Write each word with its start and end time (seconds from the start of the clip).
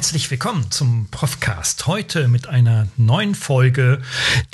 herzlich 0.00 0.30
willkommen 0.30 0.70
zum 0.70 1.08
Profcast. 1.10 1.86
Heute 1.86 2.26
mit 2.26 2.46
einer 2.46 2.88
neuen 2.96 3.34
Folge, 3.34 4.00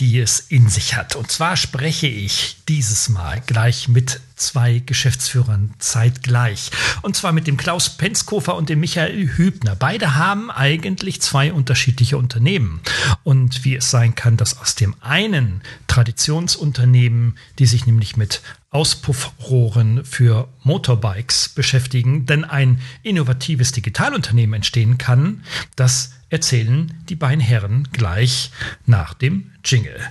die 0.00 0.19
es 0.19 0.41
in 0.41 0.69
sich 0.69 0.96
hat. 0.96 1.15
Und 1.15 1.30
zwar 1.30 1.57
spreche 1.57 2.08
ich 2.08 2.57
dieses 2.67 3.08
Mal 3.08 3.41
gleich 3.46 3.86
mit 3.86 4.20
zwei 4.36 4.83
Geschäftsführern 4.84 5.75
zeitgleich. 5.78 6.70
Und 7.02 7.17
zwar 7.17 7.33
mit 7.33 7.46
dem 7.46 7.56
Klaus 7.56 7.96
Penzkofer 7.96 8.54
und 8.54 8.68
dem 8.68 8.80
Michael 8.80 9.36
Hübner. 9.36 9.74
Beide 9.74 10.14
haben 10.14 10.50
eigentlich 10.50 11.20
zwei 11.20 11.52
unterschiedliche 11.52 12.18
Unternehmen. 12.18 12.80
Und 13.25 13.64
wie 13.64 13.76
es 13.76 13.90
sein 13.90 14.14
kann, 14.14 14.36
dass 14.36 14.58
aus 14.58 14.75
dem 14.75 14.94
einen 15.00 15.62
Traditionsunternehmen, 15.86 17.38
die 17.58 17.66
sich 17.66 17.86
nämlich 17.86 18.16
mit 18.16 18.43
Auspuffrohren 18.70 20.04
für 20.04 20.48
Motorbikes 20.62 21.48
beschäftigen, 21.48 22.26
denn 22.26 22.44
ein 22.44 22.80
innovatives 23.03 23.72
Digitalunternehmen 23.72 24.54
entstehen 24.54 24.98
kann, 24.98 25.43
das 25.76 26.12
erzählen 26.29 26.93
die 27.08 27.16
beiden 27.16 27.40
Herren 27.40 27.89
gleich 27.93 28.50
nach 28.84 29.14
dem 29.14 29.53
Jingle. 29.64 30.11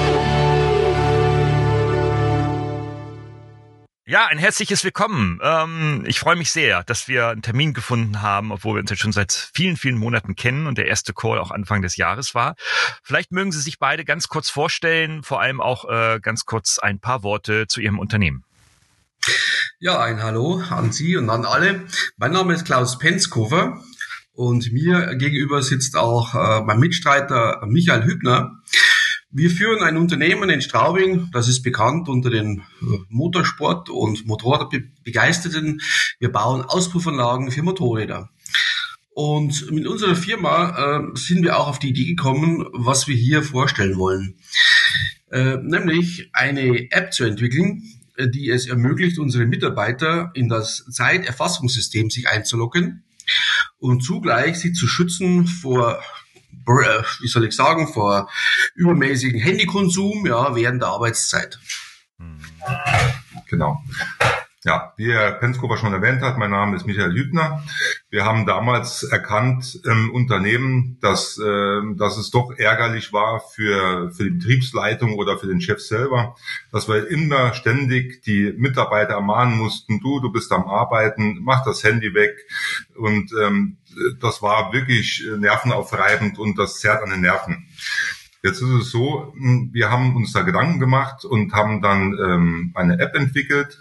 Ja, 4.11 4.25
ein 4.25 4.39
herzliches 4.39 4.83
Willkommen. 4.83 5.39
Ähm, 5.41 6.03
ich 6.05 6.19
freue 6.19 6.35
mich 6.35 6.51
sehr, 6.51 6.83
dass 6.83 7.07
wir 7.07 7.29
einen 7.29 7.41
Termin 7.41 7.73
gefunden 7.73 8.21
haben, 8.21 8.51
obwohl 8.51 8.75
wir 8.75 8.81
uns 8.81 8.89
jetzt 8.89 8.99
schon 8.99 9.13
seit 9.13 9.31
vielen, 9.53 9.77
vielen 9.77 9.97
Monaten 9.97 10.35
kennen 10.35 10.67
und 10.67 10.77
der 10.77 10.87
erste 10.87 11.13
Call 11.13 11.39
auch 11.39 11.49
Anfang 11.49 11.81
des 11.81 11.95
Jahres 11.95 12.35
war. 12.35 12.55
Vielleicht 13.03 13.31
mögen 13.31 13.53
Sie 13.53 13.61
sich 13.61 13.79
beide 13.79 14.03
ganz 14.03 14.27
kurz 14.27 14.49
vorstellen, 14.49 15.23
vor 15.23 15.39
allem 15.39 15.61
auch 15.61 15.89
äh, 15.89 16.19
ganz 16.21 16.43
kurz 16.43 16.77
ein 16.77 16.99
paar 16.99 17.23
Worte 17.23 17.67
zu 17.67 17.79
Ihrem 17.79 17.99
Unternehmen. 17.99 18.43
Ja, 19.79 20.01
ein 20.01 20.21
Hallo 20.21 20.61
an 20.69 20.91
Sie 20.91 21.15
und 21.15 21.29
an 21.29 21.45
alle. 21.45 21.87
Mein 22.17 22.33
Name 22.33 22.53
ist 22.53 22.65
Klaus 22.65 22.99
Penzkofer 22.99 23.81
und 24.33 24.73
mir 24.73 25.15
gegenüber 25.15 25.63
sitzt 25.63 25.95
auch 25.95 26.35
äh, 26.35 26.61
mein 26.65 26.81
Mitstreiter 26.81 27.65
Michael 27.65 28.03
Hübner. 28.03 28.59
Wir 29.33 29.49
führen 29.49 29.81
ein 29.81 29.95
Unternehmen 29.95 30.49
in 30.49 30.61
Straubing, 30.61 31.29
das 31.31 31.47
ist 31.47 31.61
bekannt 31.61 32.09
unter 32.09 32.29
den 32.29 32.63
äh, 32.81 32.97
Motorsport- 33.07 33.89
und 33.89 34.25
Motorradbegeisterten. 34.25 35.81
Wir 36.19 36.31
bauen 36.33 36.63
Auspuffanlagen 36.63 37.49
für 37.49 37.63
Motorräder. 37.63 38.29
Und 39.13 39.71
mit 39.71 39.87
unserer 39.87 40.17
Firma 40.17 40.99
äh, 40.99 41.17
sind 41.17 41.43
wir 41.43 41.57
auch 41.57 41.67
auf 41.67 41.79
die 41.79 41.89
Idee 41.89 42.05
gekommen, 42.05 42.65
was 42.73 43.07
wir 43.07 43.15
hier 43.15 43.41
vorstellen 43.41 43.97
wollen. 43.97 44.35
Äh, 45.31 45.57
nämlich 45.57 46.29
eine 46.33 46.91
App 46.91 47.13
zu 47.13 47.23
entwickeln, 47.23 47.83
äh, 48.17 48.27
die 48.27 48.49
es 48.49 48.67
ermöglicht, 48.67 49.17
unsere 49.17 49.45
Mitarbeiter 49.45 50.31
in 50.33 50.49
das 50.49 50.85
Zeiterfassungssystem 50.91 52.09
sich 52.09 52.27
einzuloggen 52.27 53.03
und 53.79 54.03
zugleich 54.03 54.59
sie 54.59 54.73
zu 54.73 54.87
schützen 54.87 55.47
vor 55.47 56.01
wie 56.65 57.27
soll 57.27 57.45
ich 57.45 57.55
sagen, 57.55 57.87
vor 57.87 58.29
übermäßigen 58.75 59.39
Handykonsum 59.39 60.25
ja, 60.25 60.55
während 60.55 60.81
der 60.81 60.89
Arbeitszeit. 60.89 61.59
Genau. 63.49 63.81
Ja, 64.63 64.93
wie 64.95 65.11
Herr 65.11 65.31
Penskover 65.31 65.75
schon 65.77 65.91
erwähnt 65.91 66.21
hat, 66.21 66.37
mein 66.37 66.51
Name 66.51 66.75
ist 66.75 66.85
Michael 66.85 67.15
Hübner. 67.15 67.63
Wir 68.11 68.25
haben 68.25 68.45
damals 68.45 69.01
erkannt 69.01 69.81
im 69.85 70.11
Unternehmen, 70.11 70.99
dass, 71.01 71.39
äh, 71.39 71.81
dass 71.95 72.17
es 72.17 72.29
doch 72.29 72.51
ärgerlich 72.55 73.11
war 73.11 73.39
für, 73.39 74.11
für 74.11 74.23
die 74.25 74.37
Betriebsleitung 74.37 75.15
oder 75.15 75.39
für 75.39 75.47
den 75.47 75.61
Chef 75.61 75.81
selber, 75.81 76.35
dass 76.71 76.87
wir 76.87 77.07
immer 77.07 77.55
ständig 77.55 78.21
die 78.21 78.53
Mitarbeiter 78.55 79.13
ermahnen 79.15 79.57
mussten, 79.57 79.99
du, 79.99 80.19
du 80.19 80.31
bist 80.31 80.51
am 80.51 80.67
Arbeiten, 80.67 81.39
mach 81.41 81.65
das 81.65 81.83
Handy 81.83 82.13
weg. 82.13 82.37
Und 82.95 83.31
ähm, 83.41 83.77
das 84.19 84.41
war 84.41 84.73
wirklich 84.73 85.23
nervenaufreibend 85.37 86.39
und 86.39 86.57
das 86.57 86.79
zerrt 86.79 87.03
an 87.03 87.09
den 87.09 87.21
Nerven. 87.21 87.67
Jetzt 88.43 88.61
ist 88.61 88.69
es 88.69 88.91
so, 88.91 89.33
wir 89.71 89.91
haben 89.91 90.15
uns 90.15 90.33
da 90.33 90.41
Gedanken 90.41 90.79
gemacht 90.79 91.25
und 91.25 91.53
haben 91.53 91.81
dann 91.81 92.17
ähm, 92.19 92.71
eine 92.75 92.99
App 92.99 93.15
entwickelt, 93.15 93.77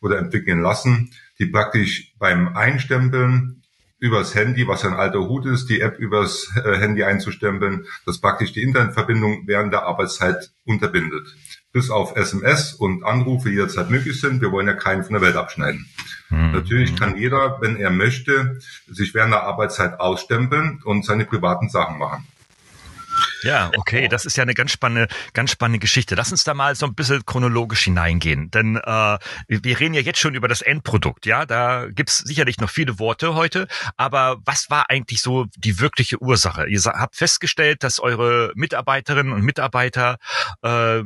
oder 0.00 0.18
entwickeln 0.18 0.60
lassen, 0.60 1.10
die 1.38 1.46
praktisch 1.46 2.14
beim 2.18 2.56
Einstempeln 2.56 3.62
übers 3.98 4.34
Handy, 4.34 4.68
was 4.68 4.84
ein 4.84 4.94
alter 4.94 5.20
Hut 5.20 5.46
ist, 5.46 5.68
die 5.68 5.80
App 5.80 5.98
übers 5.98 6.52
äh, 6.64 6.78
Handy 6.78 7.02
einzustempeln, 7.02 7.86
das 8.06 8.20
praktisch 8.20 8.52
die 8.52 8.62
Internetverbindung 8.62 9.42
während 9.46 9.72
der 9.72 9.84
Arbeitszeit 9.84 10.52
unterbindet. 10.64 11.34
Bis 11.72 11.90
auf 11.90 12.16
SMS 12.16 12.72
und 12.72 13.04
Anrufe 13.04 13.50
jederzeit 13.50 13.90
möglich 13.90 14.20
sind. 14.20 14.40
Wir 14.40 14.50
wollen 14.52 14.66
ja 14.66 14.74
keinen 14.74 15.04
von 15.04 15.12
der 15.12 15.22
Welt 15.22 15.36
abschneiden. 15.36 15.86
Mhm. 16.30 16.52
Natürlich 16.52 16.96
kann 16.96 17.16
jeder, 17.16 17.58
wenn 17.60 17.76
er 17.76 17.90
möchte, 17.90 18.58
sich 18.88 19.14
während 19.14 19.32
der 19.32 19.42
Arbeitszeit 19.42 20.00
ausstempeln 20.00 20.80
und 20.84 21.04
seine 21.04 21.24
privaten 21.24 21.68
Sachen 21.68 21.98
machen. 21.98 22.26
Ja, 23.42 23.70
okay, 23.76 24.08
das 24.08 24.24
ist 24.24 24.36
ja 24.36 24.42
eine 24.42 24.54
ganz 24.54 24.72
spannende, 24.72 25.08
ganz 25.32 25.50
spannende 25.50 25.78
Geschichte. 25.78 26.14
Lass 26.14 26.30
uns 26.30 26.44
da 26.44 26.54
mal 26.54 26.74
so 26.74 26.86
ein 26.86 26.94
bisschen 26.94 27.24
chronologisch 27.24 27.84
hineingehen, 27.84 28.50
denn 28.50 28.76
äh, 28.76 29.18
wir 29.48 29.80
reden 29.80 29.94
ja 29.94 30.00
jetzt 30.00 30.18
schon 30.18 30.34
über 30.34 30.48
das 30.48 30.62
Endprodukt, 30.62 31.26
ja, 31.26 31.46
da 31.46 31.86
gibt's 31.88 32.18
sicherlich 32.18 32.58
noch 32.58 32.70
viele 32.70 32.98
Worte 32.98 33.34
heute, 33.34 33.68
aber 33.96 34.38
was 34.44 34.70
war 34.70 34.90
eigentlich 34.90 35.22
so 35.22 35.46
die 35.56 35.78
wirkliche 35.80 36.20
Ursache? 36.20 36.66
Ihr 36.68 36.80
habt 36.84 37.16
festgestellt, 37.16 37.82
dass 37.82 38.00
eure 38.00 38.52
Mitarbeiterinnen 38.54 39.32
und 39.32 39.42
Mitarbeiter 39.42 40.18
äh, 40.62 41.02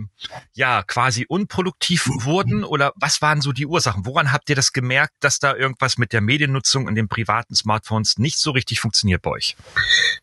ja 0.55 0.83
quasi 0.83 1.27
unproduktiv 1.29 2.09
wurden 2.09 2.65
oder 2.65 2.93
was 2.97 3.23
waren 3.23 3.41
so 3.41 3.53
die 3.53 3.67
Ursachen? 3.67 4.07
Woran 4.07 4.33
habt 4.33 4.49
ihr 4.51 4.57
das 4.57 4.73
gemerkt, 4.73 5.15
dass 5.21 5.39
da 5.39 5.55
irgendwas 5.55 5.99
mit 5.99 6.13
der 6.13 6.21
Mediennutzung 6.21 6.89
in 6.89 6.95
den 6.95 7.09
privaten 7.09 7.55
Smartphones 7.55 8.19
nicht 8.19 8.39
so 8.39 8.51
richtig 8.53 8.81
funktioniert 8.81 9.23
bei 9.23 9.31
euch? 9.31 9.57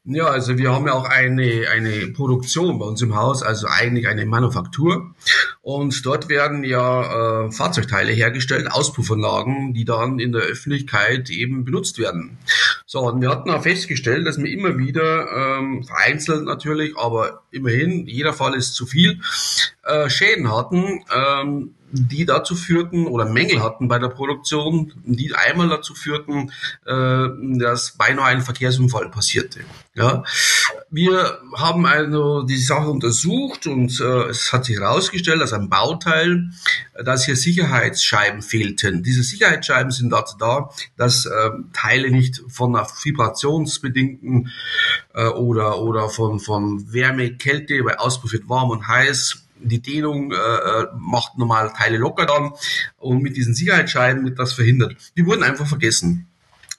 Ja, 0.03 0.25
also 0.25 0.58
wir 0.58 0.72
haben 0.72 0.88
ja 0.88 0.94
auch 0.94 1.06
eine, 1.06 1.68
eine 1.72 1.99
Produktion 2.08 2.80
bei 2.80 2.86
uns 2.86 3.02
im 3.02 3.16
Haus, 3.16 3.44
also 3.44 3.68
eigentlich 3.68 4.08
eine 4.08 4.26
Manufaktur. 4.26 5.14
Und 5.62 6.06
dort 6.06 6.30
werden 6.30 6.64
ja 6.64 7.46
äh, 7.46 7.52
Fahrzeugteile 7.52 8.12
hergestellt, 8.12 8.72
Auspuffanlagen, 8.72 9.74
die 9.74 9.86
dann 9.86 10.20
in 10.20 10.32
der 10.32 10.42
Öffentlichkeit 10.42 11.30
eben 11.30 11.66
benutzt 11.66 12.00
werden. 12.00 12.38
So, 12.86 13.02
und 13.02 13.22
wir 13.22 13.30
hatten 13.30 13.52
auch 13.52 13.64
festgestellt, 13.64 14.26
dass 14.26 14.38
wir 14.38 14.52
immer 14.52 14.78
wieder, 14.78 15.28
ähm, 15.32 15.84
vereinzelt 15.84 16.46
natürlich, 16.46 16.98
aber 16.98 17.44
immerhin, 17.52 18.08
jeder 18.08 18.34
Fall 18.34 18.56
ist 18.56 18.74
zu 18.74 18.86
viel, 18.86 19.20
äh, 19.84 20.10
Schäden 20.10 20.52
hatten, 20.52 21.04
ähm, 21.14 21.76
die 21.92 22.26
dazu 22.26 22.56
führten 22.56 23.08
oder 23.08 23.26
Mängel 23.26 23.62
hatten 23.64 23.88
bei 23.88 24.00
der 24.00 24.10
Produktion, 24.10 24.94
die 25.06 25.34
einmal 25.34 25.70
dazu 25.70 25.96
führten, 25.96 26.52
äh, 26.86 27.28
dass 27.60 27.92
beinahe 27.98 28.26
ein 28.26 28.42
Verkehrsunfall 28.42 29.10
passierte. 29.10 29.62
Ja, 29.96 30.24
wir 30.91 31.39
haben 31.55 31.85
also 31.85 32.44
die 32.44 32.57
Sache 32.57 32.89
untersucht 32.89 33.67
und 33.67 34.00
äh, 34.00 34.29
es 34.29 34.51
hat 34.51 34.66
sich 34.66 34.77
herausgestellt, 34.79 35.41
dass 35.41 35.53
ein 35.53 35.69
Bauteil, 35.69 36.50
dass 37.03 37.25
hier 37.25 37.35
Sicherheitsscheiben 37.35 38.41
fehlten. 38.41 39.03
Diese 39.03 39.23
Sicherheitsscheiben 39.23 39.91
sind 39.91 40.09
dazu 40.09 40.35
da, 40.38 40.69
dass 40.97 41.25
äh, 41.25 41.50
Teile 41.73 42.09
nicht 42.11 42.41
von 42.47 42.75
einer 42.75 42.88
vibrationsbedingten 42.88 44.51
äh, 45.13 45.27
oder 45.27 45.79
oder 45.79 46.09
von 46.09 46.39
von 46.39 46.91
Wärme, 46.91 47.33
Kälte, 47.35 47.83
bei 47.83 48.00
Auspuff 48.00 48.33
wird 48.33 48.50
warm 48.50 48.71
und 48.71 48.88
heiß 48.88 49.44
die 49.61 49.81
Dehnung 49.81 50.31
äh, 50.31 50.35
äh, 50.35 50.88
macht 50.97 51.38
normal 51.38 51.71
Teile 51.75 51.97
locker 51.97 52.25
dann 52.25 52.53
und 52.97 53.21
mit 53.21 53.35
diesen 53.35 53.53
Sicherheitsscheiben 53.53 54.23
wird 54.23 54.39
das 54.39 54.53
verhindert. 54.53 54.95
Die 55.17 55.25
wurden 55.25 55.44
einfach 55.44 55.67
vergessen. 55.67 56.27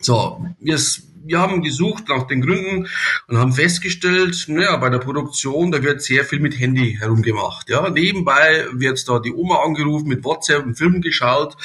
So, 0.00 0.46
wir, 0.58 0.78
wir 1.24 1.38
haben 1.38 1.62
gesucht 1.62 2.08
nach 2.08 2.26
den 2.26 2.40
Gründen 2.40 2.88
und 3.28 3.38
haben 3.38 3.52
festgestellt, 3.52 4.44
naja, 4.48 4.76
bei 4.76 4.90
der 4.90 4.98
Produktion, 4.98 5.70
da 5.70 5.82
wird 5.82 6.02
sehr 6.02 6.24
viel 6.24 6.40
mit 6.40 6.58
Handy 6.58 6.96
herumgemacht. 6.98 7.68
Ja, 7.68 7.88
nebenbei 7.90 8.66
wird 8.72 9.08
da 9.08 9.18
die 9.18 9.32
Oma 9.32 9.62
angerufen, 9.64 10.08
mit 10.08 10.24
WhatsApp 10.24 10.62
einen 10.62 10.74
Film 10.74 11.00
geschaut 11.00 11.56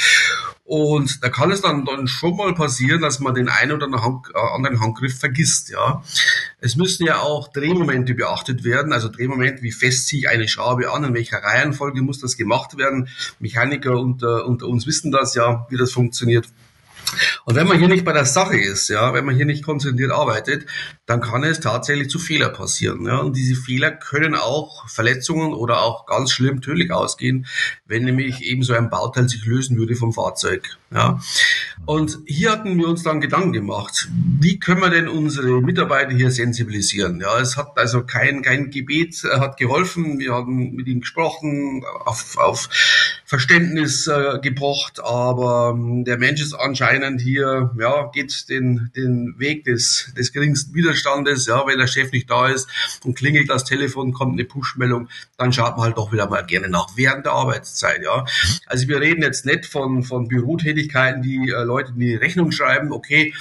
und 0.67 1.23
da 1.23 1.29
kann 1.29 1.51
es 1.51 1.61
dann, 1.61 1.85
dann 1.85 2.07
schon 2.07 2.35
mal 2.35 2.55
passieren, 2.55 3.01
dass 3.01 3.19
man 3.19 3.35
den 3.35 3.49
einen 3.49 3.73
oder 3.73 3.85
anderen 3.93 4.79
Handgriff 4.79 5.19
vergisst, 5.19 5.69
ja. 5.69 6.03
Es 6.59 6.75
müssen 6.75 7.05
ja 7.05 7.19
auch 7.19 7.49
Drehmomente 7.49 8.15
beachtet 8.15 8.63
werden, 8.63 8.91
also 8.91 9.07
Drehmoment, 9.07 9.61
wie 9.61 9.71
fest 9.71 10.07
ziehe 10.07 10.21
ich 10.21 10.29
eine 10.29 10.47
Schraube 10.47 10.91
an, 10.91 11.03
in 11.03 11.13
welcher 11.13 11.37
Reihenfolge 11.37 12.01
muss 12.01 12.19
das 12.19 12.35
gemacht 12.35 12.79
werden. 12.79 13.09
Mechaniker 13.39 13.99
unter, 13.99 14.47
unter 14.47 14.67
uns 14.67 14.87
wissen 14.87 15.11
das 15.11 15.35
ja, 15.35 15.67
wie 15.69 15.77
das 15.77 15.91
funktioniert. 15.91 16.47
Und 17.45 17.55
wenn 17.55 17.67
man 17.67 17.77
hier 17.77 17.87
nicht 17.87 18.05
bei 18.05 18.13
der 18.13 18.25
Sache 18.25 18.57
ist, 18.57 18.89
ja, 18.89 19.13
wenn 19.13 19.25
man 19.25 19.35
hier 19.35 19.45
nicht 19.45 19.63
konzentriert 19.63 20.11
arbeitet, 20.11 20.65
dann 21.05 21.21
kann 21.21 21.43
es 21.43 21.59
tatsächlich 21.59 22.09
zu 22.09 22.19
Fehler 22.19 22.49
passieren. 22.49 23.05
Ja. 23.05 23.17
Und 23.19 23.35
diese 23.35 23.55
Fehler 23.55 23.91
können 23.91 24.35
auch 24.35 24.89
Verletzungen 24.89 25.53
oder 25.53 25.81
auch 25.81 26.05
ganz 26.05 26.31
schlimm 26.31 26.61
tödlich 26.61 26.91
ausgehen, 26.91 27.45
wenn 27.85 28.03
nämlich 28.03 28.43
eben 28.43 28.63
so 28.63 28.73
ein 28.73 28.89
Bauteil 28.89 29.29
sich 29.29 29.45
lösen 29.45 29.77
würde 29.77 29.95
vom 29.95 30.13
Fahrzeug. 30.13 30.77
Ja. 30.95 31.19
Und 31.85 32.19
hier 32.25 32.51
hatten 32.51 32.77
wir 32.77 32.87
uns 32.87 33.03
dann 33.03 33.19
Gedanken 33.19 33.51
gemacht, 33.51 34.07
wie 34.39 34.59
können 34.59 34.81
wir 34.81 34.89
denn 34.89 35.07
unsere 35.07 35.61
Mitarbeiter 35.61 36.11
hier 36.11 36.31
sensibilisieren? 36.31 37.19
Ja, 37.19 37.37
es 37.39 37.57
hat 37.57 37.77
also 37.77 38.03
kein, 38.03 38.41
kein 38.41 38.71
Gebet 38.71 39.23
äh, 39.23 39.39
hat 39.39 39.57
geholfen. 39.57 40.17
Wir 40.17 40.33
haben 40.33 40.71
mit 40.71 40.87
ihnen 40.87 41.01
gesprochen, 41.01 41.83
auf, 42.05 42.37
auf 42.37 42.69
Verständnis 43.25 44.07
äh, 44.07 44.39
gepocht, 44.41 44.99
aber 45.03 45.75
ähm, 45.75 46.05
der 46.05 46.17
Mensch 46.17 46.41
ist 46.41 46.53
anscheinend 46.53 47.21
hier, 47.21 47.71
ja, 47.77 48.09
geht 48.13 48.49
den, 48.49 48.89
den 48.95 49.35
Weg 49.37 49.65
des, 49.65 50.13
des 50.17 50.31
geringsten 50.31 50.73
Widerstandes. 50.73 51.45
Ja, 51.45 51.67
wenn 51.67 51.77
der 51.77 51.87
Chef 51.87 52.11
nicht 52.13 52.29
da 52.29 52.47
ist 52.47 52.67
und 53.03 53.15
klingelt 53.15 53.49
das 53.49 53.65
Telefon, 53.65 54.13
kommt 54.13 54.33
eine 54.33 54.45
Push-Meldung, 54.45 55.09
dann 55.37 55.51
schaut 55.51 55.75
man 55.75 55.87
halt 55.87 55.97
doch 55.97 56.13
wieder 56.13 56.29
mal 56.29 56.45
gerne 56.45 56.69
nach 56.69 56.87
während 56.95 57.25
der 57.25 57.33
Arbeitszeit. 57.33 58.01
Ja, 58.01 58.25
also 58.65 58.87
wir 58.87 59.01
reden 59.01 59.21
jetzt 59.21 59.45
nicht 59.45 59.65
von, 59.65 60.03
von 60.03 60.29
Bürotätigkeiten, 60.85 61.21
die 61.21 61.49
äh, 61.49 61.63
Leute 61.63 61.91
in 61.91 61.99
die 61.99 62.15
Rechnung 62.15 62.51
schreiben. 62.51 62.91
Okay, 62.91 63.33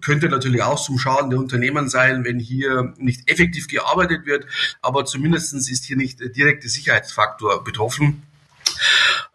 könnte 0.00 0.28
natürlich 0.28 0.62
auch 0.62 0.82
zum 0.82 0.98
Schaden 0.98 1.30
der 1.30 1.38
Unternehmen 1.38 1.88
sein, 1.88 2.24
wenn 2.24 2.38
hier 2.38 2.94
nicht 2.98 3.30
effektiv 3.30 3.68
gearbeitet 3.68 4.26
wird, 4.26 4.46
aber 4.82 5.04
zumindestens 5.04 5.70
ist 5.70 5.84
hier 5.84 5.96
nicht 5.96 6.20
der 6.20 6.28
direkte 6.28 6.68
Sicherheitsfaktor 6.68 7.64
betroffen. 7.64 8.22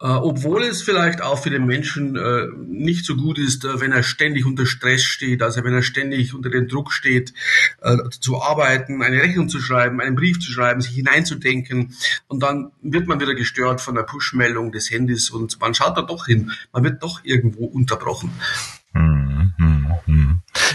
Äh, 0.00 0.06
obwohl 0.06 0.62
es 0.64 0.82
vielleicht 0.82 1.22
auch 1.22 1.42
für 1.42 1.50
den 1.50 1.66
Menschen 1.66 2.16
äh, 2.16 2.48
nicht 2.66 3.04
so 3.04 3.16
gut 3.16 3.38
ist, 3.38 3.64
äh, 3.64 3.80
wenn 3.80 3.92
er 3.92 4.02
ständig 4.02 4.44
unter 4.44 4.66
Stress 4.66 5.02
steht, 5.02 5.42
also 5.42 5.64
wenn 5.64 5.72
er 5.72 5.82
ständig 5.82 6.34
unter 6.34 6.50
den 6.50 6.68
Druck 6.68 6.92
steht, 6.92 7.32
äh, 7.80 7.96
zu 8.20 8.42
arbeiten, 8.42 9.02
eine 9.02 9.22
Rechnung 9.22 9.48
zu 9.48 9.60
schreiben, 9.60 10.00
einen 10.00 10.16
Brief 10.16 10.38
zu 10.40 10.52
schreiben, 10.52 10.80
sich 10.80 10.94
hineinzudenken 10.94 11.94
und 12.28 12.42
dann 12.42 12.72
wird 12.82 13.06
man 13.06 13.20
wieder 13.20 13.34
gestört 13.34 13.80
von 13.80 13.94
der 13.94 14.02
Push-Meldung 14.02 14.72
des 14.72 14.90
Handys 14.90 15.30
und 15.30 15.60
man 15.60 15.74
schaut 15.74 15.96
da 15.96 16.02
doch 16.02 16.26
hin, 16.26 16.52
man 16.72 16.84
wird 16.84 17.02
doch 17.02 17.20
irgendwo 17.24 17.64
unterbrochen. 17.64 18.30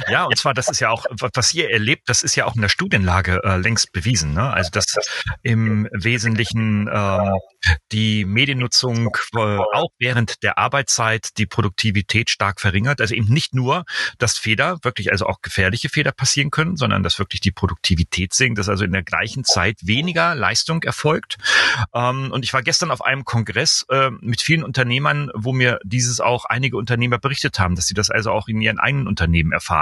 Ja, 0.09 0.25
und 0.25 0.37
zwar, 0.37 0.53
das 0.53 0.69
ist 0.69 0.79
ja 0.79 0.89
auch, 0.89 1.05
was 1.09 1.53
ihr 1.53 1.69
erlebt, 1.69 2.03
das 2.07 2.23
ist 2.23 2.35
ja 2.35 2.45
auch 2.45 2.55
in 2.55 2.61
der 2.61 2.69
Studienlage 2.69 3.41
äh, 3.43 3.57
längst 3.57 3.91
bewiesen. 3.91 4.33
Ne? 4.33 4.51
Also, 4.51 4.69
dass 4.71 4.95
im 5.41 5.87
Wesentlichen 5.91 6.87
äh, 6.87 7.31
die 7.91 8.25
Mediennutzung 8.25 9.15
äh, 9.35 9.39
auch 9.39 9.89
während 9.99 10.43
der 10.43 10.57
Arbeitszeit 10.57 11.37
die 11.37 11.45
Produktivität 11.45 12.29
stark 12.29 12.59
verringert. 12.59 13.01
Also 13.01 13.15
eben 13.15 13.31
nicht 13.31 13.53
nur, 13.53 13.83
dass 14.17 14.37
Fehler, 14.37 14.77
wirklich 14.83 15.11
also 15.11 15.25
auch 15.27 15.41
gefährliche 15.41 15.89
Fehler 15.89 16.11
passieren 16.11 16.51
können, 16.51 16.75
sondern 16.75 17.03
dass 17.03 17.19
wirklich 17.19 17.41
die 17.41 17.51
Produktivität 17.51 18.33
sinkt, 18.33 18.57
dass 18.57 18.69
also 18.69 18.83
in 18.83 18.91
der 18.91 19.03
gleichen 19.03 19.43
Zeit 19.43 19.77
weniger 19.81 20.35
Leistung 20.35 20.83
erfolgt. 20.83 21.37
Ähm, 21.93 22.31
und 22.31 22.43
ich 22.43 22.53
war 22.53 22.63
gestern 22.63 22.91
auf 22.91 23.03
einem 23.03 23.25
Kongress 23.25 23.85
äh, 23.89 24.09
mit 24.21 24.41
vielen 24.41 24.63
Unternehmern, 24.63 25.29
wo 25.33 25.53
mir 25.53 25.79
dieses 25.83 26.19
auch 26.19 26.45
einige 26.45 26.77
Unternehmer 26.77 27.19
berichtet 27.19 27.59
haben, 27.59 27.75
dass 27.75 27.87
sie 27.87 27.93
das 27.93 28.09
also 28.09 28.31
auch 28.31 28.47
in 28.47 28.61
ihren 28.61 28.79
eigenen 28.79 29.07
Unternehmen 29.07 29.51
erfahren. 29.51 29.80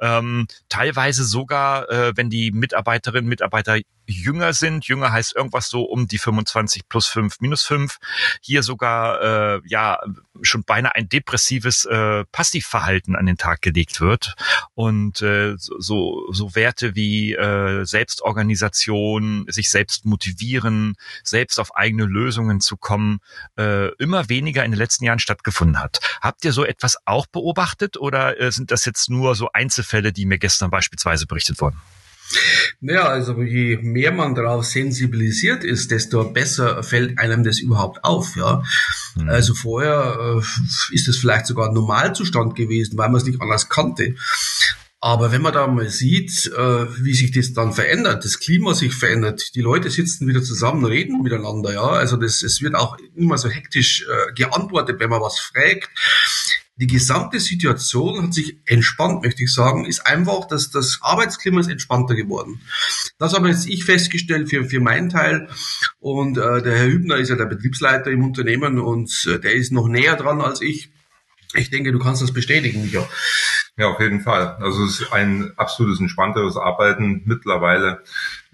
Ähm, 0.00 0.46
teilweise 0.68 1.24
sogar, 1.24 1.88
äh, 1.90 2.12
wenn 2.16 2.30
die 2.30 2.50
Mitarbeiterinnen 2.52 3.24
und 3.24 3.30
Mitarbeiter 3.30 3.78
jünger 4.06 4.52
sind. 4.52 4.86
Jünger 4.86 5.12
heißt 5.12 5.34
irgendwas 5.36 5.68
so 5.68 5.82
um 5.82 6.06
die 6.06 6.18
25 6.18 6.88
plus 6.88 7.06
5 7.06 7.40
minus 7.40 7.62
5. 7.64 7.98
Hier 8.40 8.62
sogar 8.62 9.20
äh, 9.22 9.60
ja 9.66 9.98
schon 10.42 10.64
beinahe 10.64 10.94
ein 10.94 11.08
depressives 11.08 11.84
äh, 11.84 12.24
Passivverhalten 12.32 13.16
an 13.16 13.26
den 13.26 13.36
Tag 13.36 13.62
gelegt 13.62 14.00
wird. 14.00 14.34
Und 14.74 15.22
äh, 15.22 15.54
so, 15.56 16.26
so 16.32 16.54
Werte 16.54 16.94
wie 16.96 17.34
äh, 17.34 17.84
Selbstorganisation, 17.84 19.46
sich 19.48 19.70
selbst 19.70 20.04
motivieren, 20.04 20.94
selbst 21.22 21.60
auf 21.60 21.76
eigene 21.76 22.04
Lösungen 22.04 22.60
zu 22.60 22.76
kommen, 22.76 23.20
äh, 23.58 23.92
immer 23.96 24.28
weniger 24.28 24.64
in 24.64 24.72
den 24.72 24.78
letzten 24.78 25.04
Jahren 25.04 25.18
stattgefunden 25.18 25.80
hat. 25.80 26.00
Habt 26.20 26.44
ihr 26.44 26.52
so 26.52 26.64
etwas 26.64 26.96
auch 27.04 27.26
beobachtet 27.26 27.96
oder 27.96 28.40
äh, 28.40 28.50
sind 28.50 28.70
das 28.70 28.84
jetzt 28.84 29.10
nur 29.10 29.34
so 29.34 29.50
Einzelfälle, 29.52 30.12
die 30.12 30.26
mir 30.26 30.38
gestern 30.38 30.70
beispielsweise 30.70 31.26
berichtet 31.26 31.60
wurden? 31.60 31.80
Naja, 32.80 33.04
also 33.04 33.40
je 33.42 33.76
mehr 33.78 34.12
man 34.12 34.34
darauf 34.34 34.64
sensibilisiert 34.64 35.64
ist, 35.64 35.90
desto 35.90 36.24
besser 36.30 36.82
fällt 36.82 37.18
einem 37.18 37.44
das 37.44 37.58
überhaupt 37.58 38.04
auf. 38.04 38.36
Ja, 38.36 38.62
mhm. 39.16 39.28
also 39.28 39.54
vorher 39.54 40.38
äh, 40.38 40.94
ist 40.94 41.08
es 41.08 41.18
vielleicht 41.18 41.46
sogar 41.46 41.68
ein 41.68 41.74
Normalzustand 41.74 42.54
gewesen, 42.54 42.96
weil 42.96 43.08
man 43.08 43.20
es 43.20 43.26
nicht 43.26 43.40
anders 43.40 43.68
kannte. 43.68 44.14
Aber 45.02 45.32
wenn 45.32 45.40
man 45.40 45.54
da 45.54 45.66
mal 45.66 45.88
sieht, 45.88 46.46
äh, 46.54 47.04
wie 47.04 47.14
sich 47.14 47.32
das 47.32 47.54
dann 47.54 47.72
verändert, 47.72 48.22
das 48.24 48.38
Klima 48.38 48.74
sich 48.74 48.94
verändert, 48.94 49.54
die 49.54 49.62
Leute 49.62 49.88
sitzen 49.88 50.28
wieder 50.28 50.42
zusammen, 50.42 50.84
reden 50.84 51.22
miteinander, 51.22 51.72
ja, 51.72 51.88
also 51.88 52.18
das, 52.18 52.42
es 52.42 52.60
wird 52.60 52.74
auch 52.74 52.98
immer 53.16 53.38
so 53.38 53.48
hektisch 53.48 54.04
äh, 54.06 54.34
geantwortet, 54.34 55.00
wenn 55.00 55.08
man 55.08 55.22
was 55.22 55.38
fragt 55.38 55.88
die 56.80 56.86
gesamte 56.86 57.40
Situation 57.40 58.22
hat 58.22 58.32
sich 58.32 58.56
entspannt, 58.64 59.22
möchte 59.22 59.44
ich 59.44 59.52
sagen, 59.52 59.84
ist 59.84 60.06
einfach, 60.06 60.46
dass 60.48 60.70
das 60.70 60.98
Arbeitsklima 61.02 61.60
ist 61.60 61.68
entspannter 61.68 62.14
geworden. 62.14 62.62
Das 63.18 63.34
habe 63.34 63.50
jetzt 63.50 63.68
ich 63.68 63.84
festgestellt 63.84 64.48
für, 64.48 64.64
für 64.64 64.80
meinen 64.80 65.10
Teil. 65.10 65.48
Und 65.98 66.38
äh, 66.38 66.62
der 66.62 66.78
Herr 66.78 66.86
Hübner 66.86 67.16
ist 67.16 67.28
ja 67.28 67.36
der 67.36 67.44
Betriebsleiter 67.44 68.10
im 68.10 68.24
Unternehmen 68.24 68.78
und 68.78 69.12
äh, 69.28 69.38
der 69.38 69.52
ist 69.52 69.72
noch 69.72 69.88
näher 69.88 70.16
dran 70.16 70.40
als 70.40 70.62
ich. 70.62 70.90
Ich 71.54 71.68
denke, 71.68 71.92
du 71.92 71.98
kannst 71.98 72.22
das 72.22 72.32
bestätigen, 72.32 72.82
Micha. 72.82 73.06
Ja, 73.76 73.88
auf 73.88 74.00
jeden 74.00 74.20
Fall. 74.20 74.56
Also 74.60 74.84
es 74.84 75.00
ist 75.00 75.12
ein 75.12 75.52
absolutes 75.56 76.00
entspannteres 76.00 76.56
Arbeiten 76.56 77.22
mittlerweile. 77.24 78.02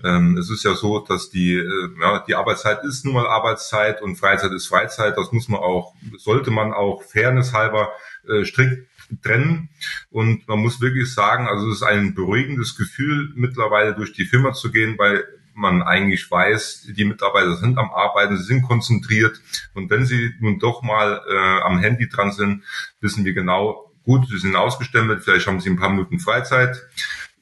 Ähm, 0.03 0.37
es 0.39 0.51
ist 0.51 0.65
ja 0.65 0.75
so, 0.75 1.01
dass 1.01 1.31
die, 1.31 1.55
äh, 1.55 1.89
ja, 2.01 2.25
die 2.27 2.35
Arbeitszeit 2.35 2.85
ist 2.85 3.05
nun 3.05 3.15
mal 3.15 3.27
Arbeitszeit 3.27 4.03
und 4.03 4.17
Freizeit 4.17 4.53
ist 4.53 4.69
Freizeit. 4.69 5.17
Das 5.17 5.33
muss 5.33 5.49
man 5.49 5.61
auch, 5.61 5.95
sollte 6.17 6.51
man 6.51 6.73
auch 6.73 7.03
fairness 7.03 7.53
halber 7.53 7.91
äh, 8.29 8.45
strikt 8.45 8.89
trennen. 9.23 9.69
Und 10.11 10.47
man 10.49 10.59
muss 10.59 10.81
wirklich 10.81 11.13
sagen, 11.13 11.47
also 11.47 11.69
es 11.69 11.77
ist 11.77 11.83
ein 11.83 12.15
beruhigendes 12.15 12.77
Gefühl, 12.77 13.33
mittlerweile 13.35 13.95
durch 13.95 14.13
die 14.13 14.25
Firma 14.25 14.53
zu 14.53 14.71
gehen, 14.71 14.99
weil 14.99 15.25
man 15.55 15.83
eigentlich 15.83 16.31
weiß, 16.31 16.89
die 16.97 17.05
Mitarbeiter 17.05 17.57
sind 17.57 17.79
am 17.79 17.91
Arbeiten, 17.91 18.37
sie 18.37 18.45
sind 18.45 18.63
konzentriert. 18.63 19.41
Und 19.75 19.91
wenn 19.91 20.05
sie 20.05 20.35
nun 20.41 20.59
doch 20.59 20.83
mal 20.83 21.23
äh, 21.29 21.63
am 21.63 21.79
Handy 21.79 22.09
dran 22.09 22.33
sind, 22.33 22.63
wissen 23.01 23.25
wir 23.25 23.33
genau, 23.33 23.93
gut, 24.05 24.29
sie 24.29 24.39
sind 24.39 24.55
ausgestempelt, 24.55 25.25
vielleicht 25.25 25.47
haben 25.47 25.61
sie 25.61 25.71
ein 25.71 25.79
paar 25.79 25.89
Minuten 25.89 26.21
Freizeit 26.21 26.77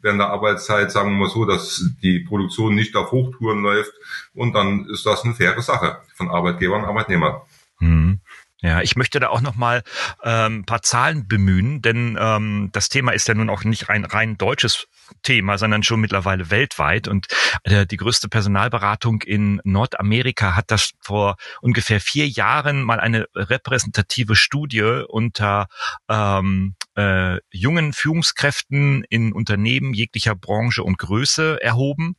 während 0.05 0.21
der 0.21 0.29
Arbeitszeit, 0.29 0.93
sagen 0.93 1.13
wir 1.13 1.27
mal 1.27 1.31
so, 1.31 1.47
dass 1.47 1.91
die 2.03 2.21
Produktion 2.21 2.75
nicht 2.75 2.95
auf 2.95 3.11
Hochtouren 3.11 3.63
läuft. 3.63 3.93
Und 4.35 4.53
dann 4.53 4.85
ist 4.91 5.07
das 5.07 5.25
eine 5.25 5.35
faire 5.35 5.61
Sache 5.63 5.99
von 6.15 6.31
Arbeitgeber 6.31 6.77
und 6.77 6.85
Arbeitnehmer. 6.85 7.47
Mhm. 7.81 8.21
Ja, 8.65 8.81
ich 8.81 8.97
möchte 8.97 9.21
da 9.21 9.29
auch 9.29 9.43
noch 9.43 9.57
mal 9.57 9.83
ähm, 10.23 10.61
ein 10.61 10.65
paar 10.65 10.81
Zahlen 10.81 11.29
bemühen, 11.29 11.83
denn 11.83 12.17
ähm, 12.19 12.71
das 12.73 12.89
Thema 12.89 13.13
ist 13.13 13.29
ja 13.29 13.35
nun 13.35 13.51
auch 13.51 13.63
nicht 13.63 13.91
rein 13.91 14.07
rein 14.07 14.39
deutsches 14.39 14.87
Thema, 15.23 15.59
sondern 15.59 15.83
schon 15.83 16.01
mittlerweile 16.01 16.51
weltweit. 16.51 17.07
Und 17.07 17.27
äh, 17.65 17.85
die 17.85 17.99
größte 17.99 18.31
Personalberatung 18.31 19.21
in 19.21 19.61
Nordamerika 19.65 20.57
hat 20.57 20.71
das 20.71 20.93
vor 20.99 21.37
ungefähr 21.61 22.01
vier 22.01 22.27
Jahren 22.27 22.83
mal 22.83 23.01
eine 23.01 23.27
repräsentative 23.35 24.35
Studie 24.35 25.05
unter 25.09 25.67
ähm, 26.09 26.75
äh, 26.97 27.39
jungen 27.51 27.93
Führungskräften 27.93 29.05
in 29.09 29.33
Unternehmen 29.33 29.95
jeglicher 29.95 30.35
Branche 30.35 30.83
und 30.83 30.99
Größe 30.99 31.59
erhoben 31.61 32.17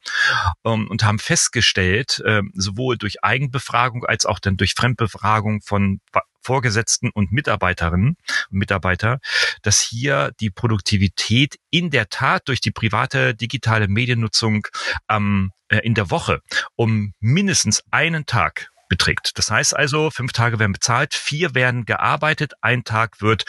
ähm, 0.65 0.87
und 0.89 1.03
haben 1.03 1.19
festgestellt, 1.19 2.21
äh, 2.25 2.41
sowohl 2.53 2.97
durch 2.97 3.23
Eigenbefragung 3.23 4.05
als 4.05 4.25
auch 4.25 4.39
dann 4.39 4.57
durch 4.57 4.73
Fremdbefragung 4.73 5.61
von 5.61 5.99
Vorgesetzten 6.41 7.09
und 7.09 7.31
Mitarbeiterinnen 7.31 8.17
und 8.51 8.57
Mitarbeiter, 8.57 9.19
dass 9.63 9.81
hier 9.81 10.31
die 10.39 10.51
Produktivität 10.51 11.55
in 11.71 11.89
der 11.89 12.09
Tat 12.09 12.47
durch 12.47 12.61
die 12.61 12.71
private 12.71 13.33
digitale 13.33 13.87
Mediennutzung 13.87 14.67
ähm, 15.09 15.51
äh, 15.69 15.79
in 15.79 15.95
der 15.95 16.11
Woche 16.11 16.41
um 16.75 17.13
mindestens 17.19 17.83
einen 17.89 18.25
Tag 18.25 18.69
beträgt. 18.89 19.37
Das 19.37 19.51
heißt 19.51 19.75
also, 19.75 20.11
fünf 20.11 20.31
Tage 20.31 20.59
werden 20.59 20.73
bezahlt, 20.73 21.13
vier 21.13 21.55
werden 21.55 21.85
gearbeitet, 21.85 22.53
ein 22.61 22.83
Tag 22.83 23.21
wird 23.21 23.45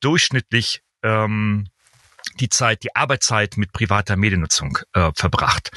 durchschnittlich 0.00 0.82
ähm, 1.02 1.68
die 2.40 2.48
Zeit, 2.48 2.82
die 2.82 2.94
Arbeitszeit 2.94 3.56
mit 3.56 3.72
privater 3.72 4.16
Mediennutzung 4.16 4.78
äh, 4.92 5.10
verbracht. 5.14 5.70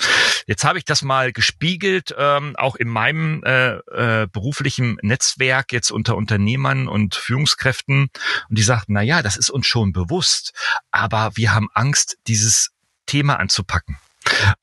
Jetzt 0.48 0.64
habe 0.64 0.78
ich 0.78 0.86
das 0.86 1.02
mal 1.02 1.32
gespiegelt, 1.32 2.14
ähm, 2.18 2.56
auch 2.56 2.76
in 2.76 2.88
meinem 2.88 3.44
äh, 3.44 3.76
äh, 3.76 4.28
beruflichen 4.32 4.98
Netzwerk 5.02 5.72
jetzt 5.72 5.92
unter 5.92 6.16
Unternehmern 6.16 6.88
und 6.88 7.16
Führungskräften. 7.16 8.10
Und 8.50 8.58
die 8.58 8.64
sagten, 8.64 8.94
na 8.94 9.02
ja, 9.02 9.22
das 9.22 9.38
ist 9.38 9.50
uns 9.50 9.68
schon 9.68 9.92
bewusst, 9.94 10.54
aber 10.92 11.32
wir 11.36 11.54
haben 11.54 11.70
Angst, 11.74 12.18
dieses 12.28 12.72
Thema 13.06 13.40
anzupacken. 13.40 13.98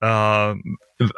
Äh, 0.01 0.55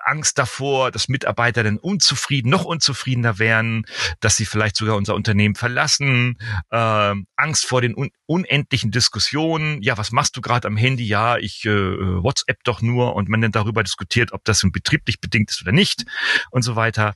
Angst 0.05 0.39
davor, 0.39 0.91
dass 0.91 1.09
Mitarbeiter 1.09 1.63
dann 1.63 1.79
unzufrieden, 1.79 2.51
noch 2.51 2.65
unzufriedener 2.65 3.39
werden, 3.39 3.87
dass 4.21 4.37
sie 4.37 4.47
vielleicht 4.47 4.77
sogar 4.77 4.97
unser 4.97 5.15
Unternehmen 5.15 5.55
verlassen, 5.55 6.39
äh, 6.71 7.15
Angst 7.37 7.67
vor 7.67 7.81
den 7.81 7.95
un 7.97 8.11
unendlichen 8.27 8.91
Diskussionen. 8.93 9.83
Ja, 9.83 9.99
was 9.99 10.13
machst 10.13 10.37
du 10.37 10.41
gerade 10.41 10.69
am 10.69 10.77
Handy? 10.77 11.05
Ja, 11.05 11.37
ich 11.37 11.65
äh, 11.65 11.71
WhatsApp 11.71 12.63
doch 12.65 12.81
nur 12.81 13.17
und 13.17 13.29
man 13.29 13.41
dann 13.41 13.53
darüber 13.53 13.83
diskutiert, 13.83 14.33
ob 14.33 14.45
das 14.45 14.65
betrieblich 14.73 15.21
bedingt 15.21 15.51
ist 15.51 15.63
oder 15.63 15.73
nicht 15.73 16.05
und 16.51 16.63
so 16.63 16.77
weiter. 16.77 17.15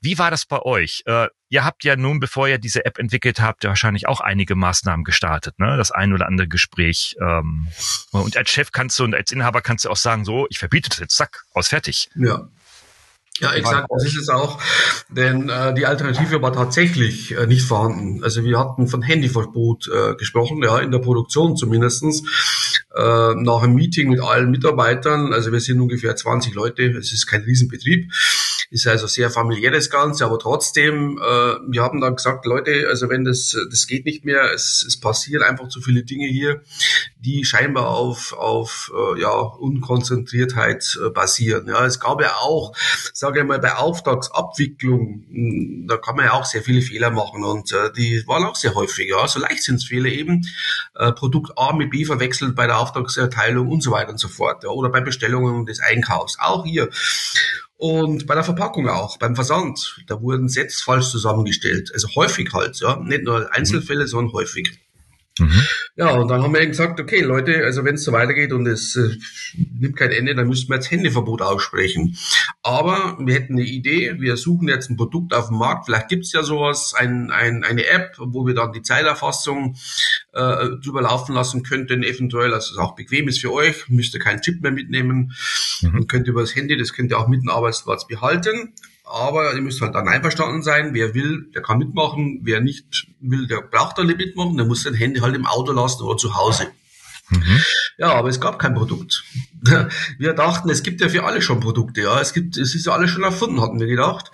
Wie 0.00 0.18
war 0.18 0.30
das 0.30 0.46
bei 0.46 0.60
euch? 0.60 1.02
Äh, 1.06 1.28
ihr 1.50 1.64
habt 1.64 1.84
ja 1.84 1.96
nun, 1.96 2.20
bevor 2.20 2.48
ihr 2.48 2.58
diese 2.58 2.84
App 2.86 2.98
entwickelt 2.98 3.40
habt, 3.40 3.64
ja 3.64 3.70
wahrscheinlich 3.70 4.06
auch 4.06 4.20
einige 4.20 4.54
Maßnahmen 4.54 5.04
gestartet, 5.04 5.58
ne? 5.58 5.76
Das 5.76 5.90
ein 5.90 6.12
oder 6.12 6.26
andere 6.26 6.48
Gespräch. 6.48 7.16
Ähm, 7.20 7.68
und 8.12 8.36
als 8.36 8.50
Chef 8.50 8.72
kannst 8.72 8.98
du 8.98 9.04
und 9.04 9.14
als 9.14 9.30
Inhaber 9.30 9.60
kannst 9.60 9.84
du 9.84 9.90
auch 9.90 9.96
sagen, 9.96 10.24
so, 10.24 10.46
ich 10.48 10.58
verbiete 10.58 10.88
das 10.88 10.98
jetzt, 11.00 11.16
zack, 11.16 11.42
aus 11.52 11.68
fertig. 11.68 11.99
Ja. 12.14 12.48
Ja, 13.40 13.54
exakt, 13.54 13.88
das 13.90 14.04
ist 14.04 14.18
es 14.18 14.28
auch. 14.28 14.60
Denn 15.08 15.48
äh, 15.48 15.72
die 15.72 15.86
Alternative 15.86 16.42
war 16.42 16.52
tatsächlich 16.52 17.34
äh, 17.34 17.46
nicht 17.46 17.62
vorhanden. 17.62 18.22
Also 18.22 18.44
wir 18.44 18.58
hatten 18.58 18.86
von 18.86 19.00
Handyverbot 19.00 19.88
äh, 19.88 20.14
gesprochen, 20.16 20.62
ja, 20.62 20.78
in 20.78 20.90
der 20.90 20.98
Produktion 20.98 21.56
zumindestens 21.56 22.22
äh, 22.94 23.34
nach 23.34 23.62
einem 23.62 23.74
Meeting 23.74 24.10
mit 24.10 24.20
allen 24.20 24.50
Mitarbeitern. 24.50 25.32
Also 25.32 25.52
wir 25.52 25.60
sind 25.60 25.80
ungefähr 25.80 26.14
20 26.14 26.54
Leute, 26.54 26.82
es 26.98 27.12
ist 27.12 27.26
kein 27.26 27.40
Riesenbetrieb. 27.42 28.12
Ist 28.72 28.86
also 28.86 29.08
sehr 29.08 29.30
familiär 29.30 29.72
das 29.72 29.90
Ganze, 29.90 30.24
aber 30.24 30.38
trotzdem, 30.38 31.18
äh, 31.18 31.22
wir 31.68 31.82
haben 31.82 32.00
dann 32.00 32.14
gesagt, 32.14 32.46
Leute, 32.46 32.86
also 32.88 33.08
wenn 33.08 33.24
das, 33.24 33.56
das 33.68 33.88
geht 33.88 34.04
nicht 34.04 34.24
mehr, 34.24 34.52
es, 34.54 34.84
es 34.86 35.00
passieren 35.00 35.42
einfach 35.42 35.66
zu 35.66 35.80
viele 35.80 36.04
Dinge 36.04 36.28
hier, 36.28 36.62
die 37.18 37.44
scheinbar 37.44 37.88
auf, 37.88 38.32
auf 38.32 38.92
äh, 38.94 39.20
ja, 39.20 39.32
Unkonzentriertheit 39.32 40.96
äh, 41.04 41.10
basieren. 41.10 41.66
Ja, 41.66 41.84
es 41.84 41.98
gab 41.98 42.20
ja 42.20 42.36
auch, 42.36 42.72
sage 43.12 43.40
ich 43.40 43.44
mal, 43.44 43.58
bei 43.58 43.74
Auftragsabwicklung, 43.74 45.24
hm, 45.28 45.86
da 45.88 45.96
kann 45.96 46.14
man 46.14 46.26
ja 46.26 46.34
auch 46.34 46.44
sehr 46.44 46.62
viele 46.62 46.80
Fehler 46.80 47.10
machen 47.10 47.42
und 47.42 47.72
äh, 47.72 47.90
die 47.96 48.22
waren 48.28 48.44
auch 48.44 48.54
sehr 48.54 48.76
häufig, 48.76 49.08
ja, 49.08 49.26
so 49.26 49.40
Leichtsinnsfehler 49.40 50.10
eben, 50.10 50.46
äh, 50.94 51.10
Produkt 51.10 51.58
A 51.58 51.72
mit 51.72 51.90
B 51.90 52.04
verwechselt 52.04 52.54
bei 52.54 52.68
der 52.68 52.78
Auftragserteilung 52.78 53.66
und 53.66 53.82
so 53.82 53.90
weiter 53.90 54.10
und 54.10 54.18
so 54.20 54.28
fort, 54.28 54.62
ja, 54.62 54.70
oder 54.70 54.90
bei 54.90 55.00
Bestellungen 55.00 55.66
des 55.66 55.80
Einkaufs, 55.80 56.38
auch 56.38 56.64
hier. 56.64 56.88
Und 57.80 58.26
bei 58.26 58.34
der 58.34 58.44
Verpackung 58.44 58.90
auch, 58.90 59.16
beim 59.16 59.34
Versand, 59.34 60.04
da 60.06 60.20
wurden 60.20 60.50
Sets 60.50 60.82
falsch 60.82 61.08
zusammengestellt. 61.08 61.90
Also 61.94 62.08
häufig 62.14 62.52
halt, 62.52 62.78
ja. 62.80 62.96
Nicht 62.96 63.24
nur 63.24 63.50
Einzelfälle, 63.54 64.06
sondern 64.06 64.34
häufig. 64.34 64.78
Mhm. 65.40 65.62
Ja, 65.96 66.10
und 66.12 66.28
dann 66.28 66.42
haben 66.42 66.52
wir 66.52 66.60
eben 66.60 66.70
gesagt, 66.70 67.00
okay, 67.00 67.20
Leute, 67.20 67.64
also 67.64 67.84
wenn 67.84 67.96
es 67.96 68.04
so 68.04 68.12
weitergeht 68.12 68.52
und 68.52 68.66
es 68.66 68.96
äh, 68.96 69.16
nimmt 69.78 69.96
kein 69.96 70.12
Ende, 70.12 70.34
dann 70.34 70.48
müssten 70.48 70.70
wir 70.70 70.76
jetzt 70.76 70.90
Handyverbot 70.90 71.42
aussprechen. 71.42 72.16
Aber 72.62 73.18
wir 73.20 73.34
hätten 73.34 73.54
eine 73.54 73.64
Idee, 73.64 74.16
wir 74.18 74.36
suchen 74.36 74.68
jetzt 74.68 74.90
ein 74.90 74.96
Produkt 74.96 75.34
auf 75.34 75.48
dem 75.48 75.58
Markt, 75.58 75.86
vielleicht 75.86 76.08
gibt's 76.08 76.32
ja 76.32 76.42
sowas, 76.42 76.94
ein, 76.96 77.30
ein, 77.30 77.64
eine 77.64 77.86
App, 77.86 78.16
wo 78.18 78.46
wir 78.46 78.54
dann 78.54 78.72
die 78.72 78.82
Zeiterfassung 78.82 79.76
äh, 80.32 80.68
drüber 80.82 81.02
laufen 81.02 81.34
lassen 81.34 81.62
könnten, 81.62 82.02
eventuell, 82.02 82.50
dass 82.50 82.70
es 82.70 82.78
auch 82.78 82.94
bequem 82.94 83.28
ist 83.28 83.40
für 83.40 83.52
euch, 83.52 83.88
müsst 83.88 84.14
ihr 84.14 84.20
keinen 84.20 84.42
Chip 84.42 84.62
mehr 84.62 84.72
mitnehmen 84.72 85.32
mhm. 85.80 85.94
und 85.94 86.08
könnt 86.08 86.28
über 86.28 86.42
das 86.42 86.54
Handy, 86.54 86.76
das 86.76 86.92
könnt 86.92 87.10
ihr 87.10 87.18
auch 87.18 87.28
mit 87.28 87.42
dem 87.42 87.48
Arbeitsplatz 87.48 88.06
behalten 88.06 88.74
aber 89.10 89.54
ihr 89.54 89.60
müsst 89.60 89.80
halt 89.80 89.94
dann 89.94 90.08
einverstanden 90.08 90.62
sein. 90.62 90.94
Wer 90.94 91.14
will, 91.14 91.50
der 91.54 91.62
kann 91.62 91.78
mitmachen. 91.78 92.40
Wer 92.42 92.60
nicht 92.60 93.08
will, 93.20 93.46
der 93.46 93.60
braucht 93.60 93.98
dann 93.98 94.06
nicht 94.06 94.18
mitmachen. 94.18 94.56
Der 94.56 94.66
muss 94.66 94.82
sein 94.82 94.94
Handy 94.94 95.20
halt 95.20 95.34
im 95.34 95.46
Auto 95.46 95.72
lassen 95.72 96.02
oder 96.02 96.16
zu 96.16 96.34
Hause. 96.34 96.68
Mhm. 97.30 97.60
Ja, 97.98 98.14
aber 98.14 98.28
es 98.28 98.40
gab 98.40 98.58
kein 98.58 98.74
Produkt. 98.74 99.24
Wir 100.18 100.32
dachten, 100.32 100.70
es 100.70 100.82
gibt 100.82 101.00
ja 101.00 101.08
für 101.08 101.24
alle 101.24 101.42
schon 101.42 101.60
Produkte. 101.60 102.02
Ja, 102.02 102.20
es 102.20 102.32
gibt, 102.32 102.56
es 102.56 102.74
ist 102.74 102.86
ja 102.86 102.92
alles 102.92 103.10
schon 103.10 103.22
erfunden, 103.22 103.60
hatten 103.60 103.78
wir 103.78 103.86
gedacht. 103.86 104.30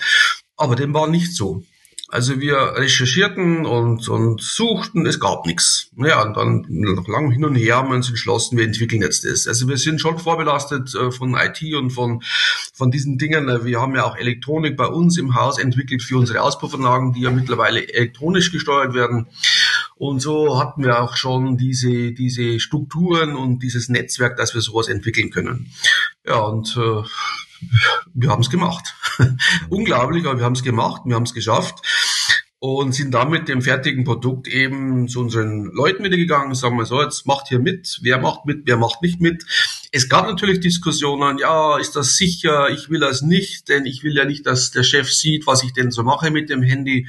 Aber 0.57 0.77
dem 0.77 0.95
war 0.95 1.07
nicht 1.09 1.35
so. 1.35 1.65
Also 2.09 2.41
wir 2.41 2.57
recherchierten 2.77 3.67
und, 3.67 4.09
und 4.09 4.41
suchten, 4.41 5.07
es 5.07 5.19
gab 5.19 5.45
nichts. 5.45 5.91
Ja, 5.97 6.23
und 6.23 6.37
dann 6.37 6.65
nach 6.69 7.09
langem 7.09 7.33
Hin 7.33 7.45
und 7.45 7.57
Her 7.57 7.77
haben 7.77 7.89
wir 7.89 7.97
uns 7.97 8.09
entschlossen, 8.09 8.57
wir 8.57 8.65
entwickeln 8.65 9.03
jetzt 9.03 9.25
das. 9.25 9.49
Also 9.49 9.67
wir 9.69 9.77
sind 9.77 10.01
schon 10.01 10.19
vorbelastet 10.19 10.95
äh, 10.95 11.11
von 11.11 11.35
IT 11.35 11.61
und 11.75 11.91
von, 11.91 12.23
von 12.73 12.93
diesen 12.93 13.19
Dingen. 13.19 13.65
Wir 13.65 13.81
haben 13.81 13.97
ja 13.97 14.05
auch 14.05 14.17
Elektronik 14.17 14.77
bei 14.77 14.87
uns 14.87 15.19
im 15.19 15.35
Haus 15.35 15.59
entwickelt 15.59 16.01
für 16.01 16.17
unsere 16.17 16.43
Auspuffanlagen, 16.43 17.13
die 17.13 17.23
ja 17.23 17.31
mittlerweile 17.31 17.89
elektronisch 17.93 18.53
gesteuert 18.53 18.95
werden. 18.95 19.27
Und 19.97 20.21
so 20.21 20.61
hatten 20.61 20.85
wir 20.85 21.03
auch 21.03 21.17
schon 21.17 21.57
diese, 21.57 22.13
diese 22.13 22.61
Strukturen 22.61 23.35
und 23.35 23.65
dieses 23.65 23.89
Netzwerk, 23.89 24.37
dass 24.37 24.55
wir 24.55 24.61
sowas 24.61 24.89
entwickeln 24.89 25.31
können. 25.31 25.73
Ja, 26.25 26.39
und 26.39 26.77
äh, 26.77 27.03
wir 28.15 28.31
haben 28.31 28.43
es 28.43 28.51
gemacht. 28.51 28.95
Unglaublich, 29.71 30.27
aber 30.27 30.39
wir 30.39 30.45
haben 30.45 30.55
es 30.55 30.63
gemacht, 30.63 31.03
wir 31.05 31.15
haben 31.15 31.25
es 31.25 31.35
geschafft 31.35 31.83
und 32.59 32.95
sind 32.95 33.13
dann 33.13 33.31
mit 33.31 33.49
dem 33.49 33.61
fertigen 33.61 34.05
Produkt 34.05 34.49
eben 34.49 35.09
zu 35.09 35.21
unseren 35.21 35.67
Leuten 35.73 36.03
wieder 36.05 36.17
gegangen, 36.17 36.55
sagen 36.55 36.79
wir 36.79 36.87
so, 36.87 37.03
jetzt 37.03 37.27
macht 37.27 37.49
hier 37.49 37.59
mit, 37.59 37.99
wer 38.03 38.19
macht 38.19 38.47
mit, 38.47 38.63
wer 38.65 38.79
macht 38.79 39.03
nicht 39.03 39.21
mit. 39.21 39.45
Es 39.93 40.09
gab 40.09 40.27
natürlich 40.27 40.61
Diskussionen, 40.61 41.39
ja, 41.39 41.79
ist 41.79 41.97
das 41.97 42.17
sicher, 42.17 42.71
ich 42.71 42.89
will 42.89 43.01
das 43.01 43.21
nicht, 43.21 43.69
denn 43.69 43.85
ich 43.85 44.03
will 44.03 44.17
ja 44.17 44.25
nicht, 44.25 44.47
dass 44.47 44.71
der 44.71 44.85
Chef 44.85 45.13
sieht, 45.13 45.47
was 45.47 45.63
ich 45.63 45.75
denn 45.75 45.91
so 45.91 46.03
mache 46.03 46.31
mit 46.31 46.49
dem 46.49 46.63
Handy. 46.63 47.09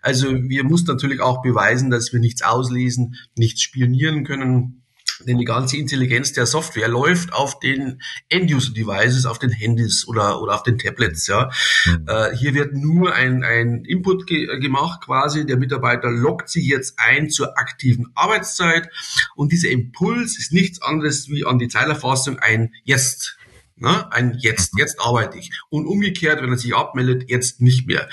Also 0.00 0.32
wir 0.32 0.62
mussten 0.64 0.92
natürlich 0.92 1.20
auch 1.20 1.42
beweisen, 1.42 1.90
dass 1.90 2.12
wir 2.12 2.20
nichts 2.20 2.42
auslesen, 2.42 3.16
nichts 3.36 3.62
spionieren 3.62 4.24
können. 4.24 4.83
Denn 5.20 5.38
die 5.38 5.44
ganze 5.44 5.76
Intelligenz 5.76 6.32
der 6.32 6.46
Software 6.46 6.88
läuft 6.88 7.32
auf 7.32 7.58
den 7.58 8.00
End-User-Devices, 8.28 9.26
auf 9.26 9.38
den 9.38 9.50
Handys 9.50 10.06
oder, 10.06 10.40
oder 10.42 10.54
auf 10.54 10.62
den 10.62 10.78
Tablets. 10.78 11.26
Ja. 11.26 11.50
Mhm. 11.86 12.06
Äh, 12.08 12.36
hier 12.36 12.54
wird 12.54 12.74
nur 12.74 13.14
ein, 13.14 13.44
ein 13.44 13.84
Input 13.84 14.26
ge 14.26 14.58
gemacht 14.60 15.02
quasi. 15.04 15.46
Der 15.46 15.56
Mitarbeiter 15.56 16.10
loggt 16.10 16.48
sich 16.48 16.66
jetzt 16.66 16.98
ein 16.98 17.30
zur 17.30 17.58
aktiven 17.58 18.10
Arbeitszeit 18.14 18.90
und 19.34 19.52
dieser 19.52 19.70
Impuls 19.70 20.38
ist 20.38 20.52
nichts 20.52 20.82
anderes 20.82 21.28
wie 21.28 21.44
an 21.44 21.58
die 21.58 21.68
Zeilerfassung 21.68 22.38
ein 22.38 22.72
Yes. 22.84 23.36
Ne? 23.76 24.12
Ein 24.12 24.38
Jetzt, 24.38 24.74
mhm. 24.74 24.80
jetzt 24.80 25.00
arbeite 25.00 25.38
ich. 25.38 25.50
Und 25.68 25.86
umgekehrt, 25.86 26.40
wenn 26.42 26.50
er 26.50 26.58
sich 26.58 26.74
abmeldet, 26.74 27.28
jetzt 27.28 27.60
nicht 27.60 27.86
mehr. 27.86 28.08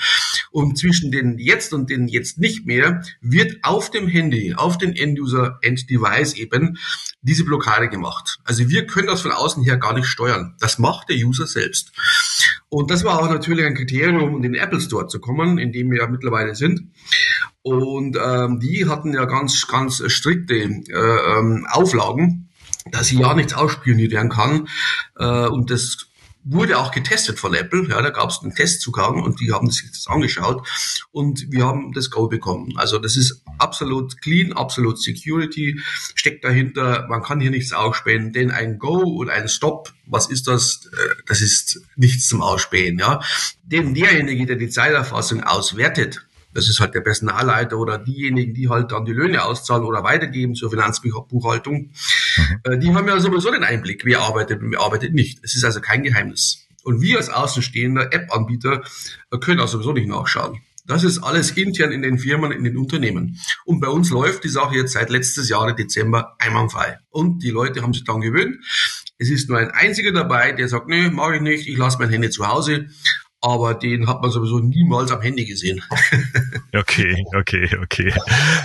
Und 0.50 0.76
zwischen 0.76 1.12
den 1.12 1.38
Jetzt 1.38 1.72
und 1.72 1.88
den 1.88 2.08
Jetzt 2.08 2.38
nicht 2.38 2.66
mehr 2.66 3.02
wird 3.20 3.58
auf 3.62 3.90
dem 3.90 4.08
Handy, 4.08 4.54
auf 4.54 4.76
den 4.76 4.94
End-User, 4.96 5.58
End-Device 5.62 6.34
eben 6.34 6.78
diese 7.20 7.44
Blockade 7.44 7.88
gemacht. 7.88 8.38
Also 8.44 8.68
wir 8.68 8.86
können 8.86 9.06
das 9.06 9.20
von 9.20 9.30
außen 9.30 9.62
her 9.62 9.76
gar 9.76 9.94
nicht 9.94 10.06
steuern. 10.06 10.56
Das 10.58 10.78
macht 10.78 11.08
der 11.08 11.16
User 11.16 11.46
selbst. 11.46 11.92
Und 12.68 12.90
das 12.90 13.04
war 13.04 13.20
auch 13.20 13.30
natürlich 13.30 13.64
ein 13.64 13.74
Kriterium, 13.74 14.22
um 14.22 14.36
in 14.36 14.42
den 14.42 14.54
Apple 14.54 14.80
Store 14.80 15.06
zu 15.06 15.20
kommen, 15.20 15.58
in 15.58 15.72
dem 15.72 15.90
wir 15.90 16.00
ja 16.00 16.06
mittlerweile 16.08 16.54
sind. 16.54 16.90
Und 17.62 18.18
ähm, 18.20 18.58
die 18.58 18.86
hatten 18.88 19.14
ja 19.14 19.24
ganz, 19.26 19.68
ganz 19.68 20.02
strikte 20.10 20.54
äh, 20.54 21.38
ähm, 21.38 21.66
Auflagen 21.70 22.48
dass 22.90 23.08
hier 23.08 23.20
ja 23.20 23.34
nichts 23.34 23.54
ausspioniert 23.54 24.12
werden 24.12 24.30
kann. 24.30 24.68
Äh, 25.16 25.46
und 25.46 25.70
das 25.70 26.08
wurde 26.44 26.78
auch 26.78 26.90
getestet 26.90 27.38
von 27.38 27.54
Apple. 27.54 27.88
Ja, 27.88 28.02
da 28.02 28.10
gab 28.10 28.30
es 28.30 28.40
einen 28.42 28.54
Testzugang 28.54 29.22
und 29.22 29.40
die 29.40 29.52
haben 29.52 29.70
sich 29.70 29.88
das 29.90 30.06
angeschaut 30.08 30.66
und 31.12 31.50
wir 31.50 31.64
haben 31.66 31.92
das 31.92 32.10
Go 32.10 32.26
bekommen. 32.26 32.72
Also 32.76 32.98
das 32.98 33.16
ist 33.16 33.42
absolut 33.58 34.20
clean, 34.20 34.52
absolut 34.52 35.00
Security 35.00 35.80
steckt 36.14 36.44
dahinter. 36.44 37.06
Man 37.08 37.22
kann 37.22 37.40
hier 37.40 37.50
nichts 37.50 37.72
ausspähen, 37.72 38.32
denn 38.32 38.50
ein 38.50 38.78
Go 38.78 39.02
und 39.02 39.30
ein 39.30 39.48
Stop, 39.48 39.92
was 40.06 40.28
ist 40.30 40.48
das? 40.48 40.90
Äh, 40.92 41.22
das 41.26 41.40
ist 41.40 41.82
nichts 41.96 42.28
zum 42.28 42.42
Ausspähen. 42.42 42.98
Ja, 42.98 43.20
denn 43.62 43.94
derjenige, 43.94 44.46
der 44.46 44.56
die 44.56 44.68
Zeiterfassung 44.68 45.44
auswertet, 45.44 46.26
das 46.54 46.68
ist 46.68 46.80
halt 46.80 46.94
der 46.94 47.00
Personalleiter 47.00 47.78
oder 47.78 47.98
diejenigen, 47.98 48.54
die 48.54 48.68
halt 48.68 48.92
dann 48.92 49.04
die 49.04 49.12
Löhne 49.12 49.44
auszahlen 49.44 49.84
oder 49.84 50.04
weitergeben 50.04 50.54
zur 50.54 50.70
Finanzbuchhaltung. 50.70 51.90
Mhm. 52.36 52.60
Äh, 52.64 52.78
die 52.78 52.94
haben 52.94 53.08
ja 53.08 53.18
sowieso 53.20 53.50
den 53.50 53.64
Einblick, 53.64 54.04
wer 54.04 54.20
arbeitet 54.20 54.62
und 54.62 54.70
wer 54.70 54.80
arbeitet 54.80 55.14
nicht. 55.14 55.38
Es 55.42 55.54
ist 55.54 55.64
also 55.64 55.80
kein 55.80 56.02
Geheimnis. 56.02 56.66
Und 56.84 57.00
wir 57.00 57.18
als 57.18 57.28
außenstehender 57.28 58.12
App-Anbieter 58.12 58.82
äh, 59.30 59.38
können 59.38 59.60
auch 59.60 59.68
sowieso 59.68 59.92
nicht 59.92 60.08
nachschauen. 60.08 60.60
Das 60.84 61.04
ist 61.04 61.20
alles 61.20 61.52
intern 61.52 61.92
in 61.92 62.02
den 62.02 62.18
Firmen, 62.18 62.50
in 62.50 62.64
den 62.64 62.76
Unternehmen. 62.76 63.38
Und 63.64 63.80
bei 63.80 63.88
uns 63.88 64.10
läuft 64.10 64.42
die 64.42 64.48
Sache 64.48 64.74
jetzt 64.74 64.92
seit 64.92 65.10
letztes 65.10 65.48
Jahr 65.48 65.72
Dezember 65.74 66.34
einwandfrei. 66.40 66.98
Und 67.10 67.42
die 67.44 67.50
Leute 67.50 67.82
haben 67.82 67.94
sich 67.94 68.04
dann 68.04 68.20
gewöhnt. 68.20 68.56
Es 69.18 69.30
ist 69.30 69.48
nur 69.48 69.58
ein 69.58 69.70
einziger 69.70 70.10
dabei, 70.10 70.50
der 70.50 70.68
sagt, 70.68 70.88
nee, 70.88 71.08
mache 71.08 71.36
ich 71.36 71.40
nicht, 71.40 71.68
ich 71.68 71.76
lasse 71.76 71.98
mein 71.98 72.10
Handy 72.10 72.30
zu 72.30 72.48
Hause 72.48 72.88
aber 73.42 73.74
den 73.74 74.08
hat 74.08 74.22
man 74.22 74.30
sowieso 74.30 74.60
niemals 74.60 75.10
am 75.10 75.20
Handy 75.20 75.44
gesehen. 75.44 75.82
okay, 76.72 77.24
okay, 77.36 77.68
okay. 77.82 78.14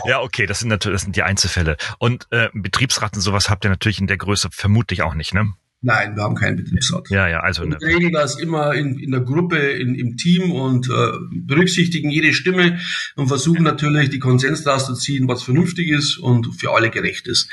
Ja, 0.05 0.21
okay, 0.21 0.45
das 0.45 0.59
sind 0.59 0.69
natürlich 0.69 0.97
das 0.97 1.01
sind 1.03 1.15
die 1.15 1.23
Einzelfälle. 1.23 1.77
Und 1.99 2.27
äh, 2.31 2.49
Betriebsrat 2.53 3.15
und 3.15 3.21
sowas 3.21 3.49
habt 3.49 3.65
ihr 3.65 3.69
natürlich 3.69 3.99
in 3.99 4.07
der 4.07 4.17
Größe 4.17 4.49
vermutlich 4.51 5.01
auch 5.01 5.15
nicht, 5.15 5.33
ne? 5.33 5.53
Nein, 5.81 6.15
wir 6.15 6.23
haben 6.23 6.35
keinen 6.35 6.57
Betriebsrat. 6.57 7.09
Ja, 7.09 7.27
ja, 7.27 7.39
also. 7.41 7.63
Wir 7.63 7.79
regeln 7.81 8.11
das 8.11 8.39
immer 8.39 8.73
in, 8.73 8.97
in 8.97 9.11
der 9.11 9.21
Gruppe, 9.21 9.57
in, 9.57 9.93
im 9.93 10.17
Team 10.17 10.51
und 10.51 10.89
äh, 10.89 11.11
berücksichtigen 11.31 12.09
jede 12.09 12.33
Stimme 12.33 12.79
und 13.15 13.27
versuchen 13.27 13.63
natürlich 13.63 14.09
die 14.09 14.19
Konsens 14.19 14.63
daraus 14.63 14.87
zu 14.87 14.95
ziehen, 14.95 15.27
was 15.27 15.43
vernünftig 15.43 15.89
ist 15.89 16.17
und 16.17 16.59
für 16.59 16.71
alle 16.71 16.89
gerecht 16.89 17.27
ist. 17.27 17.47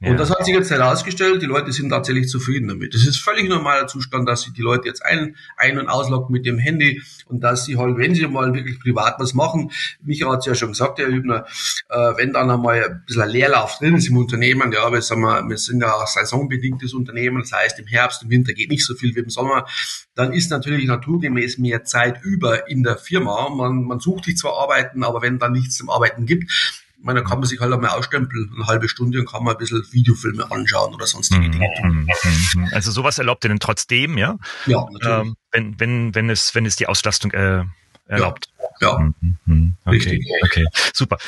Und 0.00 0.16
das 0.16 0.30
hat 0.30 0.44
sich 0.44 0.54
jetzt 0.54 0.70
herausgestellt, 0.70 1.42
die 1.42 1.46
Leute 1.46 1.72
sind 1.72 1.90
tatsächlich 1.90 2.28
zufrieden 2.28 2.68
damit. 2.68 2.94
Das 2.94 3.04
ist 3.04 3.16
völlig 3.16 3.48
normaler 3.48 3.88
Zustand, 3.88 4.28
dass 4.28 4.42
sich 4.42 4.52
die 4.52 4.62
Leute 4.62 4.86
jetzt 4.86 5.04
ein, 5.04 5.34
ein- 5.56 5.76
und 5.76 5.88
ausloggen 5.88 6.32
mit 6.32 6.46
dem 6.46 6.56
Handy 6.56 7.02
und 7.26 7.40
dass 7.40 7.64
sie 7.64 7.76
halt, 7.76 7.98
wenn 7.98 8.14
sie 8.14 8.28
mal 8.28 8.54
wirklich 8.54 8.78
privat 8.78 9.16
was 9.18 9.34
machen, 9.34 9.72
Micha 10.00 10.30
hat 10.30 10.40
es 10.40 10.46
ja 10.46 10.54
schon 10.54 10.68
gesagt, 10.68 11.00
Herr 11.00 11.08
Hübner, 11.08 11.46
äh, 11.88 11.96
wenn 12.16 12.32
dann 12.32 12.48
einmal 12.48 12.84
ein 12.84 13.02
bisschen 13.06 13.28
Leerlauf 13.28 13.78
drin 13.78 13.96
ist 13.96 14.08
im 14.08 14.16
Unternehmen, 14.18 14.70
ja, 14.70 14.88
wir, 14.92 15.02
sagen 15.02 15.22
wir, 15.22 15.42
wir 15.48 15.58
sind 15.58 15.80
ja 15.80 15.92
ein 15.92 16.06
saisonbedingtes 16.06 16.94
Unternehmen, 16.94 17.40
das 17.40 17.50
heißt 17.50 17.80
im 17.80 17.86
Herbst, 17.88 18.22
im 18.22 18.30
Winter 18.30 18.52
geht 18.52 18.70
nicht 18.70 18.86
so 18.86 18.94
viel 18.94 19.16
wie 19.16 19.20
im 19.20 19.30
Sommer, 19.30 19.66
dann 20.14 20.32
ist 20.32 20.52
natürlich 20.52 20.86
naturgemäß 20.86 21.58
mehr 21.58 21.82
Zeit 21.82 22.22
über 22.22 22.68
in 22.68 22.84
der 22.84 22.98
Firma. 22.98 23.48
Man, 23.48 23.82
man 23.82 23.98
sucht 23.98 24.26
sich 24.26 24.36
zwar 24.36 24.58
Arbeiten, 24.58 25.02
aber 25.02 25.22
wenn 25.22 25.40
dann 25.40 25.52
nichts 25.52 25.76
zum 25.76 25.90
Arbeiten 25.90 26.24
gibt, 26.24 26.52
ich 26.98 27.04
meine, 27.04 27.22
da 27.22 27.28
kann 27.28 27.38
man 27.38 27.48
sich 27.48 27.60
halt 27.60 27.72
einmal 27.72 27.90
ausstempeln, 27.90 28.50
eine 28.56 28.66
halbe 28.66 28.88
Stunde 28.88 29.20
und 29.20 29.30
kann 29.30 29.44
mal 29.44 29.52
ein 29.52 29.58
bisschen 29.58 29.82
Videofilme 29.92 30.50
anschauen 30.50 30.92
oder 30.94 31.06
sonstige 31.06 31.40
Mhm, 31.42 31.52
Dinge 31.52 31.68
tun. 31.80 31.90
mhm, 31.90 32.62
mhm. 32.62 32.68
Also 32.72 32.90
sowas 32.90 33.18
erlaubt 33.18 33.44
ihr 33.44 33.48
denn 33.48 33.60
trotzdem, 33.60 34.18
ja? 34.18 34.36
Ja, 34.66 34.84
natürlich. 34.92 35.26
Ähm, 35.28 35.36
wenn, 35.52 35.80
wenn, 35.80 36.14
wenn 36.16 36.30
es, 36.30 36.54
wenn 36.56 36.66
es 36.66 36.74
die 36.76 36.88
Auslastung 36.88 37.30
äh, 37.32 37.64
erlaubt. 38.06 38.48
ja. 38.80 38.98
Mhm. 39.46 39.76
Okay, 39.84 39.96
Richtig. 39.96 40.26
okay, 40.42 40.66
super. 40.92 41.18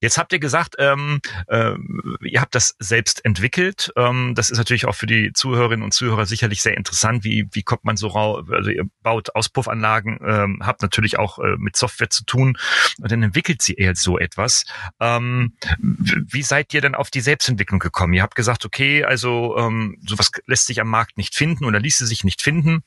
Jetzt 0.00 0.16
habt 0.16 0.32
ihr 0.32 0.38
gesagt, 0.38 0.76
ähm, 0.78 1.20
äh, 1.48 1.74
ihr 2.22 2.40
habt 2.40 2.54
das 2.54 2.74
selbst 2.78 3.24
entwickelt. 3.24 3.92
Ähm, 3.96 4.34
das 4.34 4.50
ist 4.50 4.58
natürlich 4.58 4.86
auch 4.86 4.94
für 4.94 5.06
die 5.06 5.32
Zuhörerinnen 5.34 5.84
und 5.84 5.92
Zuhörer 5.92 6.24
sicherlich 6.24 6.62
sehr 6.62 6.76
interessant. 6.76 7.22
Wie, 7.22 7.48
wie 7.52 7.62
kommt 7.62 7.84
man 7.84 7.96
so 7.96 8.08
raus? 8.08 8.46
Also 8.50 8.70
ihr 8.70 8.84
baut 9.02 9.34
Auspuffanlagen, 9.34 10.18
ähm, 10.26 10.62
habt 10.64 10.80
natürlich 10.80 11.18
auch 11.18 11.38
äh, 11.38 11.56
mit 11.58 11.76
Software 11.76 12.08
zu 12.08 12.24
tun 12.24 12.56
und 12.98 13.12
dann 13.12 13.22
entwickelt 13.22 13.60
sie 13.60 13.74
eher 13.74 13.94
so 13.94 14.18
etwas. 14.18 14.64
Ähm, 15.00 15.52
wie 15.78 16.42
seid 16.42 16.72
ihr 16.72 16.80
denn 16.80 16.94
auf 16.94 17.10
die 17.10 17.20
Selbstentwicklung 17.20 17.78
gekommen? 17.78 18.14
Ihr 18.14 18.22
habt 18.22 18.34
gesagt, 18.34 18.64
okay, 18.64 19.04
also 19.04 19.56
ähm, 19.58 19.98
sowas 20.06 20.30
lässt 20.46 20.66
sich 20.66 20.80
am 20.80 20.88
Markt 20.88 21.18
nicht 21.18 21.34
finden 21.34 21.66
oder 21.66 21.78
ließe 21.78 22.06
sich 22.06 22.24
nicht 22.24 22.40
finden. 22.40 22.82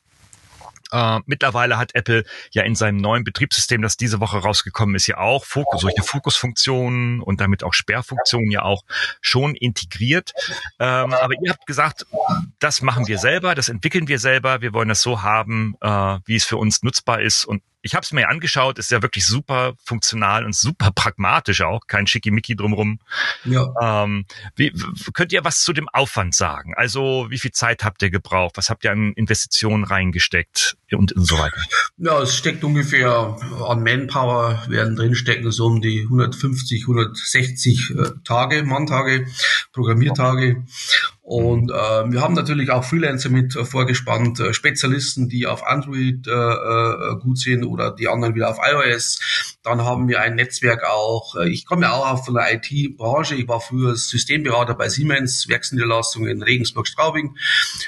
Äh, 0.94 1.20
mittlerweile 1.26 1.78
hat 1.78 1.96
Apple 1.96 2.24
ja 2.52 2.64
in 2.64 2.76
seinem 2.76 2.98
neuen 2.98 3.24
Betriebssystem, 3.24 3.82
das 3.82 3.98
diese 3.98 4.20
Woche 4.20 4.38
rausgekommen 4.38 4.96
ist, 4.96 5.08
ja 5.08 5.18
auch 5.18 5.44
Fokus, 5.44 5.82
solche 5.82 6.04
Fokusfunktionen 6.04 7.20
und 7.20 7.42
damit 7.42 7.64
auch 7.64 7.74
Sperrfunktionen 7.74 8.52
ja 8.52 8.62
auch 8.62 8.84
schon 9.20 9.56
integriert. 9.56 10.34
Ähm, 10.80 11.14
aber 11.14 11.34
ihr 11.42 11.52
habt 11.52 11.66
gesagt, 11.66 12.06
das 12.60 12.82
machen 12.82 13.08
wir 13.08 13.18
selber, 13.18 13.56
das 13.56 13.70
entwickeln 13.70 14.08
wir 14.08 14.20
selber, 14.20 14.62
wir 14.62 14.74
wollen 14.74 14.90
das 14.90 15.02
so 15.02 15.24
haben, 15.24 15.76
äh, 15.82 16.20
wie 16.26 16.36
es 16.36 16.46
für 16.46 16.58
uns 16.58 16.84
nutzbar 16.84 17.22
ist 17.22 17.46
und 17.46 17.64
ich 17.84 17.96
habe 17.96 18.04
es 18.04 18.14
mir 18.14 18.30
angeschaut, 18.30 18.80
ist 18.80 18.92
ja 18.92 19.02
wirklich 19.02 19.26
super 19.26 19.74
funktional 19.84 20.46
und 20.46 20.56
super 20.56 20.92
pragmatisch 20.92 21.62
auch, 21.62 21.86
kein 21.86 22.08
Schickimicki 22.08 22.56
drumrum. 22.56 23.00
ja. 23.44 23.68
Ähm, 23.82 24.26
wie, 24.56 24.74
könnt 25.14 25.34
ihr 25.34 25.44
was 25.44 25.62
zu 25.62 25.74
dem 25.74 25.90
Aufwand 25.90 26.34
sagen? 26.34 26.74
Also 26.76 27.28
wie 27.30 27.38
viel 27.38 27.52
Zeit 27.52 27.84
habt 27.84 28.02
ihr 28.02 28.10
gebraucht? 28.10 28.56
Was 28.56 28.70
habt 28.70 28.86
ihr 28.86 28.92
an 28.92 29.12
Investitionen 29.14 29.84
reingesteckt 29.84 30.78
und, 30.92 31.12
und 31.12 31.28
so 31.28 31.38
weiter? 31.38 31.58
Ja, 31.98 32.22
es 32.22 32.36
steckt 32.36 32.64
ungefähr 32.64 33.38
an 33.68 33.84
Manpower, 33.84 34.64
werden 34.70 34.96
drinstecken 34.96 35.52
so 35.52 35.66
um 35.66 35.82
die 35.82 36.04
150, 36.04 36.84
160 36.84 37.92
äh, 37.92 38.04
Tage, 38.24 38.64
Manntage, 38.64 39.28
Programmiertage. 39.74 40.64
Und 41.26 41.72
äh, 41.72 41.74
wir 42.12 42.20
haben 42.20 42.34
natürlich 42.34 42.70
auch 42.70 42.84
Freelancer 42.84 43.30
mit 43.30 43.56
äh, 43.56 43.64
vorgespannt, 43.64 44.42
äh, 44.42 44.54
Spezialisten, 44.54 45.30
die 45.30 45.48
auf 45.48 45.66
Android 45.66 46.28
äh, 46.28 46.32
äh, 46.32 47.16
gut 47.22 47.38
sind 47.38 47.64
oder 47.64 47.92
die 47.92 48.10
anderen 48.10 48.36
wieder 48.36 48.50
auf 48.50 48.58
iOS. 48.62 49.22
Dann 49.64 49.86
haben 49.86 50.10
wir 50.10 50.20
ein 50.20 50.36
Netzwerk 50.36 50.84
auch. 50.84 51.38
Äh, 51.38 51.48
ich 51.48 51.66
komme 51.66 51.84
ja 51.84 51.94
auch 51.94 52.26
von 52.26 52.34
der 52.34 52.54
IT-Branche. 52.54 53.36
Ich 53.36 53.48
war 53.48 53.62
früher 53.62 53.96
Systemberater 53.96 54.74
bei 54.74 54.90
Siemens, 54.90 55.48
Werksniederlassung 55.48 56.28
in 56.28 56.44
Regensburg-Straubing. 56.44 57.38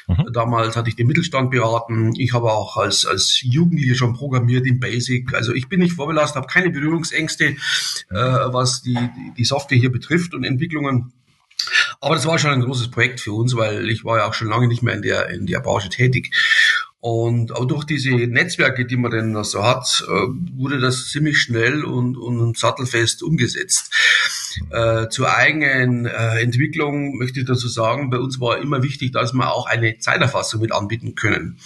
Mhm. 0.07 0.31
Damals 0.31 0.77
hatte 0.77 0.87
ich 0.87 0.95
den 0.95 1.07
Mittelstand 1.07 1.51
beraten. 1.51 2.13
Ich 2.15 2.31
habe 2.31 2.53
auch 2.53 2.77
als, 2.77 3.05
als 3.05 3.41
Jugendliche 3.41 3.95
schon 3.95 4.13
programmiert 4.13 4.65
in 4.65 4.79
Basic. 4.79 5.33
Also 5.33 5.53
ich 5.53 5.67
bin 5.67 5.81
nicht 5.81 5.95
vorbelastet, 5.95 6.37
habe 6.37 6.47
keine 6.47 6.69
Berührungsängste, 6.69 7.47
äh, 7.47 7.55
was 8.11 8.81
die, 8.81 8.97
die 9.37 9.43
Software 9.43 9.77
hier 9.77 9.91
betrifft 9.91 10.33
und 10.33 10.45
Entwicklungen. 10.45 11.11
Aber 12.01 12.15
das 12.15 12.25
war 12.25 12.39
schon 12.39 12.51
ein 12.51 12.61
großes 12.61 12.91
Projekt 12.91 13.21
für 13.21 13.33
uns, 13.33 13.55
weil 13.55 13.89
ich 13.89 14.05
war 14.05 14.17
ja 14.17 14.25
auch 14.27 14.33
schon 14.33 14.49
lange 14.49 14.67
nicht 14.67 14.83
mehr 14.83 14.95
in 14.95 15.01
der, 15.01 15.29
in 15.29 15.45
der 15.45 15.59
Branche 15.59 15.89
tätig. 15.89 16.31
Und 17.05 17.51
auch 17.51 17.65
durch 17.65 17.83
diese 17.83 18.09
Netzwerke, 18.09 18.83
die 18.83 18.97
man 18.97 19.11
denn 19.11 19.43
so 19.43 19.63
hat, 19.63 20.03
äh, 20.07 20.11
wurde 20.57 20.79
das 20.79 21.09
ziemlich 21.09 21.37
schnell 21.37 21.83
und, 21.83 22.17
und 22.17 22.57
sattelfest 22.57 23.21
umgesetzt. 23.21 23.93
Äh, 24.71 25.07
zur 25.09 25.31
eigenen 25.31 26.07
äh, 26.07 26.41
Entwicklung 26.41 27.17
möchte 27.19 27.41
ich 27.41 27.45
dazu 27.45 27.67
sagen, 27.67 28.09
bei 28.09 28.17
uns 28.17 28.39
war 28.39 28.57
immer 28.57 28.81
wichtig, 28.81 29.11
dass 29.11 29.33
wir 29.33 29.53
auch 29.53 29.67
eine 29.67 29.99
Zeiterfassung 29.99 30.61
mit 30.61 30.71
anbieten 30.71 31.13
können. 31.13 31.59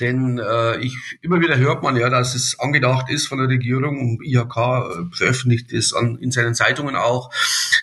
Denn 0.00 0.38
äh, 0.38 0.78
ich 0.78 0.96
immer 1.22 1.40
wieder 1.40 1.56
hört 1.56 1.82
man 1.84 1.96
ja, 1.96 2.10
dass 2.10 2.34
es 2.34 2.58
angedacht 2.58 3.10
ist 3.10 3.28
von 3.28 3.38
der 3.38 3.48
Regierung 3.48 4.00
und 4.00 4.26
IHK 4.26 4.56
äh, 4.56 5.16
veröffentlicht 5.16 5.72
es 5.72 5.94
an, 5.94 6.18
in 6.18 6.32
seinen 6.32 6.54
Zeitungen 6.54 6.96
auch, 6.96 7.30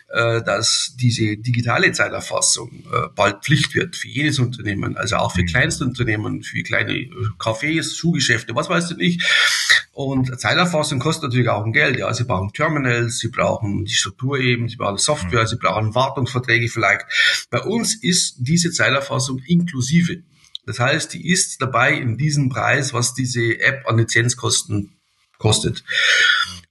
äh, 0.08 0.42
dass 0.42 0.94
diese 1.00 1.38
digitale 1.38 1.90
Zeiterfassung 1.92 2.84
äh, 2.92 3.08
bald 3.14 3.42
Pflicht 3.42 3.74
wird 3.74 3.96
für 3.96 4.08
jedes 4.08 4.38
Unternehmen, 4.38 4.96
also 4.98 5.16
auch 5.16 5.32
für 5.32 5.44
Kleinstunternehmen, 5.44 6.42
für 6.42 6.62
kleine 6.62 6.92
äh, 6.92 7.10
Cafés, 7.38 7.96
Schuhgeschäfte, 7.96 8.54
was 8.54 8.68
weiß 8.68 8.90
ich 8.90 8.96
nicht. 8.98 9.22
Und 9.92 10.38
Zeiterfassung 10.38 10.98
kostet 10.98 11.24
natürlich 11.24 11.48
auch 11.48 11.64
ein 11.64 11.72
Geld. 11.72 11.98
Ja, 11.98 12.12
sie 12.12 12.24
brauchen 12.24 12.52
Terminals, 12.52 13.18
sie 13.18 13.28
brauchen 13.28 13.84
die 13.86 13.94
Struktur 13.94 14.38
eben, 14.38 14.68
sie 14.68 14.76
brauchen 14.76 14.98
Software, 14.98 15.46
sie 15.46 15.56
brauchen 15.56 15.94
Wartungsverträge 15.94 16.68
vielleicht. 16.68 17.06
Bei 17.50 17.60
uns 17.60 17.94
ist 17.94 18.36
diese 18.38 18.70
Zeiterfassung 18.70 19.40
inklusive. 19.46 20.22
Das 20.64 20.78
heißt, 20.78 21.12
die 21.14 21.28
ist 21.28 21.60
dabei 21.60 21.94
in 21.94 22.16
diesem 22.16 22.48
Preis, 22.48 22.94
was 22.94 23.14
diese 23.14 23.60
App 23.60 23.88
an 23.88 23.98
Lizenzkosten 23.98 24.96
kostet. 25.38 25.84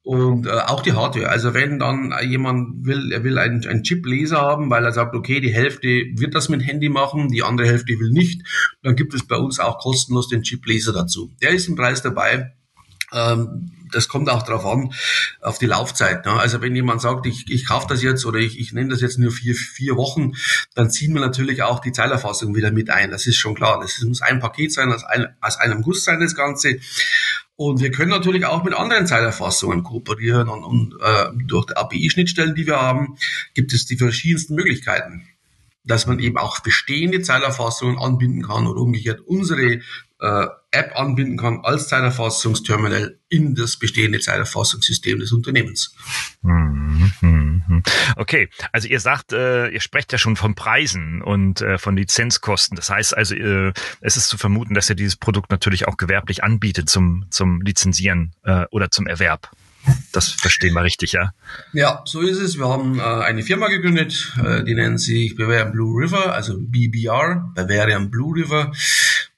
Und 0.03 0.47
äh, 0.47 0.51
auch 0.51 0.81
die 0.81 0.93
Hardware. 0.93 1.29
Also 1.29 1.53
wenn 1.53 1.77
dann 1.77 2.13
jemand 2.27 2.85
will, 2.85 3.11
er 3.11 3.23
will 3.23 3.37
einen, 3.37 3.65
einen 3.67 3.83
Chip-Laser 3.83 4.41
haben, 4.41 4.69
weil 4.69 4.83
er 4.83 4.93
sagt, 4.93 5.13
okay, 5.13 5.41
die 5.41 5.53
Hälfte 5.53 5.87
wird 5.87 6.33
das 6.33 6.49
mit 6.49 6.65
Handy 6.65 6.89
machen, 6.89 7.27
die 7.27 7.43
andere 7.43 7.67
Hälfte 7.67 7.99
will 7.99 8.09
nicht, 8.11 8.41
dann 8.81 8.95
gibt 8.95 9.13
es 9.13 9.27
bei 9.27 9.35
uns 9.35 9.59
auch 9.59 9.77
kostenlos 9.77 10.29
den 10.29 10.41
Chip-Laser 10.41 10.93
dazu. 10.93 11.31
Der 11.41 11.51
ist 11.51 11.67
im 11.67 11.75
Preis 11.75 12.01
dabei. 12.01 12.53
Ähm, 13.13 13.71
das 13.91 14.07
kommt 14.07 14.29
auch 14.29 14.43
darauf 14.43 14.65
an, 14.65 14.93
auf 15.41 15.59
die 15.59 15.65
Laufzeit. 15.65 16.25
Ne? 16.25 16.31
Also 16.33 16.61
wenn 16.61 16.75
jemand 16.75 17.01
sagt, 17.01 17.25
ich, 17.25 17.49
ich 17.49 17.65
kaufe 17.65 17.87
das 17.89 18.01
jetzt 18.01 18.25
oder 18.25 18.39
ich, 18.39 18.59
ich 18.59 18.73
nehme 18.73 18.89
das 18.89 19.01
jetzt 19.01 19.19
nur 19.19 19.31
vier, 19.31 19.55
vier 19.55 19.97
Wochen, 19.97 20.33
dann 20.75 20.89
ziehen 20.89 21.13
wir 21.13 21.21
natürlich 21.21 21.63
auch 21.63 21.79
die 21.79 21.91
Zeilerfassung 21.91 22.55
wieder 22.55 22.71
mit 22.71 22.89
ein. 22.89 23.11
Das 23.11 23.27
ist 23.27 23.35
schon 23.35 23.55
klar. 23.55 23.79
Das 23.81 23.99
muss 24.01 24.21
ein 24.21 24.39
Paket 24.39 24.73
sein, 24.73 24.91
aus, 24.91 25.03
ein, 25.03 25.27
aus 25.41 25.57
einem 25.57 25.81
Guss 25.81 26.03
sein, 26.03 26.19
das 26.19 26.35
Ganze. 26.35 26.79
Und 27.55 27.81
wir 27.81 27.91
können 27.91 28.09
natürlich 28.09 28.45
auch 28.45 28.63
mit 28.63 28.73
anderen 28.73 29.05
Zeilerfassungen 29.05 29.83
kooperieren 29.83 30.49
und, 30.49 30.63
und 30.63 30.95
äh, 31.01 31.27
durch 31.45 31.67
die 31.67 31.75
API-Schnittstellen, 31.75 32.55
die 32.55 32.65
wir 32.65 32.81
haben, 32.81 33.17
gibt 33.53 33.73
es 33.73 33.85
die 33.85 33.97
verschiedensten 33.97 34.55
Möglichkeiten, 34.55 35.27
dass 35.83 36.07
man 36.07 36.19
eben 36.19 36.37
auch 36.37 36.61
bestehende 36.61 37.21
Zeilerfassungen 37.21 37.99
anbinden 37.99 38.43
kann 38.43 38.65
oder 38.65 38.81
umgekehrt 38.81 39.21
unsere 39.21 39.81
äh, 40.21 40.47
App 40.71 40.95
anbinden 40.95 41.37
kann 41.37 41.59
als 41.63 41.89
Zeiterfassungsterminal 41.89 43.19
in 43.27 43.55
das 43.55 43.77
bestehende 43.77 44.19
Zeiterfassungssystem 44.19 45.19
des 45.19 45.31
Unternehmens. 45.31 45.95
Mhm. 46.41 47.11
Okay, 48.15 48.49
also 48.71 48.87
ihr 48.87 48.99
sagt, 48.99 49.33
äh, 49.33 49.69
ihr 49.69 49.81
sprecht 49.81 50.11
ja 50.11 50.17
schon 50.17 50.35
von 50.35 50.55
Preisen 50.55 51.21
und 51.21 51.61
äh, 51.61 51.77
von 51.77 51.97
Lizenzkosten. 51.97 52.75
Das 52.75 52.89
heißt 52.89 53.17
also, 53.17 53.35
äh, 53.35 53.73
es 54.01 54.17
ist 54.17 54.29
zu 54.29 54.37
vermuten, 54.37 54.73
dass 54.73 54.89
ihr 54.89 54.95
dieses 54.95 55.15
Produkt 55.15 55.51
natürlich 55.51 55.87
auch 55.87 55.97
gewerblich 55.97 56.43
anbietet 56.43 56.89
zum, 56.89 57.25
zum 57.29 57.61
Lizenzieren 57.61 58.33
äh, 58.43 58.65
oder 58.71 58.91
zum 58.91 59.07
Erwerb. 59.07 59.49
Das 60.11 60.27
verstehen 60.27 60.73
wir 60.73 60.83
richtig, 60.83 61.13
ja? 61.13 61.31
Ja, 61.73 62.03
so 62.05 62.21
ist 62.21 62.37
es. 62.37 62.57
Wir 62.57 62.67
haben 62.67 62.99
äh, 62.99 63.01
eine 63.01 63.41
Firma 63.41 63.67
gegründet, 63.67 64.31
äh, 64.43 64.63
die 64.63 64.75
nennt 64.75 64.99
sich 65.01 65.35
Bavarian 65.35 65.71
Blue 65.71 66.03
River, 66.03 66.33
also 66.33 66.57
BBR, 66.59 67.51
Bavarian 67.55 68.11
Blue 68.11 68.35
River. 68.35 68.71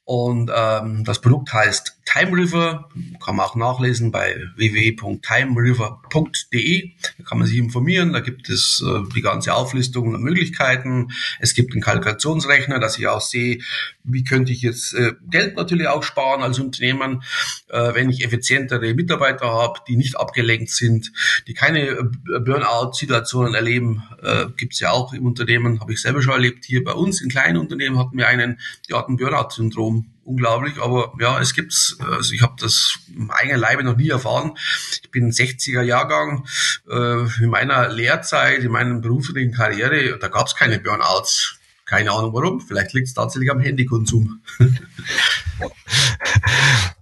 Und 0.05 0.51
ähm, 0.53 1.03
das 1.05 1.19
Produkt 1.21 1.53
heißt 1.53 2.01
Time 2.05 2.37
River, 2.37 2.89
kann 3.23 3.37
man 3.37 3.45
auch 3.45 3.55
nachlesen 3.55 4.11
bei 4.11 4.35
www.timeriver.de. 4.55 6.91
Da 7.17 7.23
kann 7.23 7.37
man 7.39 7.47
sich 7.47 7.57
informieren, 7.57 8.13
da 8.13 8.19
gibt 8.19 8.49
es 8.49 8.83
äh, 8.85 8.99
die 9.15 9.21
ganze 9.21 9.53
Auflistung 9.53 10.11
der 10.11 10.19
Möglichkeiten. 10.19 11.11
Es 11.39 11.53
gibt 11.53 11.71
einen 11.73 11.81
Kalkulationsrechner, 11.81 12.79
dass 12.79 12.97
ich 12.97 13.07
auch 13.07 13.21
sehe, 13.21 13.59
wie 14.03 14.23
könnte 14.23 14.51
ich 14.51 14.61
jetzt 14.61 14.93
äh, 14.93 15.13
Geld 15.29 15.55
natürlich 15.55 15.87
auch 15.87 16.03
sparen 16.03 16.43
als 16.43 16.59
Unternehmen, 16.59 17.23
äh, 17.69 17.93
wenn 17.93 18.09
ich 18.09 18.23
effizientere 18.23 18.93
Mitarbeiter 18.93 19.47
habe, 19.47 19.79
die 19.87 19.95
nicht 19.95 20.17
abgelenkt 20.17 20.71
sind, 20.71 21.11
die 21.47 21.53
keine 21.53 21.87
äh, 21.87 22.03
Burnout-Situationen 22.39 23.55
erleben. 23.55 24.03
Äh, 24.21 24.47
gibt 24.57 24.73
es 24.73 24.81
ja 24.81 24.91
auch 24.91 25.13
im 25.13 25.25
Unternehmen, 25.25 25.79
habe 25.79 25.93
ich 25.93 26.01
selber 26.01 26.21
schon 26.21 26.33
erlebt. 26.33 26.65
Hier 26.65 26.83
bei 26.83 26.93
uns 26.93 27.21
in 27.21 27.29
kleinen 27.29 27.57
Unternehmen 27.57 27.97
hatten 27.97 28.17
wir 28.17 28.27
einen, 28.27 28.59
der 28.89 28.97
hat 28.97 29.07
ein 29.07 29.17
Burnout-Syndrom 29.17 30.12
unglaublich, 30.23 30.81
aber 30.81 31.13
ja, 31.19 31.39
es 31.39 31.53
gibt's. 31.53 31.97
Also 31.99 32.33
ich 32.33 32.41
habe 32.41 32.55
das 32.59 32.99
im 33.15 33.31
eigenen 33.31 33.59
Leibe 33.59 33.83
noch 33.83 33.97
nie 33.97 34.09
erfahren. 34.09 34.57
Ich 35.01 35.11
bin 35.11 35.31
60er 35.31 35.81
Jahrgang. 35.81 36.45
Äh, 36.89 37.25
in 37.41 37.49
meiner 37.49 37.89
Lehrzeit, 37.89 38.63
in 38.63 38.71
meiner 38.71 38.99
beruflichen 38.99 39.53
Karriere, 39.53 40.17
da 40.19 40.27
gab's 40.27 40.55
keine 40.55 40.79
Burnouts. 40.79 41.59
Keine 41.93 42.11
Ahnung 42.11 42.33
warum. 42.33 42.59
Vielleicht 42.59 42.91
liegt 42.93 43.07
es 43.07 43.13
tatsächlich 43.13 43.51
am 43.51 43.59
Handykonsum. 43.59 44.41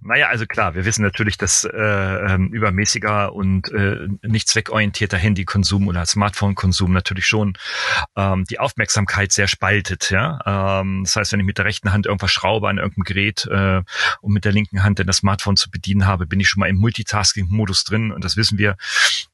naja, 0.02 0.28
also 0.28 0.44
klar, 0.44 0.74
wir 0.74 0.84
wissen 0.84 1.02
natürlich, 1.02 1.38
dass 1.38 1.64
äh, 1.64 1.70
ähm, 1.72 2.48
übermäßiger 2.48 3.32
und 3.32 3.72
äh, 3.72 4.08
nicht 4.22 4.48
zweckorientierter 4.48 5.16
Handykonsum 5.16 5.88
oder 5.88 6.04
Smartphone-Konsum 6.04 6.92
natürlich 6.92 7.24
schon 7.24 7.54
ähm, 8.16 8.44
die 8.50 8.58
Aufmerksamkeit 8.58 9.32
sehr 9.32 9.48
spaltet. 9.48 10.10
Ja? 10.10 10.80
Ähm, 10.80 11.04
das 11.04 11.16
heißt, 11.16 11.32
wenn 11.32 11.40
ich 11.40 11.46
mit 11.46 11.56
der 11.56 11.64
rechten 11.64 11.90
Hand 11.90 12.04
irgendwas 12.04 12.30
schraube 12.30 12.68
an 12.68 12.76
irgendeinem 12.76 13.04
Gerät 13.04 13.46
äh, 13.50 13.80
und 14.20 14.32
mit 14.34 14.44
der 14.44 14.52
linken 14.52 14.82
Hand 14.82 14.98
dann 14.98 15.06
das 15.06 15.18
Smartphone 15.18 15.56
zu 15.56 15.70
bedienen 15.70 16.06
habe, 16.06 16.26
bin 16.26 16.38
ich 16.38 16.48
schon 16.48 16.60
mal 16.60 16.68
im 16.68 16.76
Multitasking-Modus 16.76 17.84
drin 17.84 18.12
und 18.12 18.24
das 18.24 18.36
wissen 18.36 18.58
wir. 18.58 18.76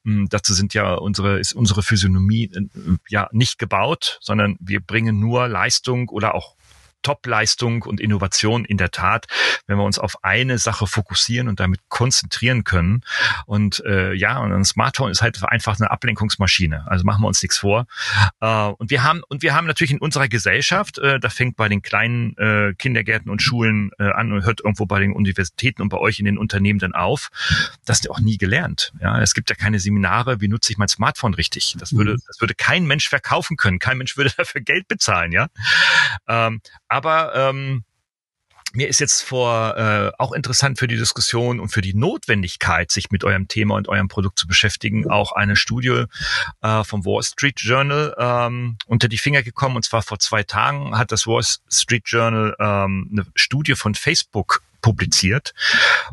Mh, 0.04 0.26
dazu 0.30 0.54
sind 0.54 0.72
ja 0.72 0.94
unsere 0.94 1.40
ist 1.40 1.52
unsere 1.52 1.82
Physiognomie 1.82 2.50
äh, 2.54 2.68
ja 3.08 3.28
nicht 3.32 3.58
gebaut, 3.58 4.18
sondern 4.20 4.56
wir 4.60 4.80
bringen 4.80 5.18
nur 5.18 5.47
Leistung 5.48 6.08
oder 6.08 6.34
auch 6.34 6.57
Top-Leistung 7.02 7.82
und 7.82 8.00
Innovation 8.00 8.64
in 8.64 8.76
der 8.76 8.90
Tat, 8.90 9.26
wenn 9.66 9.78
wir 9.78 9.84
uns 9.84 9.98
auf 9.98 10.24
eine 10.24 10.58
Sache 10.58 10.86
fokussieren 10.86 11.48
und 11.48 11.60
damit 11.60 11.80
konzentrieren 11.88 12.64
können. 12.64 13.02
Und 13.46 13.82
äh, 13.84 14.12
ja, 14.14 14.38
und 14.38 14.52
ein 14.52 14.64
Smartphone 14.64 15.10
ist 15.10 15.22
halt 15.22 15.42
einfach 15.44 15.78
eine 15.78 15.90
Ablenkungsmaschine. 15.90 16.84
Also 16.86 17.04
machen 17.04 17.22
wir 17.22 17.28
uns 17.28 17.42
nichts 17.42 17.58
vor. 17.58 17.86
Äh, 18.40 18.46
und 18.46 18.90
wir 18.90 19.02
haben 19.02 19.22
und 19.28 19.42
wir 19.42 19.54
haben 19.54 19.66
natürlich 19.66 19.92
in 19.92 20.00
unserer 20.00 20.28
Gesellschaft, 20.28 20.98
äh, 20.98 21.20
da 21.20 21.30
fängt 21.30 21.56
bei 21.56 21.68
den 21.68 21.82
kleinen 21.82 22.36
äh, 22.36 22.74
Kindergärten 22.76 23.30
und 23.30 23.42
Schulen 23.42 23.90
äh, 23.98 24.04
an 24.10 24.32
und 24.32 24.44
hört 24.44 24.60
irgendwo 24.60 24.86
bei 24.86 25.00
den 25.00 25.12
Universitäten 25.12 25.82
und 25.82 25.88
bei 25.88 25.98
euch 25.98 26.18
in 26.18 26.24
den 26.24 26.38
Unternehmen 26.38 26.78
dann 26.78 26.94
auf, 26.94 27.30
das 27.84 28.00
ist 28.00 28.10
auch 28.10 28.20
nie 28.20 28.38
gelernt. 28.38 28.92
Ja, 29.00 29.20
es 29.20 29.34
gibt 29.34 29.50
ja 29.50 29.56
keine 29.56 29.78
Seminare, 29.78 30.40
wie 30.40 30.48
nutze 30.48 30.72
ich 30.72 30.78
mein 30.78 30.88
Smartphone 30.88 31.34
richtig. 31.34 31.76
Das 31.78 31.92
würde, 31.94 32.14
mhm. 32.14 32.22
das 32.26 32.40
würde 32.40 32.54
kein 32.54 32.86
Mensch 32.86 33.08
verkaufen 33.08 33.56
können. 33.56 33.78
Kein 33.78 33.98
Mensch 33.98 34.16
würde 34.16 34.30
dafür 34.36 34.60
Geld 34.60 34.88
bezahlen. 34.88 35.32
Ja. 35.32 35.48
Ähm, 36.26 36.60
aber 36.88 37.34
ähm, 37.34 37.84
mir 38.72 38.88
ist 38.88 39.00
jetzt 39.00 39.22
vor 39.22 39.76
äh, 39.78 40.12
auch 40.18 40.32
interessant 40.32 40.78
für 40.78 40.86
die 40.86 40.98
Diskussion 40.98 41.58
und 41.58 41.68
für 41.68 41.80
die 41.80 41.94
Notwendigkeit, 41.94 42.90
sich 42.90 43.10
mit 43.10 43.24
eurem 43.24 43.48
Thema 43.48 43.76
und 43.76 43.88
eurem 43.88 44.08
Produkt 44.08 44.38
zu 44.38 44.46
beschäftigen, 44.46 45.08
auch 45.10 45.32
eine 45.32 45.56
Studie 45.56 46.04
äh, 46.60 46.84
vom 46.84 47.04
Wall 47.06 47.22
Street 47.22 47.60
Journal 47.60 48.14
ähm, 48.18 48.76
unter 48.86 49.08
die 49.08 49.16
Finger 49.16 49.42
gekommen. 49.42 49.76
Und 49.76 49.84
zwar 49.84 50.02
vor 50.02 50.18
zwei 50.18 50.42
Tagen 50.42 50.98
hat 50.98 51.12
das 51.12 51.26
Wall 51.26 51.42
Street 51.42 52.04
Journal 52.06 52.54
ähm, 52.58 53.08
eine 53.10 53.26
Studie 53.34 53.74
von 53.74 53.94
Facebook 53.94 54.62
publiziert. 54.82 55.54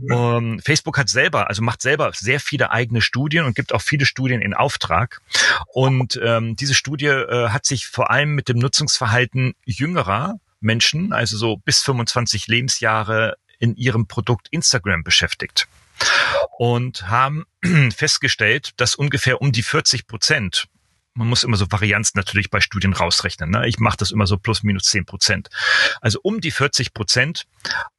Ähm, 0.10 0.60
Facebook 0.64 0.98
hat 0.98 1.10
selber, 1.10 1.50
also 1.50 1.62
macht 1.62 1.82
selber 1.82 2.12
sehr 2.14 2.40
viele 2.40 2.72
eigene 2.72 3.02
Studien 3.02 3.46
und 3.46 3.56
gibt 3.56 3.74
auch 3.74 3.82
viele 3.82 4.06
Studien 4.06 4.42
in 4.42 4.54
Auftrag. 4.54 5.22
Und 5.68 6.20
ähm, 6.24 6.56
diese 6.56 6.74
Studie 6.74 7.08
äh, 7.08 7.50
hat 7.50 7.66
sich 7.66 7.88
vor 7.88 8.12
allem 8.12 8.34
mit 8.34 8.50
dem 8.50 8.58
Nutzungsverhalten 8.58 9.54
jüngerer 9.66 10.40
Menschen, 10.66 11.14
also 11.14 11.38
so 11.38 11.58
bis 11.58 11.82
25 11.82 12.48
Lebensjahre, 12.48 13.38
in 13.58 13.76
ihrem 13.76 14.08
Produkt 14.08 14.50
Instagram 14.52 15.04
beschäftigt 15.04 15.68
und 16.58 17.08
haben 17.08 17.46
festgestellt, 17.96 18.72
dass 18.78 18.96
ungefähr 18.96 19.42
um 19.42 19.54
die 19.54 19.64
40 19.64 20.08
Prozent 20.08 20.68
man 21.18 21.30
muss 21.30 21.44
immer 21.44 21.56
so 21.56 21.66
Varianz 21.70 22.14
natürlich 22.14 22.50
bei 22.50 22.60
Studien 22.60 22.92
rausrechnen. 22.92 23.50
Ne? 23.50 23.68
Ich 23.68 23.80
mache 23.80 23.96
das 23.98 24.12
immer 24.12 24.28
so 24.28 24.38
plus 24.38 24.64
minus 24.64 24.84
10 24.84 25.06
Prozent. 25.06 25.48
Also 26.02 26.20
um 26.22 26.42
die 26.42 26.52
40 26.52 26.94
Prozent 26.94 27.46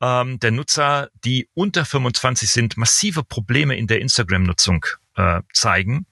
ähm, 0.02 0.38
der 0.38 0.50
Nutzer, 0.50 1.08
die 1.24 1.48
unter 1.54 1.86
25 1.86 2.50
sind, 2.50 2.76
massive 2.76 3.24
Probleme 3.24 3.74
in 3.74 3.86
der 3.86 4.00
Instagram-Nutzung 4.00 4.84
äh, 5.16 5.40
zeigen, 5.52 6.04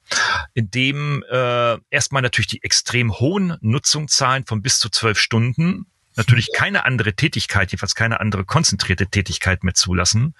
indem 0.55 1.23
äh, 1.29 1.77
erstmal 1.91 2.23
natürlich 2.23 2.47
die 2.47 2.63
extrem 2.63 3.13
hohen 3.13 3.55
Nutzungszahlen 3.61 4.47
von 4.47 4.63
bis 4.63 4.79
zu 4.79 4.89
zwölf 4.89 5.19
Stunden 5.19 5.85
natürlich 6.15 6.49
keine 6.53 6.85
andere 6.85 7.13
Tätigkeit, 7.13 7.71
jedenfalls 7.71 7.95
keine 7.95 8.19
andere 8.19 8.45
konzentrierte 8.45 9.07
Tätigkeit 9.07 9.63
mehr 9.63 9.73
zulassen. 9.73 10.35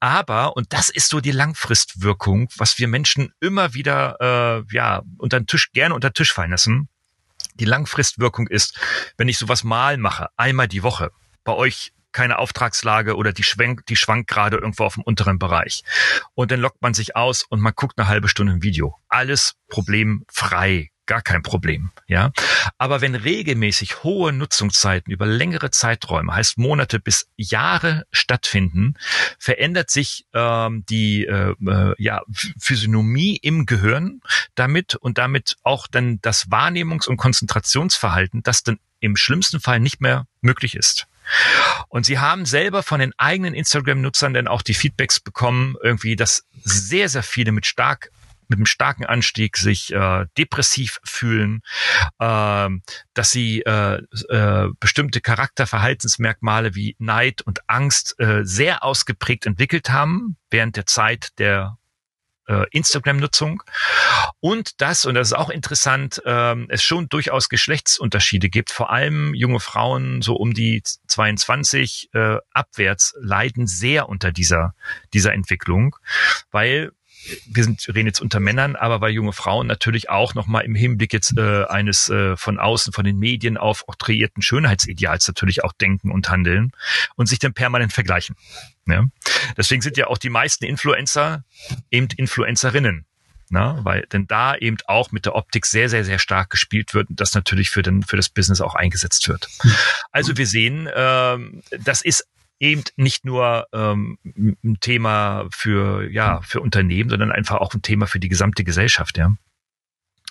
Aber, 0.00 0.56
und 0.56 0.72
das 0.72 0.88
ist 0.88 1.08
so 1.08 1.20
die 1.20 1.30
Langfristwirkung, 1.30 2.48
was 2.56 2.78
wir 2.78 2.88
Menschen 2.88 3.32
immer 3.40 3.74
wieder 3.74 4.64
äh, 4.70 4.74
ja 4.74 5.02
unter 5.18 5.40
den 5.40 5.46
Tisch, 5.46 5.72
gerne 5.72 5.94
unter 5.94 6.10
den 6.10 6.14
Tisch 6.14 6.32
fallen 6.32 6.50
lassen. 6.50 6.88
Die 7.54 7.64
Langfristwirkung 7.64 8.46
ist, 8.46 8.78
wenn 9.16 9.28
ich 9.28 9.38
sowas 9.38 9.64
mal 9.64 9.98
mache, 9.98 10.28
einmal 10.36 10.68
die 10.68 10.82
Woche, 10.82 11.10
bei 11.44 11.52
euch 11.52 11.92
keine 12.12 12.38
Auftragslage 12.38 13.16
oder 13.16 13.32
die 13.32 13.42
schwankt, 13.42 13.88
die 13.88 13.96
schwankt 13.96 14.28
gerade 14.28 14.58
irgendwo 14.58 14.84
auf 14.84 14.94
dem 14.94 15.02
unteren 15.02 15.38
Bereich. 15.38 15.82
Und 16.34 16.50
dann 16.50 16.60
lockt 16.60 16.82
man 16.82 16.94
sich 16.94 17.16
aus 17.16 17.42
und 17.42 17.60
man 17.60 17.72
guckt 17.74 17.98
eine 17.98 18.06
halbe 18.06 18.28
Stunde 18.28 18.52
ein 18.52 18.62
Video. 18.62 18.98
Alles 19.08 19.54
problemfrei 19.68 20.91
gar 21.06 21.22
kein 21.22 21.42
Problem, 21.42 21.90
ja. 22.06 22.32
Aber 22.78 23.00
wenn 23.00 23.14
regelmäßig 23.14 24.02
hohe 24.02 24.32
Nutzungszeiten 24.32 25.12
über 25.12 25.26
längere 25.26 25.70
Zeiträume, 25.70 26.34
heißt 26.34 26.58
Monate 26.58 27.00
bis 27.00 27.28
Jahre 27.36 28.06
stattfinden, 28.12 28.94
verändert 29.38 29.90
sich 29.90 30.26
ähm, 30.32 30.84
die 30.88 31.24
äh, 31.24 31.54
äh, 31.66 31.94
ja, 31.98 32.22
Physiognomie 32.58 33.36
im 33.36 33.66
Gehirn 33.66 34.20
damit 34.54 34.94
und 34.94 35.18
damit 35.18 35.56
auch 35.62 35.86
dann 35.86 36.20
das 36.22 36.50
Wahrnehmungs- 36.50 37.08
und 37.08 37.16
Konzentrationsverhalten, 37.16 38.42
das 38.42 38.62
dann 38.62 38.78
im 39.00 39.16
schlimmsten 39.16 39.60
Fall 39.60 39.80
nicht 39.80 40.00
mehr 40.00 40.26
möglich 40.40 40.76
ist. 40.76 41.06
Und 41.88 42.06
sie 42.06 42.18
haben 42.18 42.46
selber 42.46 42.82
von 42.82 43.00
den 43.00 43.12
eigenen 43.16 43.54
Instagram-Nutzern 43.54 44.34
dann 44.34 44.48
auch 44.48 44.62
die 44.62 44.74
Feedbacks 44.74 45.20
bekommen, 45.20 45.76
irgendwie, 45.82 46.16
dass 46.16 46.44
sehr, 46.64 47.08
sehr 47.08 47.22
viele 47.22 47.52
mit 47.52 47.66
stark 47.66 48.10
mit 48.52 48.58
einem 48.58 48.66
starken 48.66 49.06
Anstieg 49.06 49.56
sich 49.56 49.92
äh, 49.92 50.26
depressiv 50.36 50.98
fühlen, 51.04 51.62
äh, 52.18 52.68
dass 53.14 53.30
sie 53.30 53.62
äh, 53.62 54.02
äh, 54.28 54.68
bestimmte 54.78 55.20
Charakterverhaltensmerkmale 55.20 56.74
wie 56.74 56.96
Neid 56.98 57.42
und 57.42 57.68
Angst 57.68 58.14
äh, 58.18 58.44
sehr 58.44 58.84
ausgeprägt 58.84 59.46
entwickelt 59.46 59.90
haben 59.90 60.36
während 60.50 60.76
der 60.76 60.86
Zeit 60.86 61.30
der 61.38 61.78
äh, 62.46 62.66
Instagram-Nutzung 62.72 63.62
und 64.40 64.80
das, 64.80 65.04
und 65.04 65.14
das 65.14 65.28
ist 65.28 65.32
auch 65.34 65.50
interessant, 65.50 66.20
ähm, 66.26 66.66
es 66.68 66.82
schon 66.82 67.08
durchaus 67.08 67.48
Geschlechtsunterschiede 67.48 68.48
gibt. 68.48 68.70
Vor 68.70 68.90
allem 68.90 69.34
junge 69.34 69.60
Frauen 69.60 70.22
so 70.22 70.34
um 70.34 70.52
die 70.52 70.82
22 70.82 72.10
äh, 72.12 72.38
abwärts 72.52 73.14
leiden 73.20 73.66
sehr 73.66 74.08
unter 74.08 74.32
dieser, 74.32 74.74
dieser 75.14 75.32
Entwicklung, 75.32 75.96
weil 76.50 76.92
wir 77.46 77.64
sind 77.64 77.86
reden 77.88 78.06
jetzt 78.06 78.20
unter 78.20 78.40
Männern, 78.40 78.76
aber 78.76 79.00
weil 79.00 79.12
junge 79.12 79.32
Frauen 79.32 79.66
natürlich 79.66 80.10
auch 80.10 80.34
nochmal 80.34 80.64
im 80.64 80.74
Hinblick 80.74 81.12
jetzt 81.12 81.36
äh, 81.36 81.64
eines 81.64 82.08
äh, 82.08 82.36
von 82.36 82.58
außen, 82.58 82.92
von 82.92 83.04
den 83.04 83.18
Medien 83.18 83.56
auf 83.56 83.84
oktroyierten 83.86 84.42
Schönheitsideals 84.42 85.26
natürlich 85.28 85.64
auch 85.64 85.72
denken 85.72 86.10
und 86.10 86.28
handeln 86.30 86.72
und 87.16 87.26
sich 87.26 87.38
dann 87.38 87.54
permanent 87.54 87.92
vergleichen. 87.92 88.36
Ja? 88.86 89.04
Deswegen 89.56 89.82
sind 89.82 89.96
ja 89.96 90.06
auch 90.06 90.18
die 90.18 90.30
meisten 90.30 90.64
Influencer 90.64 91.44
eben 91.90 92.08
Influencerinnen. 92.16 93.06
Na, 93.54 93.84
weil 93.84 94.06
denn 94.10 94.26
da 94.26 94.56
eben 94.56 94.78
auch 94.86 95.12
mit 95.12 95.26
der 95.26 95.34
Optik 95.34 95.66
sehr, 95.66 95.90
sehr, 95.90 96.06
sehr 96.06 96.18
stark 96.18 96.48
gespielt 96.48 96.94
wird 96.94 97.10
und 97.10 97.20
das 97.20 97.34
natürlich 97.34 97.68
für, 97.68 97.82
den, 97.82 98.02
für 98.02 98.16
das 98.16 98.30
Business 98.30 98.62
auch 98.62 98.74
eingesetzt 98.74 99.28
wird. 99.28 99.46
Also 100.10 100.38
wir 100.38 100.46
sehen, 100.46 100.88
ähm, 100.94 101.62
das 101.78 102.00
ist 102.00 102.26
eben 102.60 102.84
nicht 102.96 103.24
nur 103.24 103.66
ähm, 103.72 104.18
ein 104.24 104.78
Thema 104.80 105.46
für, 105.50 106.08
ja, 106.10 106.40
für 106.42 106.60
Unternehmen, 106.60 107.10
sondern 107.10 107.32
einfach 107.32 107.56
auch 107.56 107.74
ein 107.74 107.82
Thema 107.82 108.06
für 108.06 108.20
die 108.20 108.28
gesamte 108.28 108.64
Gesellschaft, 108.64 109.18
ja. 109.18 109.34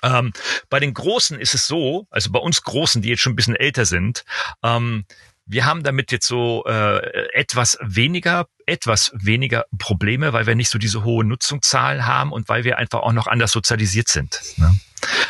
Ähm, 0.04 0.34
bei 0.70 0.80
den 0.80 0.94
Großen 0.94 1.40
ist 1.40 1.54
es 1.54 1.68
so, 1.68 2.08
also 2.10 2.32
bei 2.32 2.40
uns 2.40 2.64
Großen, 2.64 3.02
die 3.02 3.10
jetzt 3.10 3.22
schon 3.22 3.34
ein 3.34 3.36
bisschen 3.36 3.56
älter 3.56 3.86
sind, 3.86 4.24
ähm, 4.64 5.06
wir 5.46 5.66
haben 5.66 5.84
damit 5.84 6.12
jetzt 6.12 6.28
so 6.28 6.64
äh, 6.66 7.28
etwas 7.34 7.78
weniger 7.82 8.48
etwas 8.72 9.12
weniger 9.14 9.66
Probleme, 9.78 10.34
weil 10.34 10.48
wir 10.48 10.56
nicht 10.56 10.70
so 10.70 10.80
diese 10.80 11.04
hohe 11.04 11.26
Nutzungszahlen 11.26 12.08
haben 12.08 12.32
und 12.32 12.50
weil 12.50 12.64
wir 12.64 12.78
einfach 12.78 13.00
auch 13.02 13.14
noch 13.14 13.28
anders 13.28 13.52
sozialisiert 13.52 14.08
sind. 14.08 14.42
Ne? 14.58 14.80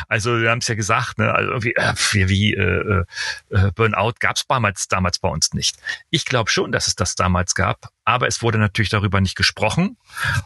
Also 0.08 0.40
wir 0.40 0.50
haben 0.50 0.58
es 0.58 0.68
ja 0.68 0.74
gesagt, 0.74 1.18
ne, 1.18 1.34
also 1.34 1.50
irgendwie 1.50 1.74
äh, 1.74 2.28
wie 2.28 2.54
äh, 2.54 3.04
äh, 3.50 3.72
Burnout 3.74 4.14
gab 4.20 4.36
es 4.36 4.46
damals, 4.46 4.88
damals 4.88 5.18
bei 5.18 5.28
uns 5.28 5.52
nicht. 5.54 5.76
Ich 6.10 6.24
glaube 6.24 6.50
schon, 6.50 6.72
dass 6.72 6.86
es 6.86 6.94
das 6.94 7.14
damals 7.14 7.54
gab, 7.54 7.88
aber 8.04 8.26
es 8.26 8.42
wurde 8.42 8.58
natürlich 8.58 8.90
darüber 8.90 9.20
nicht 9.20 9.36
gesprochen 9.36 9.96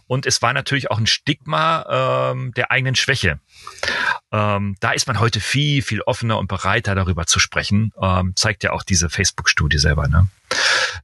und 0.06 0.26
es 0.26 0.42
war 0.42 0.52
natürlich 0.52 0.90
auch 0.90 0.98
ein 0.98 1.06
Stigma 1.06 2.30
ähm, 2.32 2.52
der 2.54 2.70
eigenen 2.70 2.94
Schwäche. 2.94 3.40
Ähm, 4.32 4.76
da 4.80 4.92
ist 4.92 5.06
man 5.06 5.18
heute 5.18 5.40
viel, 5.40 5.82
viel 5.82 6.02
offener 6.02 6.38
und 6.38 6.48
bereiter 6.48 6.94
darüber 6.94 7.26
zu 7.26 7.40
sprechen, 7.40 7.92
ähm, 8.00 8.34
zeigt 8.36 8.62
ja 8.62 8.72
auch 8.72 8.82
diese 8.82 9.10
Facebook-Studie 9.10 9.78
selber. 9.78 10.08
Ne? 10.08 10.28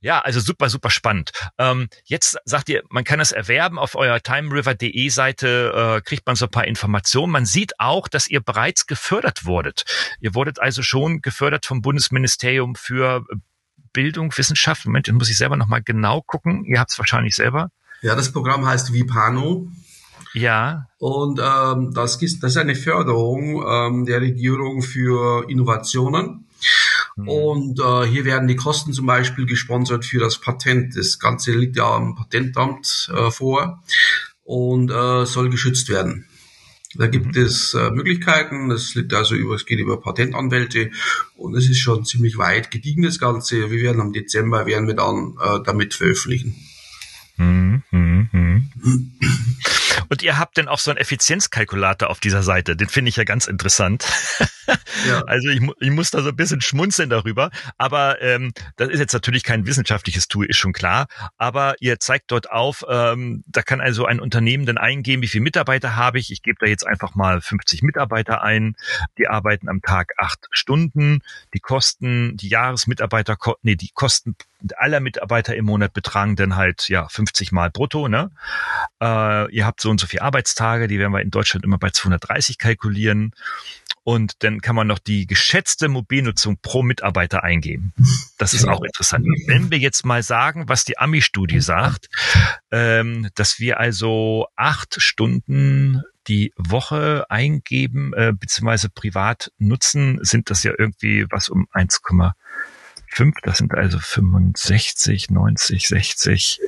Ja, 0.01 0.21
also 0.21 0.41
super, 0.41 0.69
super 0.69 0.91
spannend. 0.91 1.33
Ähm, 1.59 1.82
jetzt 2.05 2.39
sagt 2.45 2.69
ihr, 2.69 2.83
man 2.91 3.05
kann 3.05 3.21
es 3.21 3.33
erwerben 3.33 3.79
auf 3.79 3.95
eurer 3.95 4.21
timeriver.de 4.21 5.09
Seite, 5.09 5.99
äh, 5.99 6.01
kriegt 6.01 6.27
man 6.27 6.37
so 6.37 6.47
ein 6.47 6.51
paar 6.51 6.67
Informationen. 6.67 7.33
Man 7.33 7.47
sieht 7.47 7.79
auch, 7.79 8.09
dass 8.09 8.29
ihr 8.29 8.41
bereits 8.41 8.87
gefördert 8.87 9.45
wurdet. 9.45 9.85
Ihr 10.21 10.35
wurdet 10.35 10.61
also 10.61 10.83
schon 10.83 11.21
gefördert 11.21 11.67
vom 11.67 11.83
Bundesministerium 11.83 12.75
für 12.75 13.25
Bildung, 13.93 14.37
Wissenschaft. 14.37 14.87
Moment, 14.87 15.11
muss 15.13 15.31
ich 15.31 15.37
selber 15.37 15.57
nochmal 15.57 15.83
genau 15.83 16.23
gucken. 16.23 16.65
Ihr 16.65 16.81
habt 16.81 16.91
es 16.91 16.99
wahrscheinlich 16.99 17.35
selber. 17.35 17.71
Ja, 18.03 18.15
das 18.15 18.33
Programm 18.33 18.67
heißt 18.67 18.93
Vipano. 18.93 19.69
Ja. 20.35 20.87
Und 20.99 21.41
ähm, 21.43 21.93
das, 21.95 22.21
ist, 22.23 22.43
das 22.43 22.53
ist 22.53 22.57
eine 22.57 22.75
Förderung 22.75 23.65
ähm, 23.67 24.07
der 24.07 24.21
Regierung 24.21 24.83
für 24.83 25.49
Innovationen. 25.49 26.47
Mhm. 27.17 27.29
Und 27.29 27.81
äh, 27.81 28.07
hier 28.07 28.25
werden 28.25 28.49
die 28.49 28.57
Kosten 28.57 28.93
zum 28.93 29.07
Beispiel 29.07 29.47
gesponsert 29.47 30.05
für 30.05 30.19
das 30.19 30.39
Patent. 30.39 30.97
Das 30.97 31.19
Ganze 31.19 31.53
liegt 31.53 31.77
ja 31.77 31.85
am 31.85 32.15
Patentamt 32.15 33.11
äh, 33.15 33.31
vor 33.31 33.83
und 34.45 34.91
äh, 34.91 35.27
soll 35.27 35.51
geschützt 35.51 35.89
werden. 35.89 36.27
Da 36.95 37.07
gibt 37.07 37.37
mhm. 37.37 37.43
es 37.43 37.75
äh, 37.75 37.91
Möglichkeiten. 37.91 38.71
Es 38.71 38.95
liegt 38.95 39.15
also 39.15 39.35
über, 39.35 39.55
es 39.55 39.67
geht 39.67 39.79
über 39.79 40.01
Patentanwälte 40.01 40.91
und 41.37 41.55
es 41.55 41.69
ist 41.69 41.79
schon 41.79 42.05
ziemlich 42.05 42.37
weit 42.39 42.71
gediegen 42.71 43.03
das 43.03 43.19
Ganze. 43.19 43.71
Wir 43.71 43.81
werden 43.83 44.01
am 44.01 44.13
Dezember 44.13 44.67
werden 44.67 44.87
wir 44.87 44.95
dann 44.95 45.35
äh, 45.43 45.61
damit 45.65 45.95
veröffentlichen. 45.95 46.55
Mhm. 47.39 47.83
Und 50.09 50.23
ihr 50.23 50.39
habt 50.39 50.57
denn 50.57 50.69
auch 50.69 50.79
so 50.79 50.91
einen 50.91 50.99
Effizienzkalkulator 50.99 52.11
auf 52.11 52.21
dieser 52.21 52.43
Seite. 52.43 52.77
Den 52.77 52.89
finde 52.89 53.09
ich 53.09 53.17
ja 53.17 53.25
ganz 53.25 53.47
interessant. 53.47 54.05
Ja. 55.09 55.23
Also 55.23 55.49
ich, 55.49 55.61
ich 55.81 55.91
muss 55.91 56.11
da 56.11 56.23
so 56.23 56.29
ein 56.29 56.37
bisschen 56.37 56.61
schmunzeln 56.61 57.11
darüber. 57.11 57.51
Aber 57.79 58.21
ähm, 58.23 58.53
das 58.77 58.89
ist 58.89 59.01
jetzt 59.01 59.13
natürlich 59.13 59.43
kein 59.43 59.67
wissenschaftliches 59.67 60.29
Tool, 60.29 60.47
ist 60.47 60.59
schon 60.59 60.73
klar. 60.73 61.07
Aber 61.39 61.75
ihr 61.81 61.99
zeigt 61.99 62.31
dort 62.31 62.51
auf, 62.51 62.85
ähm, 62.89 63.43
da 63.47 63.63
kann 63.63 63.81
also 63.81 64.07
ein 64.07 64.21
Unternehmen 64.21 64.67
dann 64.67 64.79
eingeben, 64.79 65.23
wie 65.23 65.29
viele 65.29 65.43
Mitarbeiter 65.43 65.97
habe 65.97 66.19
ich. 66.19 66.31
Ich 66.31 66.43
gebe 66.43 66.59
da 66.61 66.67
jetzt 66.67 66.87
einfach 66.87 67.15
mal 67.15 67.41
50 67.41 67.83
Mitarbeiter 67.83 68.43
ein. 68.43 68.77
Die 69.19 69.29
arbeiten 69.29 69.69
am 69.69 69.83
Tag 69.83 70.13
acht 70.19 70.47
Stunden. 70.51 71.21
Die 71.55 71.61
Kosten, 71.61 72.37
die 72.37 72.49
Jahresmitarbeiter, 72.49 73.37
nee, 73.63 73.77
die 73.77 73.91
Kosten 73.93 74.37
aller 74.77 75.01
Mitarbeiter 75.01 75.57
im 75.57 75.65
Monat 75.65 75.93
betragen 75.93 76.37
dann 76.37 76.57
halt 76.57 76.89
ja 76.89 77.09
50 77.09 77.53
mal 77.53 77.71
brutto. 77.71 78.09
Ne? 78.09 78.31
Äh, 79.03 79.51
ihr 79.53 79.67
habt 79.67 79.81
so 79.81 79.91
und 79.91 80.01
so 80.01 80.07
viele 80.07 80.23
Arbeitstage, 80.23 80.89
die 80.89 80.99
werden 80.99 81.13
wir 81.13 81.21
in 81.21 81.31
Deutschland 81.31 81.65
immer 81.65 81.79
bei 81.79 81.91
230 81.91 82.59
kalkulieren. 82.59 83.33
Und 84.05 84.43
dann 84.43 84.61
kann 84.61 84.75
man 84.75 84.89
noch 84.89 84.99
die 84.99 85.27
geschätzte 85.27 85.89
Mobilnutzung 85.89 86.59
pro 86.61 86.83
Mitarbeiter 86.83 87.45
eingeben. 87.45 87.93
Das 88.37 88.53
ist 88.53 88.67
auch 88.67 88.83
interessant. 88.83 89.25
Wenn 89.47 89.71
wir 89.71 89.79
jetzt 89.79 90.05
mal 90.05 90.25
sagen, 90.25 90.69
was 90.69 90.85
die 90.85 90.99
Ami-Studie 90.99 91.61
sagt, 91.61 92.09
ähm, 92.73 93.29
dass 93.37 93.61
wir 93.61 93.79
also 93.79 94.47
acht 94.57 95.01
Stunden 95.01 96.03
die 96.27 96.53
Woche 96.57 97.27
eingeben 97.29 98.13
äh, 98.15 98.33
bzw. 98.33 98.89
privat 98.93 99.53
nutzen, 99.59 100.19
sind 100.23 100.51
das 100.51 100.63
ja 100.65 100.73
irgendwie 100.77 101.27
was 101.31 101.49
um 101.49 101.67
1,5. 101.73 103.35
Das 103.43 103.59
sind 103.59 103.73
also 103.75 103.99
65, 104.01 105.31
90, 105.31 105.87
60, 105.87 106.61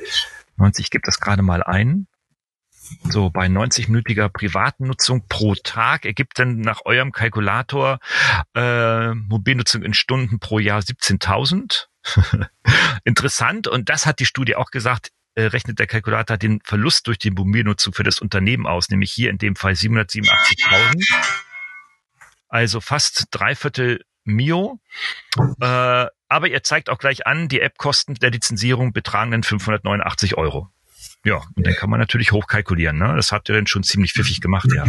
90. 0.57 0.85
Ich 0.85 0.89
gebe 0.89 1.03
das 1.05 1.19
gerade 1.19 1.41
mal 1.41 1.63
ein. 1.63 2.07
So 3.03 3.29
bei 3.29 3.47
90-minütiger 3.47 4.29
privaten 4.29 4.87
Nutzung 4.87 5.27
pro 5.27 5.55
Tag 5.55 6.05
ergibt 6.05 6.39
dann 6.39 6.59
nach 6.59 6.81
eurem 6.85 7.11
Kalkulator 7.11 7.99
äh, 8.55 9.13
Mobilnutzung 9.13 9.83
in 9.83 9.93
Stunden 9.93 10.39
pro 10.39 10.59
Jahr 10.59 10.81
17.000. 10.81 11.87
Interessant. 13.03 13.67
Und 13.67 13.89
das 13.89 14.05
hat 14.05 14.19
die 14.19 14.25
Studie 14.25 14.55
auch 14.55 14.71
gesagt, 14.71 15.11
äh, 15.35 15.43
rechnet 15.43 15.79
der 15.79 15.87
Kalkulator 15.87 16.37
den 16.37 16.61
Verlust 16.63 17.07
durch 17.07 17.17
die 17.17 17.31
Mobilnutzung 17.31 17.93
für 17.93 18.03
das 18.03 18.19
Unternehmen 18.19 18.65
aus, 18.67 18.89
nämlich 18.89 19.11
hier 19.11 19.29
in 19.29 19.37
dem 19.37 19.55
Fall 19.55 19.73
787.000. 19.73 21.35
Also 22.47 22.81
fast 22.81 23.27
dreiviertel 23.31 24.03
Mio. 24.23 24.79
Äh, 25.59 26.07
aber 26.27 26.47
ihr 26.47 26.63
zeigt 26.63 26.89
auch 26.89 26.97
gleich 26.97 27.27
an, 27.27 27.47
die 27.47 27.61
App-Kosten 27.61 28.15
der 28.15 28.31
Lizenzierung 28.31 28.93
betragen 28.93 29.31
dann 29.31 29.43
589 29.43 30.37
Euro. 30.37 30.69
Ja, 31.25 31.41
und 31.55 31.65
dann 31.65 31.73
kann 31.73 31.89
man 31.89 31.99
natürlich 31.99 32.31
hochkalkulieren. 32.31 32.99
Ne? 32.99 33.13
Das 33.15 33.31
habt 33.31 33.49
ihr 33.49 33.55
dann 33.55 33.65
schon 33.65 33.81
ziemlich 33.81 34.13
pfiffig 34.13 34.41
gemacht, 34.41 34.69
ja. 34.75 34.85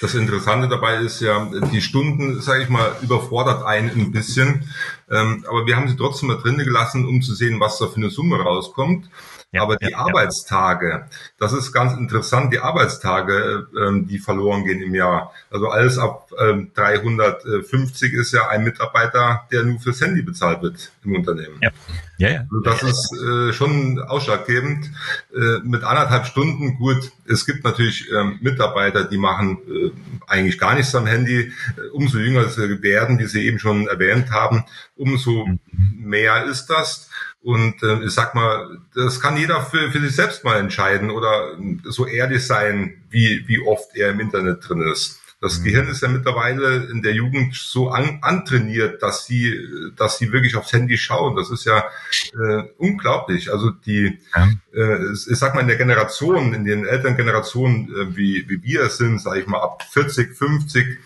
Das 0.00 0.14
Interessante 0.14 0.68
dabei 0.68 0.98
ist 0.98 1.20
ja, 1.20 1.50
die 1.72 1.80
Stunden, 1.80 2.40
sage 2.40 2.62
ich 2.62 2.68
mal, 2.68 2.94
überfordert 3.02 3.64
einen 3.64 3.90
ein 3.90 4.12
bisschen. 4.12 4.70
Ähm, 5.10 5.44
aber 5.48 5.66
wir 5.66 5.74
haben 5.74 5.88
sie 5.88 5.96
trotzdem 5.96 6.28
mal 6.28 6.38
drinnen 6.38 6.64
gelassen, 6.64 7.04
um 7.04 7.20
zu 7.20 7.34
sehen, 7.34 7.58
was 7.58 7.78
da 7.78 7.88
für 7.88 7.96
eine 7.96 8.10
Summe 8.10 8.36
rauskommt. 8.38 9.08
Ja, 9.54 9.62
Aber 9.62 9.76
die 9.76 9.90
ja, 9.90 9.98
Arbeitstage, 9.98 11.06
das 11.38 11.52
ist 11.52 11.70
ganz 11.70 11.96
interessant, 11.96 12.52
die 12.52 12.58
Arbeitstage, 12.58 13.68
ähm, 13.78 14.08
die 14.08 14.18
verloren 14.18 14.64
gehen 14.64 14.82
im 14.82 14.96
Jahr. 14.96 15.32
Also 15.48 15.68
alles 15.68 15.96
ab 15.96 16.28
ähm, 16.36 16.72
350 16.74 18.14
ist 18.14 18.32
ja 18.32 18.48
ein 18.48 18.64
Mitarbeiter, 18.64 19.46
der 19.52 19.62
nur 19.62 19.78
fürs 19.78 20.00
Handy 20.00 20.22
bezahlt 20.22 20.60
wird 20.62 20.90
im 21.04 21.14
Unternehmen. 21.14 21.60
Ja, 21.62 21.70
ja, 22.18 22.30
ja. 22.30 22.40
Also 22.40 22.60
das 22.64 22.82
ist 22.82 23.16
äh, 23.16 23.52
schon 23.52 24.00
ausschlaggebend. 24.00 24.90
Äh, 25.32 25.60
mit 25.62 25.84
anderthalb 25.84 26.26
Stunden, 26.26 26.76
gut, 26.76 27.12
es 27.24 27.46
gibt 27.46 27.62
natürlich 27.62 28.10
ähm, 28.10 28.40
Mitarbeiter, 28.42 29.04
die 29.04 29.18
machen 29.18 29.58
äh, 29.68 29.90
eigentlich 30.26 30.58
gar 30.58 30.74
nichts 30.74 30.96
am 30.96 31.06
Handy. 31.06 31.52
Äh, 31.76 31.88
umso 31.92 32.18
jünger 32.18 32.48
sie 32.48 32.82
werden, 32.82 33.20
wie 33.20 33.26
Sie 33.26 33.46
eben 33.46 33.60
schon 33.60 33.86
erwähnt 33.86 34.32
haben, 34.32 34.64
umso 34.96 35.46
mhm. 35.46 35.60
mehr 35.96 36.44
ist 36.46 36.66
das. 36.66 37.08
Und 37.44 37.82
äh, 37.82 38.02
ich 38.04 38.12
sag 38.12 38.34
mal, 38.34 38.78
das 38.94 39.20
kann 39.20 39.36
jeder 39.36 39.60
für, 39.60 39.92
für 39.92 40.00
sich 40.00 40.16
selbst 40.16 40.44
mal 40.44 40.58
entscheiden 40.58 41.10
oder 41.10 41.56
so 41.84 42.06
ehrlich 42.06 42.46
sein, 42.46 43.02
wie, 43.10 43.46
wie 43.46 43.60
oft 43.60 43.94
er 43.94 44.10
im 44.10 44.20
Internet 44.20 44.66
drin 44.66 44.80
ist. 44.80 45.20
Das 45.44 45.58
mhm. 45.58 45.64
Gehirn 45.64 45.88
ist 45.88 46.00
ja 46.00 46.08
mittlerweile 46.08 46.88
in 46.90 47.02
der 47.02 47.12
Jugend 47.12 47.54
so 47.54 47.90
an, 47.90 48.20
antrainiert, 48.22 49.02
dass 49.02 49.26
sie, 49.26 49.92
dass 49.94 50.16
sie 50.16 50.32
wirklich 50.32 50.56
aufs 50.56 50.72
Handy 50.72 50.96
schauen. 50.96 51.36
Das 51.36 51.50
ist 51.50 51.66
ja 51.66 51.84
äh, 52.32 52.62
unglaublich. 52.78 53.52
Also 53.52 53.68
die, 53.68 54.18
ja. 54.34 54.48
äh, 54.72 55.12
ich 55.12 55.36
sag 55.36 55.54
mal 55.54 55.60
in 55.60 55.68
der 55.68 55.76
Generation, 55.76 56.54
in 56.54 56.64
den 56.64 56.86
älteren 56.86 57.18
Generationen, 57.18 57.90
äh, 57.94 58.16
wie, 58.16 58.48
wie 58.48 58.62
wir 58.62 58.84
es 58.84 58.96
sind, 58.96 59.20
sage 59.20 59.40
ich 59.40 59.46
mal 59.46 59.60
ab 59.60 59.82
40, 59.92 60.34
50, 60.34 60.86
ähm, 60.86 60.96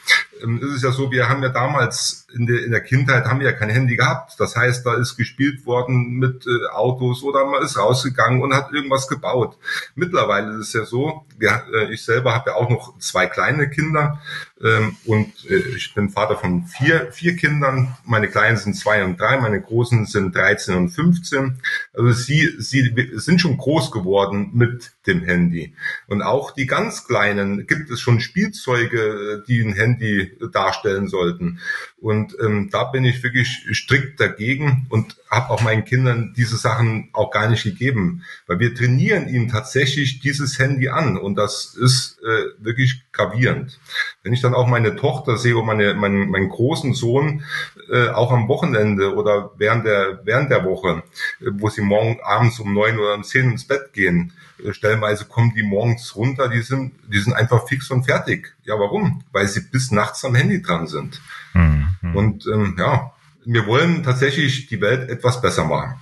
ist 0.43 0.77
es 0.77 0.83
ja 0.83 0.93
so, 0.93 1.11
wir 1.11 1.29
haben 1.29 1.43
ja 1.43 1.49
damals 1.49 2.27
in 2.33 2.47
der, 2.47 2.65
in 2.65 2.71
der 2.71 2.81
Kindheit 2.81 3.25
haben 3.25 3.41
wir 3.41 3.47
ja 3.47 3.53
kein 3.53 3.71
Handy 3.71 3.97
gehabt. 3.97 4.35
Das 4.39 4.57
heißt, 4.57 4.85
da 4.87 4.95
ist 4.95 5.17
gespielt 5.17 5.67
worden 5.67 6.19
mit 6.19 6.47
äh, 6.47 6.69
Autos 6.73 7.23
oder 7.23 7.45
man 7.47 7.63
ist 7.63 7.79
rausgegangen 7.79 8.43
und 8.43 8.55
hat 8.55 8.73
irgendwas 8.73 9.09
gebaut. 9.09 9.57
Mittlerweile 9.95 10.53
ist 10.55 10.69
es 10.69 10.73
ja 10.73 10.85
so, 10.85 11.25
wir, 11.39 11.65
äh, 11.73 11.93
ich 11.93 12.05
selber 12.05 12.35
habe 12.35 12.51
ja 12.51 12.57
auch 12.57 12.69
noch 12.69 12.99
zwei 12.99 13.27
kleine 13.27 13.71
Kinder 13.71 14.21
ähm, 14.63 14.97
und 15.05 15.33
äh, 15.49 15.57
ich 15.77 15.95
bin 15.95 16.11
Vater 16.11 16.37
von 16.37 16.65
vier, 16.65 17.13
vier 17.13 17.37
Kindern. 17.37 17.97
Meine 18.05 18.29
Kleinen 18.29 18.57
sind 18.57 18.75
zwei 18.75 19.05
und 19.05 19.19
drei, 19.19 19.39
meine 19.39 19.61
Großen 19.61 20.07
sind 20.07 20.35
13 20.35 20.75
und 20.75 20.91
15. 20.91 21.61
Also 21.93 22.13
sie, 22.13 22.55
sie 22.59 22.93
sind 23.15 23.41
schon 23.41 23.57
groß 23.57 23.91
geworden 23.91 24.51
mit 24.55 24.93
dem 25.07 25.23
Handy. 25.23 25.75
Und 26.07 26.23
auch 26.23 26.51
die 26.51 26.67
ganz 26.67 27.07
Kleinen 27.07 27.67
gibt 27.67 27.91
es 27.91 28.01
schon 28.01 28.21
Spielzeuge, 28.21 29.45
die 29.47 29.63
ein 29.63 29.75
Handy 29.75 30.37
darstellen 30.53 31.09
sollten. 31.09 31.61
Und 32.01 32.37
ähm, 32.41 32.69
da 32.71 32.85
bin 32.85 33.05
ich 33.05 33.23
wirklich 33.23 33.65
strikt 33.73 34.21
dagegen 34.21 34.87
und 34.89 35.17
habe 35.31 35.51
auch 35.51 35.63
meinen 35.63 35.85
Kindern 35.85 36.33
diese 36.37 36.57
Sachen 36.57 37.11
auch 37.13 37.31
gar 37.31 37.49
nicht 37.49 37.65
gegeben, 37.65 38.25
weil 38.47 38.61
wir 38.61 38.75
trainieren 38.75 39.29
ihnen 39.29 39.49
tatsächlich 39.49 40.21
dieses 40.21 40.59
Handy 40.59 40.89
an 40.89 41.17
und 41.29 41.35
das 41.35 41.75
ist 41.75 42.19
äh, 42.23 42.47
wirklich 42.59 43.03
gravierend. 43.13 43.79
Wenn 44.23 44.33
ich 44.33 44.41
dann 44.41 44.55
auch 44.55 44.67
meine 44.67 44.97
Tochter 44.97 45.37
sehe 45.37 45.57
und 45.59 45.67
meine, 45.67 45.93
meinen, 45.93 46.31
meinen 46.31 46.49
großen 46.49 46.95
Sohn 46.95 47.45
äh, 47.91 48.09
auch 48.09 48.33
am 48.33 48.49
Wochenende 48.49 49.15
oder 49.15 49.53
während 49.59 49.85
der, 49.85 50.23
während 50.25 50.51
der 50.51 50.65
Woche, 50.65 51.03
äh, 51.41 51.51
wo 51.53 51.69
sie 51.69 51.83
morgen 51.83 52.19
abends 52.25 52.59
um 52.61 52.73
neun 52.73 52.99
oder 52.99 53.15
um 53.15 53.25
zehn 53.25 53.51
ins 53.51 53.67
Bett 53.67 53.93
gehen, 53.93 54.33
äh, 54.65 54.73
stellenweise 54.73 55.27
kommen 55.27 55.53
die 55.55 55.63
morgens 55.63 56.17
runter, 56.17 56.49
die 56.49 56.63
sind, 56.63 56.95
die 57.07 57.19
sind 57.19 57.35
einfach 57.35 57.69
fix 57.69 57.91
und 57.91 58.05
fertig. 58.05 58.55
Ja, 58.65 58.79
warum? 58.79 59.23
Weil 59.31 59.49
sie 59.49 59.61
bis 59.61 59.91
nachts 59.91 60.25
am 60.25 60.35
Handy 60.35 60.63
dran 60.63 60.87
sind. 60.87 61.21
Mhm. 61.53 61.89
Und 62.15 62.47
ähm, 62.47 62.75
ja, 62.79 63.13
wir 63.45 63.67
wollen 63.67 64.03
tatsächlich 64.03 64.67
die 64.67 64.81
Welt 64.81 65.11
etwas 65.11 65.43
besser 65.43 65.67
machen. 65.67 66.01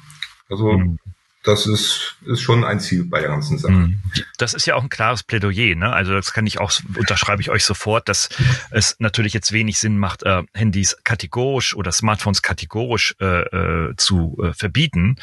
Also 0.49 0.73
mhm 0.73 0.99
das 1.46 1.66
ist, 1.66 2.16
ist 2.26 2.40
schon 2.40 2.64
ein 2.64 2.80
Ziel 2.80 3.04
bei 3.04 3.20
der 3.20 3.28
ganzen 3.28 3.56
Sache. 3.56 3.72
Mhm. 3.72 4.02
Das 4.37 4.52
ist 4.52 4.66
ja 4.66 4.74
auch 4.74 4.82
ein 4.82 4.88
klares 4.88 5.22
Plädoyer. 5.22 5.76
Ne? 5.76 5.92
Also 5.92 6.12
das 6.12 6.32
kann 6.32 6.44
ich 6.44 6.59
auch, 6.59 6.72
unterschreibe 6.96 7.40
ich 7.40 7.50
euch 7.50 7.64
sofort, 7.64 8.09
dass 8.09 8.28
es 8.72 8.96
natürlich 8.98 9.32
jetzt 9.32 9.52
wenig 9.52 9.78
Sinn 9.78 9.96
macht, 9.96 10.24
äh, 10.24 10.42
Handys 10.54 10.96
kategorisch 11.04 11.76
oder 11.76 11.92
Smartphones 11.92 12.42
kategorisch 12.42 13.14
äh, 13.20 13.42
äh, 13.42 13.94
zu 13.96 14.37
äh, 14.42 14.52
verbieten. 14.52 15.16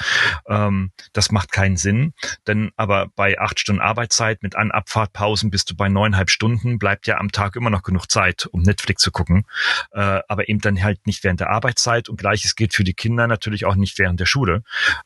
Ähm, 0.48 0.92
das 1.12 1.30
macht 1.32 1.52
keinen 1.52 1.76
Sinn. 1.76 2.14
Denn 2.48 2.72
aber 2.78 3.08
bei 3.16 3.38
acht 3.38 3.60
Stunden 3.60 3.82
Arbeitszeit 3.82 4.44
mit 4.44 4.56
An- 4.56 4.72
Abfahrtpausen 4.72 5.52
bist 5.52 5.70
du 5.72 5.76
bei 5.76 5.90
neuneinhalb 5.90 6.30
Stunden, 6.30 6.80
bleibt 6.80 7.06
ja 7.06 7.18
am 7.18 7.32
Tag 7.32 7.58
immer 7.58 7.70
noch 7.70 7.84
genug 7.84 8.10
Zeit, 8.10 8.48
um 8.52 8.62
Netflix 8.62 9.04
zu 9.04 9.12
gucken. 9.12 9.46
Äh, 9.92 10.22
aber 10.30 10.48
eben 10.48 10.60
dann 10.60 10.82
halt 10.82 11.06
nicht 11.06 11.26
während 11.26 11.42
der 11.42 11.50
Arbeitszeit. 11.50 12.08
Und 12.08 12.18
gleiches 12.18 12.56
gilt 12.56 12.74
für 12.74 12.86
die 12.86 12.94
Kinder 12.94 13.28
natürlich 13.28 13.66
auch 13.66 13.76
nicht 13.76 14.00
während 14.00 14.22
der 14.22 14.26
Schule. 14.26 14.64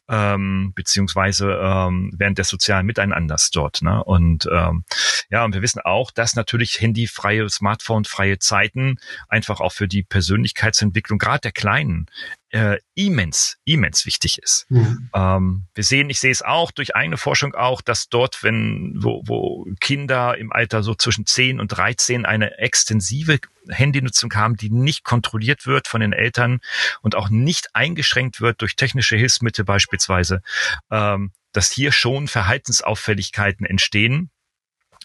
Ähm, 0.07 0.73
beziehungsweise 0.75 1.06
beziehungsweise 1.07 1.59
ähm, 1.61 2.11
während 2.17 2.37
des 2.37 2.49
sozialen 2.49 2.85
Miteinanders 2.85 3.49
dort. 3.51 3.81
Ne? 3.81 4.03
Und 4.03 4.47
ähm, 4.51 4.83
ja, 5.29 5.43
und 5.45 5.53
wir 5.53 5.61
wissen 5.61 5.81
auch, 5.81 6.11
dass 6.11 6.35
natürlich 6.35 6.79
handyfreie, 6.81 7.49
Smartphone-freie 7.49 8.39
Zeiten 8.39 8.97
einfach 9.29 9.59
auch 9.59 9.71
für 9.71 9.87
die 9.87 10.03
Persönlichkeitsentwicklung 10.03 11.19
gerade 11.19 11.41
der 11.41 11.51
Kleinen 11.51 12.07
äh, 12.51 12.77
immens, 12.95 13.57
immens 13.65 14.05
wichtig 14.05 14.39
ist. 14.41 14.65
Mhm. 14.69 15.09
Ähm, 15.13 15.67
wir 15.73 15.83
sehen, 15.83 16.09
ich 16.09 16.19
sehe 16.19 16.31
es 16.31 16.41
auch 16.41 16.71
durch 16.71 16.95
eigene 16.95 17.17
Forschung 17.17 17.53
auch, 17.55 17.81
dass 17.81 18.09
dort, 18.09 18.41
wenn, 18.43 18.93
wo, 19.01 19.21
wo 19.25 19.65
Kinder 19.81 20.37
im 20.37 20.51
Alter 20.53 20.81
so 20.81 20.95
zwischen 20.95 21.25
10 21.25 21.59
und 21.59 21.67
13 21.69 22.25
eine 22.25 22.57
extensive 22.57 23.39
Handynutzung 23.69 24.33
haben, 24.33 24.55
die 24.55 24.69
nicht 24.69 25.03
kontrolliert 25.03 25.65
wird 25.65 25.87
von 25.87 25.99
den 25.99 26.13
Eltern 26.13 26.59
und 27.01 27.15
auch 27.15 27.29
nicht 27.29 27.75
eingeschränkt 27.75 28.39
wird 28.39 28.61
durch 28.61 28.75
technische 28.75 29.17
Hilfsmittel 29.17 29.65
beispielsweise, 29.65 30.41
ähm, 30.89 31.31
dass 31.51 31.71
hier 31.71 31.91
schon 31.91 32.27
Verhaltensauffälligkeiten 32.27 33.65
entstehen. 33.65 34.29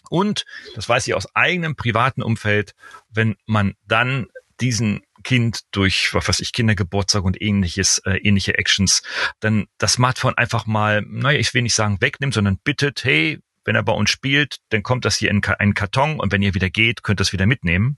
Und, 0.09 0.45
das 0.75 0.87
weiß 0.87 1.07
ich 1.07 1.13
aus 1.13 1.27
eigenem 1.35 1.75
privaten 1.75 2.21
Umfeld, 2.21 2.73
wenn 3.09 3.35
man 3.45 3.73
dann 3.85 4.27
diesen 4.61 5.01
Kind 5.23 5.61
durch, 5.71 6.13
was 6.13 6.27
weiß 6.27 6.39
ich, 6.39 6.53
Kindergeburtstag 6.53 7.23
und 7.23 7.41
ähnliches, 7.41 7.99
äh, 8.05 8.17
ähnliche 8.17 8.57
Actions, 8.57 9.01
dann 9.39 9.67
das 9.77 9.93
Smartphone 9.93 10.37
einfach 10.37 10.65
mal, 10.65 11.03
naja, 11.07 11.39
ich 11.39 11.53
will 11.53 11.61
nicht 11.61 11.75
sagen 11.75 12.01
wegnimmt, 12.01 12.33
sondern 12.33 12.57
bittet, 12.63 13.03
hey, 13.03 13.39
wenn 13.65 13.75
er 13.75 13.83
bei 13.83 13.93
uns 13.93 14.09
spielt, 14.09 14.57
dann 14.69 14.83
kommt 14.83 15.05
das 15.05 15.15
hier 15.15 15.31
in 15.31 15.43
einen 15.43 15.73
Karton 15.73 16.19
und 16.19 16.31
wenn 16.31 16.41
ihr 16.41 16.53
wieder 16.53 16.69
geht, 16.69 17.01
könnt 17.01 17.21
ihr 17.21 17.23
es 17.23 17.33
wieder 17.33 17.45
mitnehmen. 17.45 17.97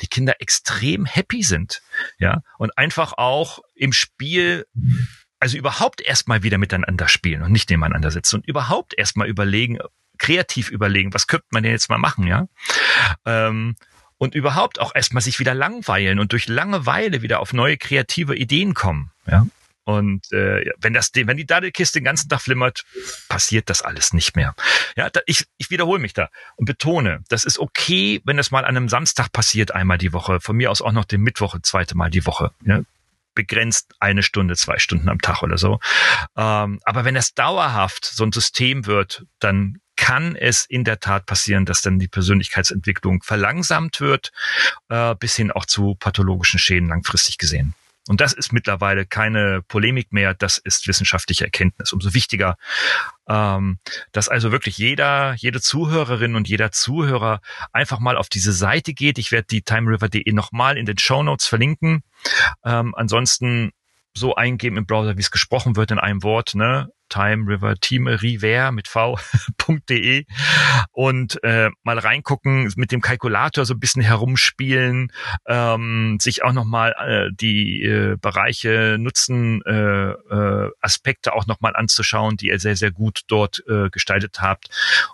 Die 0.00 0.06
Kinder 0.06 0.34
extrem 0.38 1.04
happy 1.04 1.42
sind, 1.42 1.82
ja, 2.18 2.42
und 2.58 2.76
einfach 2.78 3.14
auch 3.16 3.60
im 3.74 3.92
Spiel 3.92 4.66
also 5.40 5.56
überhaupt 5.56 6.02
erstmal 6.02 6.42
wieder 6.42 6.58
miteinander 6.58 7.08
spielen 7.08 7.42
und 7.42 7.50
nicht 7.50 7.70
nebeneinander 7.70 8.10
sitzen 8.10 8.36
und 8.36 8.46
überhaupt 8.46 8.96
erstmal 8.96 9.26
überlegen, 9.26 9.78
kreativ 10.18 10.70
überlegen, 10.70 11.14
was 11.14 11.26
könnte 11.26 11.46
man 11.50 11.62
denn 11.62 11.72
jetzt 11.72 11.88
mal 11.88 11.98
machen, 11.98 12.26
ja? 12.26 12.46
Ähm, 13.24 13.74
und 14.20 14.34
überhaupt 14.34 14.78
auch 14.78 14.94
erstmal 14.94 15.22
sich 15.22 15.40
wieder 15.40 15.54
langweilen 15.54 16.20
und 16.20 16.32
durch 16.32 16.46
Langeweile 16.46 17.22
wieder 17.22 17.40
auf 17.40 17.54
neue 17.54 17.78
kreative 17.78 18.36
Ideen 18.36 18.74
kommen, 18.74 19.10
ja? 19.26 19.46
Und 19.84 20.30
äh, 20.30 20.70
wenn 20.78 20.92
das, 20.92 21.10
wenn 21.14 21.36
die 21.38 21.46
Daddelkiste 21.46 21.98
den 21.98 22.04
ganzen 22.04 22.28
Tag 22.28 22.42
flimmert, 22.42 22.84
passiert 23.28 23.70
das 23.70 23.82
alles 23.82 24.12
nicht 24.12 24.36
mehr. 24.36 24.54
Ja, 24.94 25.08
da, 25.10 25.20
ich, 25.26 25.46
ich 25.56 25.70
wiederhole 25.70 25.98
mich 25.98 26.12
da 26.12 26.28
und 26.56 26.66
betone, 26.66 27.24
das 27.28 27.44
ist 27.44 27.58
okay, 27.58 28.20
wenn 28.24 28.36
das 28.36 28.52
mal 28.52 28.64
an 28.64 28.76
einem 28.76 28.88
Samstag 28.90 29.32
passiert, 29.32 29.74
einmal 29.74 29.98
die 29.98 30.12
Woche. 30.12 30.38
Von 30.38 30.56
mir 30.56 30.70
aus 30.70 30.82
auch 30.82 30.92
noch 30.92 31.06
den 31.06 31.22
Mittwoch, 31.22 31.56
zweite 31.62 31.96
Mal 31.96 32.10
die 32.10 32.26
Woche. 32.26 32.52
Ja? 32.64 32.82
begrenzt 33.34 33.94
eine 34.00 34.22
Stunde, 34.22 34.54
zwei 34.56 34.78
Stunden 34.78 35.08
am 35.08 35.20
Tag 35.20 35.42
oder 35.42 35.56
so. 35.56 35.78
Ähm, 36.36 36.80
aber 36.84 37.04
wenn 37.04 37.16
es 37.16 37.32
dauerhaft 37.32 38.04
so 38.04 38.24
ein 38.24 38.32
System 38.32 38.86
wird, 38.86 39.24
dann 39.38 39.78
kann 40.10 40.34
es 40.34 40.64
in 40.64 40.82
der 40.82 40.98
Tat 40.98 41.24
passieren, 41.24 41.66
dass 41.66 41.82
dann 41.82 42.00
die 42.00 42.08
Persönlichkeitsentwicklung 42.08 43.22
verlangsamt 43.22 44.00
wird, 44.00 44.32
äh, 44.88 45.14
bis 45.14 45.36
hin 45.36 45.52
auch 45.52 45.66
zu 45.66 45.94
pathologischen 45.94 46.58
Schäden 46.58 46.88
langfristig 46.88 47.38
gesehen. 47.38 47.74
Und 48.08 48.20
das 48.20 48.32
ist 48.32 48.52
mittlerweile 48.52 49.06
keine 49.06 49.62
Polemik 49.62 50.12
mehr, 50.12 50.34
das 50.34 50.58
ist 50.58 50.88
wissenschaftliche 50.88 51.44
Erkenntnis. 51.44 51.92
Umso 51.92 52.12
wichtiger, 52.12 52.56
ähm, 53.28 53.78
dass 54.10 54.28
also 54.28 54.50
wirklich 54.50 54.78
jeder, 54.78 55.34
jede 55.34 55.60
Zuhörerin 55.60 56.34
und 56.34 56.48
jeder 56.48 56.72
Zuhörer 56.72 57.40
einfach 57.72 58.00
mal 58.00 58.16
auf 58.16 58.28
diese 58.28 58.52
Seite 58.52 58.94
geht. 58.94 59.16
Ich 59.16 59.30
werde 59.30 59.46
die 59.48 59.62
timeriver.de 59.62 60.32
nochmal 60.32 60.76
in 60.76 60.86
den 60.86 60.98
Show 60.98 61.22
Notes 61.22 61.46
verlinken. 61.46 62.02
Ähm, 62.64 62.96
ansonsten 62.96 63.70
so 64.12 64.34
eingeben 64.34 64.76
im 64.76 64.86
Browser, 64.86 65.16
wie 65.16 65.20
es 65.20 65.30
gesprochen 65.30 65.76
wird 65.76 65.92
in 65.92 66.00
einem 66.00 66.24
Wort, 66.24 66.56
ne? 66.56 66.90
Time 67.10 67.46
River 67.46 67.76
Team 67.76 68.06
River 68.06 68.72
mit 68.72 68.88
v.de 68.88 70.24
und 70.92 71.42
äh, 71.44 71.70
mal 71.82 71.98
reingucken, 71.98 72.72
mit 72.76 72.92
dem 72.92 73.02
Kalkulator 73.02 73.66
so 73.66 73.74
ein 73.74 73.80
bisschen 73.80 74.02
herumspielen, 74.02 75.12
ähm, 75.46 76.18
sich 76.20 76.42
auch 76.42 76.52
nochmal 76.52 76.94
äh, 76.98 77.34
die 77.34 77.82
äh, 77.82 78.16
Bereiche 78.16 78.96
Nutzen, 78.98 79.62
äh, 79.66 80.10
äh, 80.10 80.70
Aspekte 80.80 81.34
auch 81.34 81.46
nochmal 81.46 81.76
anzuschauen, 81.76 82.36
die 82.36 82.46
ihr 82.46 82.58
sehr, 82.58 82.76
sehr 82.76 82.90
gut 82.90 83.22
dort 83.26 83.62
äh, 83.68 83.90
gestaltet 83.90 84.40
habt. 84.40 84.68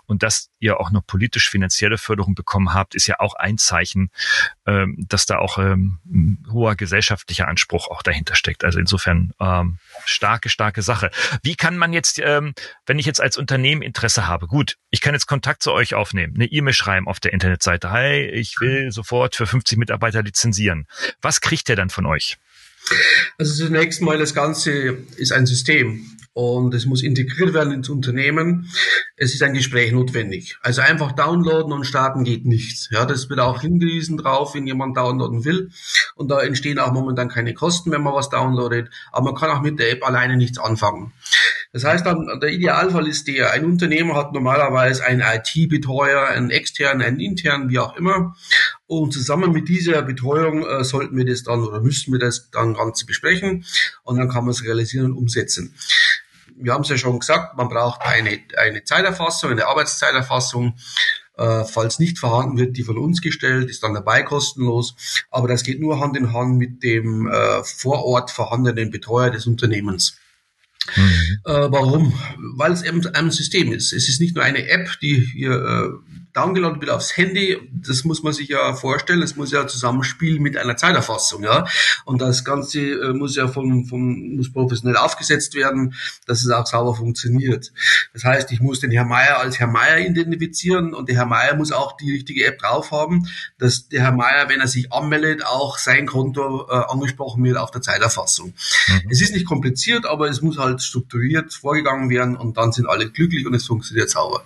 Und 0.05 0.23
dass 0.23 0.49
ihr 0.59 0.79
auch 0.79 0.91
noch 0.91 1.05
politisch-finanzielle 1.05 1.97
Förderung 1.97 2.35
bekommen 2.35 2.73
habt, 2.73 2.95
ist 2.95 3.07
ja 3.07 3.19
auch 3.19 3.35
ein 3.35 3.57
Zeichen, 3.57 4.11
ähm, 4.65 4.95
dass 5.07 5.25
da 5.25 5.39
auch 5.39 5.57
ähm, 5.57 5.99
hoher 6.51 6.75
gesellschaftlicher 6.75 7.47
Anspruch 7.47 7.89
auch 7.89 8.01
dahinter 8.01 8.35
steckt. 8.35 8.63
Also 8.63 8.79
insofern 8.79 9.33
ähm, 9.39 9.77
starke, 10.05 10.49
starke 10.49 10.81
Sache. 10.81 11.11
Wie 11.43 11.55
kann 11.55 11.77
man 11.77 11.86
man 11.87 11.93
jetzt, 11.93 12.19
ähm, 12.19 12.53
wenn 12.85 12.99
ich 12.99 13.05
jetzt 13.05 13.21
als 13.21 13.37
Unternehmen 13.37 13.81
Interesse 13.81 14.27
habe, 14.27 14.47
gut, 14.47 14.75
ich 14.91 14.99
kann 14.99 15.13
jetzt 15.13 15.25
Kontakt 15.25 15.63
zu 15.63 15.71
euch 15.71 15.93
aufnehmen, 15.93 16.33
eine 16.35 16.45
E-Mail 16.45 16.73
schreiben 16.73 17.07
auf 17.07 17.19
der 17.19 17.31
Internetseite, 17.31 17.91
hi, 17.91 18.23
ich 18.25 18.55
will 18.59 18.91
sofort 18.91 19.35
für 19.35 19.47
50 19.47 19.77
Mitarbeiter 19.77 20.21
lizenzieren. 20.21 20.85
Was 21.21 21.39
kriegt 21.39 21.69
ihr 21.69 21.77
dann 21.77 21.89
von 21.89 22.05
euch? 22.05 22.37
Also 23.37 23.65
zunächst 23.65 24.01
mal, 24.01 24.17
das 24.17 24.33
Ganze 24.33 24.97
ist 25.17 25.31
ein 25.31 25.45
System 25.45 26.17
und 26.37 26.75
es 26.75 26.85
muss 26.85 27.01
integriert 27.01 27.55
werden 27.55 27.73
ins 27.73 27.89
Unternehmen. 27.89 28.69
Es 29.15 29.33
ist 29.33 29.41
ein 29.41 29.55
Gespräch 29.55 29.91
notwendig. 29.91 30.57
Also 30.61 30.81
einfach 30.81 31.13
downloaden 31.13 31.73
und 31.73 31.83
starten 31.83 32.23
geht 32.23 32.45
nicht. 32.45 32.89
Ja, 32.91 33.05
das 33.05 33.27
wird 33.29 33.39
auch 33.39 33.61
hingewiesen 33.61 34.17
drauf, 34.17 34.53
wenn 34.53 34.67
jemand 34.67 34.95
downloaden 34.95 35.45
will. 35.45 35.71
Und 36.13 36.29
da 36.29 36.39
entstehen 36.41 36.77
auch 36.77 36.91
momentan 36.91 37.27
keine 37.27 37.55
Kosten, 37.55 37.91
wenn 37.91 38.03
man 38.03 38.13
was 38.13 38.29
downloadet. 38.29 38.89
Aber 39.11 39.31
man 39.31 39.35
kann 39.35 39.49
auch 39.49 39.61
mit 39.61 39.79
der 39.79 39.91
App 39.91 40.05
alleine 40.05 40.37
nichts 40.37 40.59
anfangen. 40.59 41.11
Das 41.73 41.83
heißt 41.83 42.05
dann, 42.05 42.39
der 42.41 42.49
Idealfall 42.49 43.07
ist 43.07 43.27
der, 43.27 43.51
ein 43.51 43.65
Unternehmer 43.65 44.15
hat 44.15 44.33
normalerweise 44.33 45.05
einen 45.05 45.21
IT-Betreuer, 45.21 46.27
einen 46.27 46.49
externen, 46.49 47.05
einen 47.05 47.19
internen, 47.19 47.69
wie 47.69 47.79
auch 47.79 47.95
immer. 47.95 48.35
Und 48.85 49.13
zusammen 49.13 49.51
mit 49.51 49.67
dieser 49.67 50.01
Betreuung 50.01 50.65
äh, 50.65 50.83
sollten 50.83 51.17
wir 51.17 51.25
das 51.25 51.43
dann 51.43 51.63
oder 51.63 51.81
müssten 51.81 52.11
wir 52.11 52.19
das 52.19 52.49
dann 52.51 52.73
Ganze 52.73 53.05
besprechen. 53.05 53.65
Und 54.03 54.17
dann 54.17 54.29
kann 54.29 54.45
man 54.45 54.51
es 54.51 54.63
realisieren 54.63 55.11
und 55.11 55.17
umsetzen 55.17 55.75
wir 56.59 56.73
haben 56.73 56.81
es 56.81 56.89
ja 56.89 56.97
schon 56.97 57.19
gesagt, 57.19 57.55
man 57.55 57.69
braucht 57.69 58.01
eine, 58.01 58.39
eine 58.57 58.83
Zeiterfassung, 58.83 59.51
eine 59.51 59.67
Arbeitszeiterfassung. 59.67 60.75
Äh, 61.37 61.65
falls 61.65 61.99
nicht 61.99 62.17
vorhanden 62.17 62.57
wird, 62.57 62.77
die 62.77 62.83
von 62.83 62.97
uns 62.97 63.21
gestellt, 63.21 63.69
ist 63.69 63.83
dann 63.83 63.93
dabei 63.93 64.23
kostenlos. 64.23 64.95
Aber 65.29 65.47
das 65.47 65.63
geht 65.63 65.79
nur 65.79 65.99
Hand 65.99 66.17
in 66.17 66.33
Hand 66.33 66.57
mit 66.57 66.81
dem 66.81 67.27
äh, 67.27 67.63
vor 67.63 68.03
Ort 68.03 68.31
vorhandenen 68.31 68.89
Betreuer 68.89 69.29
des 69.29 69.45
Unternehmens. 69.45 70.17
Mhm. 70.95 71.39
Äh, 71.45 71.71
warum? 71.71 72.13
Weil 72.55 72.71
es 72.71 72.83
eben 72.83 73.05
ein 73.07 73.31
System 73.31 73.71
ist. 73.71 73.93
Es 73.93 74.09
ist 74.09 74.21
nicht 74.21 74.35
nur 74.35 74.43
eine 74.43 74.67
App, 74.69 74.99
die 75.01 75.19
hier 75.33 75.51
äh, 75.51 76.06
downgeloadet 76.37 76.81
wird 76.81 76.91
aufs 76.91 77.17
Handy. 77.17 77.57
Das 77.71 78.03
muss 78.03 78.21
man 78.21 78.31
sich 78.31 78.49
ja 78.49 78.73
vorstellen. 78.73 79.21
Es 79.21 79.35
muss 79.35 79.51
ja 79.51 79.65
zusammenspielen 79.65 80.41
mit 80.41 80.55
einer 80.55 80.77
Zeiterfassung, 80.77 81.43
ja. 81.43 81.65
Und 82.05 82.21
das 82.21 82.45
Ganze 82.45 82.79
äh, 82.79 83.13
muss 83.13 83.35
ja 83.35 83.47
vom, 83.47 83.85
vom, 83.85 84.35
muss 84.35 84.51
professionell 84.51 84.97
aufgesetzt 84.97 85.55
werden, 85.55 85.95
dass 86.27 86.43
es 86.43 86.51
auch 86.51 86.65
sauber 86.67 86.95
funktioniert. 86.95 87.71
Das 88.13 88.23
heißt, 88.23 88.51
ich 88.51 88.59
muss 88.59 88.79
den 88.79 88.91
Herr 88.91 89.05
Meier 89.05 89.39
als 89.39 89.59
Herr 89.59 89.67
Meier 89.67 89.97
identifizieren 89.97 90.93
und 90.93 91.09
der 91.09 91.15
Herr 91.15 91.25
Meier 91.25 91.55
muss 91.55 91.71
auch 91.71 91.97
die 91.97 92.11
richtige 92.11 92.45
App 92.45 92.59
drauf 92.59 92.91
haben, 92.91 93.27
dass 93.57 93.89
der 93.89 94.01
Herr 94.01 94.11
Meier, 94.11 94.49
wenn 94.49 94.61
er 94.61 94.67
sich 94.67 94.93
anmeldet, 94.93 95.45
auch 95.45 95.77
sein 95.77 96.05
Konto 96.05 96.67
äh, 96.69 96.73
angesprochen 96.73 97.43
wird 97.43 97.57
auf 97.57 97.71
der 97.71 97.81
Zeiterfassung. 97.81 98.53
Mhm. 98.87 99.01
Es 99.09 99.21
ist 99.21 99.33
nicht 99.33 99.45
kompliziert, 99.45 100.05
aber 100.05 100.29
es 100.29 100.41
muss 100.41 100.57
halt 100.57 100.81
strukturiert 100.81 101.53
vorgegangen 101.53 102.09
werden 102.09 102.35
und 102.35 102.57
dann 102.57 102.71
sind 102.71 102.87
alle 102.87 103.09
glücklich 103.09 103.47
und 103.47 103.53
es 103.55 103.65
funktioniert 103.65 104.09
sauber. 104.09 104.43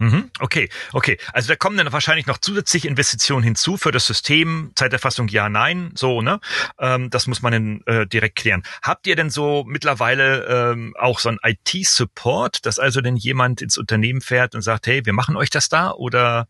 Mhm. 0.00 0.30
Okay, 0.38 0.68
okay. 0.92 1.18
Also 1.32 1.48
da 1.48 1.56
kommen 1.56 1.76
dann 1.76 1.92
wahrscheinlich 1.92 2.26
noch 2.26 2.38
zusätzliche 2.38 2.86
Investitionen 2.86 3.42
hinzu 3.42 3.76
für 3.76 3.90
das 3.90 4.06
System, 4.06 4.70
Zeiterfassung 4.76 5.26
ja, 5.26 5.48
nein, 5.48 5.90
so, 5.94 6.22
ne? 6.22 6.38
Ähm, 6.78 7.10
das 7.10 7.26
muss 7.26 7.42
man 7.42 7.52
dann 7.52 7.80
äh, 7.86 8.06
direkt 8.06 8.36
klären. 8.36 8.62
Habt 8.82 9.08
ihr 9.08 9.16
denn 9.16 9.28
so 9.28 9.64
mittlerweile 9.66 10.44
ähm, 10.72 10.94
auch 10.96 11.18
so 11.18 11.30
ein 11.30 11.38
IT-Support, 11.42 12.64
dass 12.64 12.78
also 12.78 13.00
denn 13.00 13.16
jemand 13.16 13.60
ins 13.60 13.76
Unternehmen 13.76 14.20
fährt 14.20 14.54
und 14.54 14.62
sagt, 14.62 14.86
hey, 14.86 15.04
wir 15.04 15.12
machen 15.12 15.36
euch 15.36 15.50
das 15.50 15.68
da? 15.68 15.90
Oder 15.90 16.46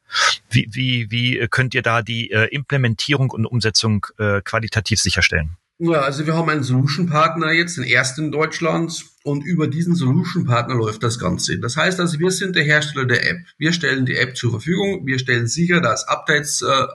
wie, 0.51 0.69
wie, 0.71 1.11
wie 1.11 1.49
könnt 1.49 1.75
ihr 1.75 1.83
da 1.83 2.03
die 2.03 2.31
äh, 2.31 2.49
Implementierung 2.55 3.31
und 3.31 3.47
Umsetzung 3.47 4.07
äh, 4.19 4.43
qualitativ 4.43 5.01
sicherstellen? 5.01 5.57
Ja, 5.81 6.01
also 6.01 6.27
wir 6.27 6.35
haben 6.35 6.51
einen 6.51 6.65
Solution-Partner 6.65 7.53
jetzt, 7.53 7.77
den 7.77 7.85
ersten 7.85 8.25
in 8.25 8.33
Deutschland, 8.33 9.05
und 9.23 9.45
über 9.45 9.69
diesen 9.69 9.95
Solution-Partner 9.95 10.75
läuft 10.75 11.03
das 11.03 11.19
Ganze. 11.19 11.59
Das 11.59 11.77
heißt 11.77 12.01
also, 12.01 12.19
wir 12.19 12.31
sind 12.31 12.57
der 12.57 12.65
Hersteller 12.65 13.05
der 13.05 13.31
App. 13.31 13.39
Wir 13.59 13.73
stellen 13.73 14.07
die 14.07 14.17
App 14.17 14.37
zur 14.37 14.51
Verfügung, 14.51 15.07
wir 15.07 15.19
stellen 15.19 15.47
sicher, 15.47 15.81
dass 15.81 16.09
Updates 16.09 16.63
äh, 16.63 16.87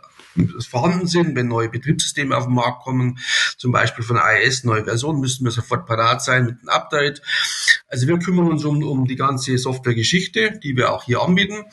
vorhanden 0.67 1.07
sind, 1.07 1.35
wenn 1.35 1.47
neue 1.47 1.69
Betriebssysteme 1.69 2.35
auf 2.35 2.45
den 2.45 2.55
Markt 2.55 2.83
kommen, 2.83 3.19
zum 3.57 3.71
Beispiel 3.71 4.03
von 4.03 4.17
iOS, 4.17 4.63
neue 4.63 4.83
Versionen, 4.83 5.19
müssen 5.19 5.45
wir 5.45 5.51
sofort 5.51 5.85
parat 5.85 6.23
sein 6.23 6.45
mit 6.45 6.59
einem 6.59 6.69
Update. 6.69 7.21
Also 7.87 8.07
wir 8.07 8.17
kümmern 8.17 8.47
uns 8.47 8.65
um, 8.65 8.83
um 8.83 9.05
die 9.05 9.15
ganze 9.15 9.57
Softwaregeschichte, 9.57 10.59
die 10.63 10.75
wir 10.75 10.91
auch 10.91 11.03
hier 11.03 11.21
anbieten. 11.21 11.65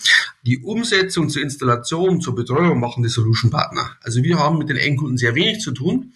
Die 0.46 0.58
Umsetzung 0.58 1.28
zur 1.28 1.42
Installation, 1.42 2.22
zur 2.22 2.34
Betreuung 2.34 2.80
machen 2.80 3.02
die 3.02 3.10
Solution 3.10 3.50
Partner. 3.50 3.90
Also 4.02 4.22
wir 4.22 4.38
haben 4.38 4.56
mit 4.56 4.70
den 4.70 4.78
Endkunden 4.78 5.18
sehr 5.18 5.34
wenig 5.34 5.60
zu 5.60 5.72
tun. 5.72 6.14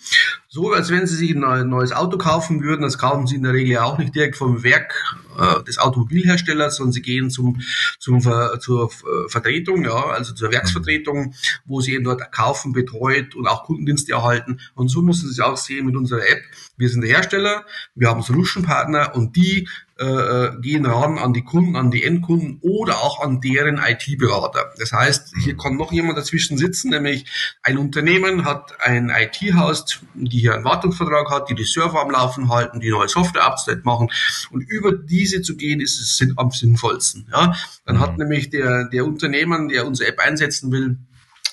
So, 0.49 0.73
als 0.73 0.91
wenn 0.91 1.07
Sie 1.07 1.17
sich 1.17 1.35
ein 1.35 1.69
neues 1.69 1.93
Auto 1.93 2.17
kaufen 2.17 2.63
würden, 2.63 2.83
das 2.83 2.97
kaufen 2.97 3.27
Sie 3.27 3.35
in 3.35 3.43
der 3.43 3.53
Regel 3.53 3.79
auch 3.79 3.99
nicht 3.99 4.15
direkt 4.15 4.37
vom 4.37 4.63
Werk 4.63 4.95
äh, 5.39 5.63
des 5.65 5.77
Automobilherstellers, 5.79 6.77
sondern 6.77 6.93
Sie 6.93 7.03
gehen 7.03 7.29
zum, 7.29 7.61
zum 7.99 8.23
Ver, 8.23 8.59
zur 8.61 8.87
äh, 8.87 9.29
Vertretung, 9.29 9.85
ja, 9.85 10.07
also 10.07 10.33
zur 10.33 10.53
Werksvertretung, 10.53 11.35
wo 11.67 11.83
Sie 11.83 11.93
eben 11.93 12.05
dort 12.05 12.33
kaufen, 12.33 12.73
betreut 12.73 13.35
und 13.35 13.47
auch 13.47 13.65
Kundendienste 13.65 14.13
erhalten. 14.13 14.61
Und 14.75 14.89
so 14.89 15.03
müssen 15.03 15.27
Sie 15.27 15.33
es 15.33 15.41
auch 15.41 15.59
sehen 15.59 15.85
mit 15.85 15.97
unserer 15.97 16.27
App. 16.27 16.41
Wir 16.79 16.89
sind 16.89 17.03
der 17.03 17.11
Hersteller, 17.11 17.67
wir 17.95 18.09
haben 18.09 18.23
Solution 18.23 18.63
Partner 18.63 19.15
und 19.15 19.37
die 19.37 19.69
äh, 19.97 20.05
äh, 20.05 20.61
gehen 20.61 20.87
ran 20.87 21.19
an 21.19 21.33
die 21.33 21.45
Kunden, 21.45 21.77
an 21.77 21.93
die 21.93 22.03
Endkunden 22.03 22.59
oder 22.63 22.97
auch 22.97 23.21
an 23.21 23.41
deren 23.41 23.79
IT-Berater. 23.79 24.73
Das 24.77 24.91
heißt, 24.91 25.35
hier 25.45 25.57
kann 25.57 25.77
noch 25.77 25.93
jemand 25.93 26.19
dazwischen 26.19 26.59
sitzen, 26.59 26.91
nämlich 26.91 27.27
ein 27.63 27.79
Unternehmen 27.79 28.45
hat 28.45 28.73
ein 28.81 29.09
IT-Haus, 29.11 30.01
die 30.15 30.41
hier 30.41 30.55
einen 30.55 30.65
Wartungsvertrag 30.65 31.31
hat, 31.31 31.49
die 31.49 31.55
die 31.55 31.63
Server 31.63 32.01
am 32.01 32.11
Laufen 32.11 32.49
halten, 32.49 32.81
die 32.81 32.91
neue 32.91 33.09
Software-Update 33.09 33.85
machen 33.85 34.11
und 34.51 34.63
über 34.63 34.91
diese 34.91 35.43
zu 35.43 35.57
gehen, 35.57 35.81
ist 35.81 36.01
es 36.01 36.29
am 36.37 36.51
sinnvollsten. 36.51 37.29
Ja? 37.31 37.55
Dann 37.87 38.01
hat 38.01 38.15
mhm. 38.15 38.25
nämlich 38.25 38.51
der, 38.51 38.89
der 38.89 39.05
Unternehmen, 39.05 39.69
der 39.69 39.87
unsere 39.87 40.09
App 40.09 40.19
einsetzen 40.19 40.73
will, 40.73 40.99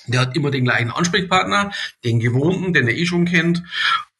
der 0.08 0.20
hat 0.20 0.36
immer 0.36 0.50
den 0.50 0.64
gleichen 0.64 0.90
Ansprechpartner, 0.90 1.70
den 2.04 2.18
gewohnten, 2.18 2.72
den 2.72 2.88
er 2.88 2.96
eh 2.96 3.06
schon 3.06 3.24
kennt. 3.24 3.62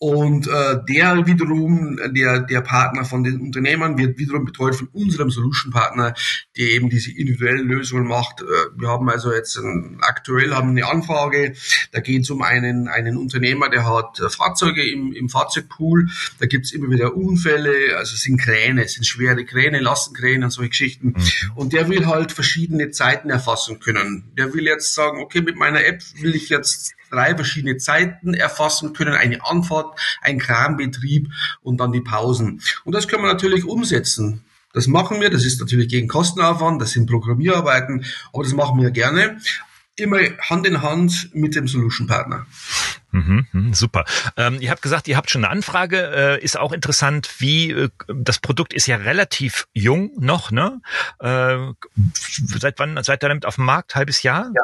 Und 0.02 0.48
äh, 0.48 0.78
der 0.88 1.26
wiederum, 1.28 1.96
der, 2.12 2.40
der 2.40 2.60
Partner 2.60 3.04
von 3.04 3.22
den 3.22 3.40
Unternehmern, 3.40 3.96
wird 3.98 4.18
wiederum 4.18 4.44
betreut 4.44 4.74
von 4.74 4.88
unserem 4.88 5.30
Solution-Partner, 5.30 6.14
der 6.56 6.70
eben 6.70 6.90
diese 6.90 7.12
individuellen 7.12 7.68
Lösungen 7.68 8.08
macht. 8.08 8.40
Äh, 8.40 8.44
wir 8.76 8.88
haben 8.88 9.08
also 9.08 9.32
jetzt 9.32 9.56
ein, 9.58 9.98
aktuell 10.00 10.54
haben 10.54 10.70
eine 10.70 10.88
Anfrage, 10.88 11.54
da 11.92 12.00
geht 12.00 12.22
es 12.22 12.30
um 12.30 12.42
einen, 12.42 12.88
einen 12.88 13.16
Unternehmer, 13.16 13.68
der 13.68 13.86
hat 13.86 14.18
äh, 14.18 14.28
Fahrzeuge 14.28 14.84
im, 14.84 15.12
im 15.12 15.28
Fahrzeugpool, 15.28 16.08
da 16.40 16.46
gibt's 16.46 16.72
immer 16.72 16.90
wieder 16.90 17.14
Unfälle, 17.14 17.96
also 17.96 18.14
es 18.14 18.22
sind 18.22 18.40
Kräne, 18.40 18.82
es 18.82 18.94
sind 18.94 19.06
schwere 19.06 19.44
Kräne, 19.44 19.78
Lastenkräne 19.78 20.46
und 20.46 20.50
solche 20.50 20.70
Geschichten. 20.70 21.14
Mhm. 21.16 21.52
Und 21.54 21.74
der 21.74 21.88
will 21.88 22.06
halt 22.06 22.32
verschiedene 22.32 22.90
Zeiten 22.90 23.30
erfassen 23.30 23.78
können. 23.78 24.32
Der 24.36 24.52
will 24.52 24.64
jetzt 24.64 24.96
sagen, 24.96 25.20
okay, 25.20 25.42
mit 25.42 25.54
meiner 25.54 25.84
App 25.84 26.02
will 26.20 26.34
ich 26.34 26.48
jetzt 26.48 26.96
drei 27.12 27.36
verschiedene 27.36 27.76
Zeiten 27.76 28.34
erfassen 28.34 28.92
können, 28.94 29.14
eine 29.14 29.44
Anfahrt, 29.44 29.98
ein 30.20 30.38
Kranbetrieb 30.38 31.28
und 31.60 31.78
dann 31.78 31.92
die 31.92 32.00
Pausen. 32.00 32.60
Und 32.84 32.94
das 32.94 33.06
können 33.06 33.22
wir 33.22 33.32
natürlich 33.32 33.64
umsetzen. 33.64 34.44
Das 34.72 34.86
machen 34.86 35.20
wir, 35.20 35.30
das 35.30 35.44
ist 35.44 35.60
natürlich 35.60 35.88
gegen 35.88 36.08
Kostenaufwand, 36.08 36.80
das 36.80 36.92
sind 36.92 37.08
Programmierarbeiten, 37.08 38.06
aber 38.32 38.42
das 38.42 38.54
machen 38.54 38.80
wir 38.80 38.90
gerne. 38.90 39.38
Immer 39.96 40.20
Hand 40.48 40.66
in 40.66 40.80
Hand 40.80 41.28
mit 41.34 41.54
dem 41.54 41.68
Solution 41.68 42.06
Partner. 42.06 42.46
Mhm, 43.12 43.46
mhm, 43.52 43.74
super. 43.74 44.04
Ähm, 44.38 44.56
ihr 44.60 44.70
habt 44.70 44.80
gesagt, 44.80 45.06
ihr 45.06 45.18
habt 45.18 45.30
schon 45.30 45.44
eine 45.44 45.52
Anfrage. 45.52 45.98
Äh, 45.98 46.42
ist 46.42 46.58
auch 46.58 46.72
interessant, 46.72 47.28
wie 47.38 47.70
äh, 47.70 47.88
das 48.08 48.38
Produkt 48.38 48.72
ist 48.72 48.86
ja 48.86 48.96
relativ 48.96 49.68
jung 49.74 50.12
noch, 50.18 50.50
ne? 50.50 50.80
Äh, 51.20 51.58
seit 52.58 52.78
wann 52.78 52.98
seid 53.02 53.22
ihr 53.22 53.28
damit 53.28 53.44
auf 53.44 53.56
dem 53.56 53.66
Markt? 53.66 53.94
Halbes 53.94 54.22
Jahr? 54.22 54.50
Ja. 54.54 54.62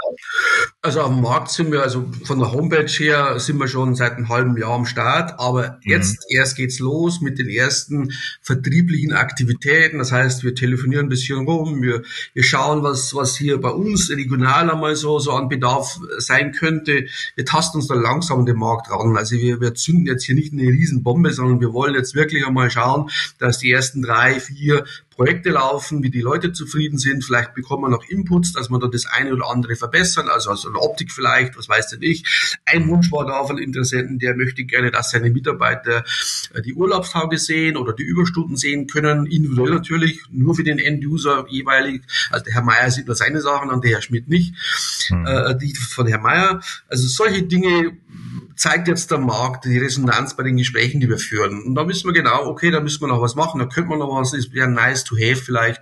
Also 0.81 1.03
auf 1.03 1.13
dem 1.13 1.21
Markt 1.21 1.51
sind 1.51 1.73
wir, 1.73 1.83
also 1.83 2.11
von 2.25 2.39
der 2.39 2.53
Homepage 2.53 2.87
her 2.87 3.39
sind 3.39 3.59
wir 3.59 3.69
schon 3.69 3.95
seit 3.95 4.13
einem 4.13 4.31
halben 4.31 4.57
Jahr 4.57 4.73
am 4.73 4.87
Start, 4.87 5.39
aber 5.39 5.73
mhm. 5.73 5.93
jetzt 5.93 6.25
erst 6.31 6.57
geht's 6.57 6.79
los 6.79 7.21
mit 7.21 7.39
den 7.39 7.51
ersten 7.51 8.13
vertrieblichen 8.41 9.13
Aktivitäten. 9.13 9.99
Das 9.99 10.11
heißt, 10.11 10.43
wir 10.43 10.55
telefonieren 10.55 11.07
ein 11.07 11.11
bisschen 11.11 11.45
rum, 11.45 11.83
wir, 11.83 12.03
wir 12.33 12.43
schauen, 12.43 12.83
was, 12.83 13.15
was 13.15 13.37
hier 13.37 13.61
bei 13.61 13.71
uns 13.71 14.09
regional 14.11 14.71
einmal 14.71 14.97
so, 14.97 15.19
so 15.19 15.33
an 15.33 15.51
Bedarf 15.51 15.99
sein 16.17 16.53
könnte. 16.53 17.07
Wir 17.35 17.45
tasten 17.45 17.79
uns 17.79 17.89
da 17.89 17.95
langsam 17.95 18.38
an 18.39 18.47
den 18.47 18.57
Markt 18.57 18.91
ran. 18.91 19.17
Also 19.17 19.37
wir, 19.37 19.61
wir 19.61 19.75
zünden 19.75 20.07
jetzt 20.07 20.25
hier 20.25 20.35
nicht 20.35 20.53
eine 20.53 20.63
Riesenbombe, 20.63 21.33
sondern 21.33 21.61
wir 21.61 21.73
wollen 21.73 21.95
jetzt 21.95 22.15
wirklich 22.15 22.47
einmal 22.47 22.71
schauen, 22.71 23.11
dass 23.39 23.59
die 23.59 23.71
ersten 23.71 24.03
drei, 24.03 24.41
vier 24.41 24.85
Projekte 25.19 25.51
laufen, 25.51 26.05
wie 26.05 26.11
die 26.11 26.21
Leute 26.21 26.53
zufrieden 26.53 26.97
sind. 26.97 27.25
Vielleicht 27.25 27.53
bekommt 27.53 27.83
man 27.83 27.91
noch 27.91 28.05
Inputs, 28.09 28.53
dass 28.53 28.71
man 28.71 28.81
da 28.81 28.87
das 28.87 29.07
eine 29.07 29.35
oder 29.35 29.51
andere 29.51 29.75
verbessern, 29.75 30.29
also, 30.29 30.51
also 30.51 30.69
eine 30.69 30.79
Optik 30.79 31.11
vielleicht, 31.11 31.59
was 31.59 31.69
weiß 31.69 31.89
denn 31.89 32.03
ich. 32.03 32.25
Ein 32.65 32.89
Wunsch 32.89 33.11
war 33.11 33.27
da 33.27 33.45
von 33.45 33.59
Interessenten, 33.59 34.21
der 34.21 34.37
möchte 34.37 34.63
gerne, 34.65 34.93
dass 34.93 35.11
seine 35.11 35.31
Mitarbeiter 35.31 36.05
äh, 36.55 36.63
die 36.63 36.73
Urlaubstage 36.73 37.37
sehen 37.37 37.77
oder 37.77 37.95
die 37.95 38.05
Überstunden 38.05 38.57
sehen 38.57 38.87
können, 38.87 39.27
individuell 39.27 39.73
natürlich, 39.73 40.23
nur 40.31 40.55
für 40.55 40.63
den 40.63 40.79
End-User 40.79 41.47
jeweilig. 41.49 42.03
Also 42.31 42.45
der 42.45 42.55
Herr 42.55 42.63
Meier 42.63 42.89
sieht 42.93 43.09
nur 43.09 43.17
seine 43.17 43.41
Sachen 43.41 43.71
an, 43.71 43.81
der 43.81 43.91
Herr 43.91 44.03
Schmidt 44.03 44.29
nicht, 44.29 44.55
mhm. 45.11 45.27
äh, 45.27 45.59
die 45.59 45.75
von 45.75 46.07
Herrn 46.07 46.23
Meier. 46.23 46.61
Also 46.87 47.09
solche 47.09 47.43
Dinge 47.43 47.97
zeigt 48.55 48.89
jetzt 48.89 49.11
der 49.11 49.19
Markt 49.19 49.65
die 49.65 49.79
Resonanz 49.79 50.37
bei 50.37 50.43
den 50.43 50.57
Gesprächen, 50.57 51.01
die 51.01 51.09
wir 51.09 51.19
führen. 51.19 51.63
Und 51.63 51.75
da 51.75 51.87
wissen 51.89 52.07
wir 52.07 52.13
genau, 52.13 52.47
okay, 52.47 52.71
da 52.71 52.81
müssen 52.81 53.01
wir 53.01 53.09
noch 53.09 53.23
was 53.23 53.37
machen, 53.37 53.61
da 53.61 53.67
könnte 53.67 53.91
man 53.91 54.01
noch 54.01 54.15
was, 54.15 54.33
das 54.33 54.53
wäre 54.53 54.69
nice 54.69 55.05
to 55.09 55.17
have 55.17 55.41
vielleicht, 55.41 55.81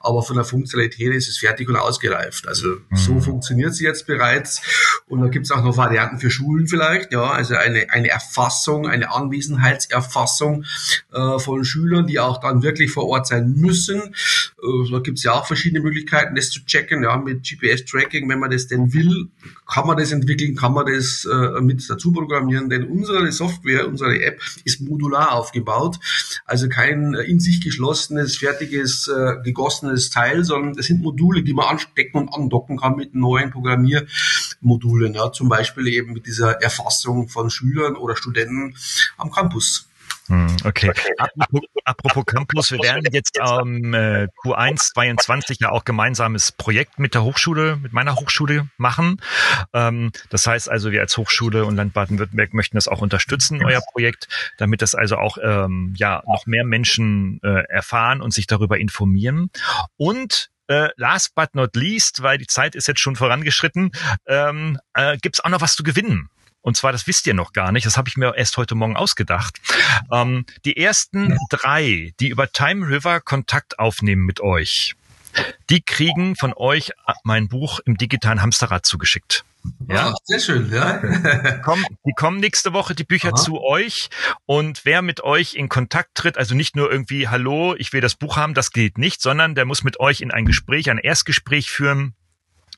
aber 0.00 0.22
von 0.22 0.36
der 0.36 0.44
Funktionalität 0.44 1.14
ist 1.14 1.28
es 1.28 1.38
fertig 1.38 1.68
und 1.68 1.76
ausgereift. 1.76 2.48
Also 2.48 2.66
mhm. 2.88 2.96
so 2.96 3.20
funktioniert 3.20 3.74
sie 3.74 3.84
jetzt 3.84 4.06
bereits. 4.06 4.62
Und 5.06 5.20
da 5.20 5.28
gibt 5.28 5.44
es 5.44 5.52
auch 5.52 5.62
noch 5.62 5.76
Varianten 5.76 6.18
für 6.18 6.30
Schulen 6.30 6.66
vielleicht, 6.66 7.12
ja, 7.12 7.30
also 7.30 7.54
eine, 7.54 7.90
eine 7.90 8.08
Erfassung, 8.08 8.88
eine 8.88 9.12
Anwesenheitserfassung 9.12 10.64
äh, 11.12 11.38
von 11.38 11.64
Schülern, 11.64 12.06
die 12.06 12.18
auch 12.18 12.40
dann 12.40 12.62
wirklich 12.62 12.90
vor 12.92 13.06
Ort 13.08 13.26
sein 13.26 13.52
müssen. 13.52 14.00
Äh, 14.00 14.90
da 14.90 15.00
gibt 15.00 15.18
es 15.18 15.24
ja 15.24 15.32
auch 15.32 15.46
verschiedene 15.46 15.82
Möglichkeiten, 15.82 16.34
das 16.34 16.50
zu 16.50 16.64
checken, 16.64 17.02
ja, 17.02 17.16
mit 17.18 17.42
GPS-Tracking, 17.42 18.28
wenn 18.28 18.38
man 18.38 18.50
das 18.50 18.68
denn 18.68 18.94
will, 18.94 19.28
kann 19.66 19.86
man 19.86 19.98
das 19.98 20.12
entwickeln, 20.12 20.56
kann 20.56 20.72
man 20.72 20.86
das 20.86 21.26
äh, 21.30 21.60
mit 21.60 21.88
dazu 21.88 22.12
programmieren, 22.12 22.70
denn 22.70 22.84
unsere 22.84 23.30
Software, 23.32 23.86
unsere 23.86 24.18
App 24.22 24.40
ist 24.64 24.80
modular 24.80 25.32
aufgebaut, 25.32 25.98
also 26.46 26.68
kein 26.68 27.14
äh, 27.14 27.22
in 27.22 27.38
sich 27.38 27.60
geschlossenes, 27.60 28.38
fertiges, 28.38 29.08
äh, 29.08 29.42
gegossenes 29.44 29.89
Teil, 30.10 30.44
sondern 30.44 30.78
es 30.78 30.86
sind 30.86 31.02
Module, 31.02 31.42
die 31.42 31.52
man 31.52 31.66
anstecken 31.66 32.18
und 32.18 32.34
andocken 32.34 32.78
kann 32.78 32.96
mit 32.96 33.14
neuen 33.14 33.50
Programmiermodulen, 33.50 35.14
ja, 35.14 35.32
zum 35.32 35.48
Beispiel 35.48 35.88
eben 35.88 36.12
mit 36.12 36.26
dieser 36.26 36.62
Erfassung 36.62 37.28
von 37.28 37.50
Schülern 37.50 37.96
oder 37.96 38.16
Studenten 38.16 38.74
am 39.16 39.30
Campus. 39.30 39.89
Hm, 40.30 40.46
okay. 40.64 40.92
Apropos, 41.18 41.60
apropos 41.84 42.24
Campus, 42.24 42.70
wir 42.70 42.78
werden 42.78 43.04
jetzt 43.12 43.40
am 43.40 43.92
ähm, 43.94 44.28
Q1 44.44 44.92
22 44.92 45.58
ja 45.58 45.70
auch 45.70 45.84
gemeinsames 45.84 46.52
Projekt 46.52 47.00
mit 47.00 47.14
der 47.14 47.24
Hochschule, 47.24 47.76
mit 47.76 47.92
meiner 47.92 48.14
Hochschule 48.14 48.68
machen. 48.76 49.20
Ähm, 49.72 50.12
das 50.28 50.46
heißt 50.46 50.70
also, 50.70 50.92
wir 50.92 51.00
als 51.00 51.16
Hochschule 51.16 51.64
und 51.64 51.74
Land 51.74 51.94
Baden-Württemberg 51.94 52.54
möchten 52.54 52.76
das 52.76 52.86
auch 52.86 53.00
unterstützen, 53.00 53.64
euer 53.64 53.80
Projekt, 53.92 54.28
damit 54.56 54.82
das 54.82 54.94
also 54.94 55.16
auch 55.16 55.36
ähm, 55.42 55.94
ja 55.96 56.22
noch 56.28 56.46
mehr 56.46 56.64
Menschen 56.64 57.40
äh, 57.42 57.64
erfahren 57.68 58.20
und 58.20 58.32
sich 58.32 58.46
darüber 58.46 58.78
informieren. 58.78 59.50
Und 59.96 60.50
äh, 60.68 60.90
last 60.94 61.34
but 61.34 61.56
not 61.56 61.74
least, 61.74 62.22
weil 62.22 62.38
die 62.38 62.46
Zeit 62.46 62.76
ist 62.76 62.86
jetzt 62.86 63.00
schon 63.00 63.16
vorangeschritten, 63.16 63.90
ähm, 64.28 64.78
äh, 64.94 65.16
gibt 65.18 65.44
auch 65.44 65.50
noch 65.50 65.60
was 65.60 65.74
zu 65.74 65.82
gewinnen. 65.82 66.30
Und 66.62 66.76
zwar, 66.76 66.92
das 66.92 67.06
wisst 67.06 67.26
ihr 67.26 67.34
noch 67.34 67.52
gar 67.52 67.72
nicht, 67.72 67.86
das 67.86 67.96
habe 67.96 68.08
ich 68.08 68.16
mir 68.16 68.34
erst 68.36 68.56
heute 68.56 68.74
Morgen 68.74 68.96
ausgedacht. 68.96 69.60
Ähm, 70.12 70.44
die 70.64 70.76
ersten 70.76 71.38
drei, 71.48 72.12
die 72.20 72.28
über 72.28 72.52
Time 72.52 72.86
River 72.86 73.20
Kontakt 73.20 73.78
aufnehmen 73.78 74.26
mit 74.26 74.40
euch, 74.40 74.94
die 75.70 75.80
kriegen 75.80 76.36
von 76.36 76.52
euch 76.54 76.90
mein 77.24 77.48
Buch 77.48 77.80
im 77.84 77.96
digitalen 77.96 78.42
Hamsterrad 78.42 78.84
zugeschickt. 78.84 79.44
Ja, 79.88 80.12
Ach, 80.14 80.14
sehr 80.24 80.40
schön, 80.40 80.70
ja. 80.72 80.98
die, 80.98 81.60
kommen, 81.60 81.84
die 82.06 82.12
kommen 82.14 82.40
nächste 82.40 82.72
Woche 82.72 82.94
die 82.94 83.04
Bücher 83.04 83.34
Aha. 83.34 83.36
zu 83.36 83.60
euch 83.60 84.08
und 84.46 84.84
wer 84.84 85.02
mit 85.02 85.22
euch 85.22 85.54
in 85.54 85.68
Kontakt 85.68 86.14
tritt, 86.14 86.38
also 86.38 86.54
nicht 86.54 86.76
nur 86.76 86.90
irgendwie, 86.90 87.28
hallo, 87.28 87.74
ich 87.76 87.92
will 87.92 88.00
das 88.00 88.14
Buch 88.14 88.36
haben, 88.36 88.54
das 88.54 88.70
geht 88.70 88.96
nicht, 88.96 89.20
sondern 89.20 89.54
der 89.54 89.66
muss 89.66 89.84
mit 89.84 90.00
euch 90.00 90.22
in 90.22 90.30
ein 90.30 90.46
Gespräch, 90.46 90.90
ein 90.90 90.98
Erstgespräch 90.98 91.70
führen, 91.70 92.14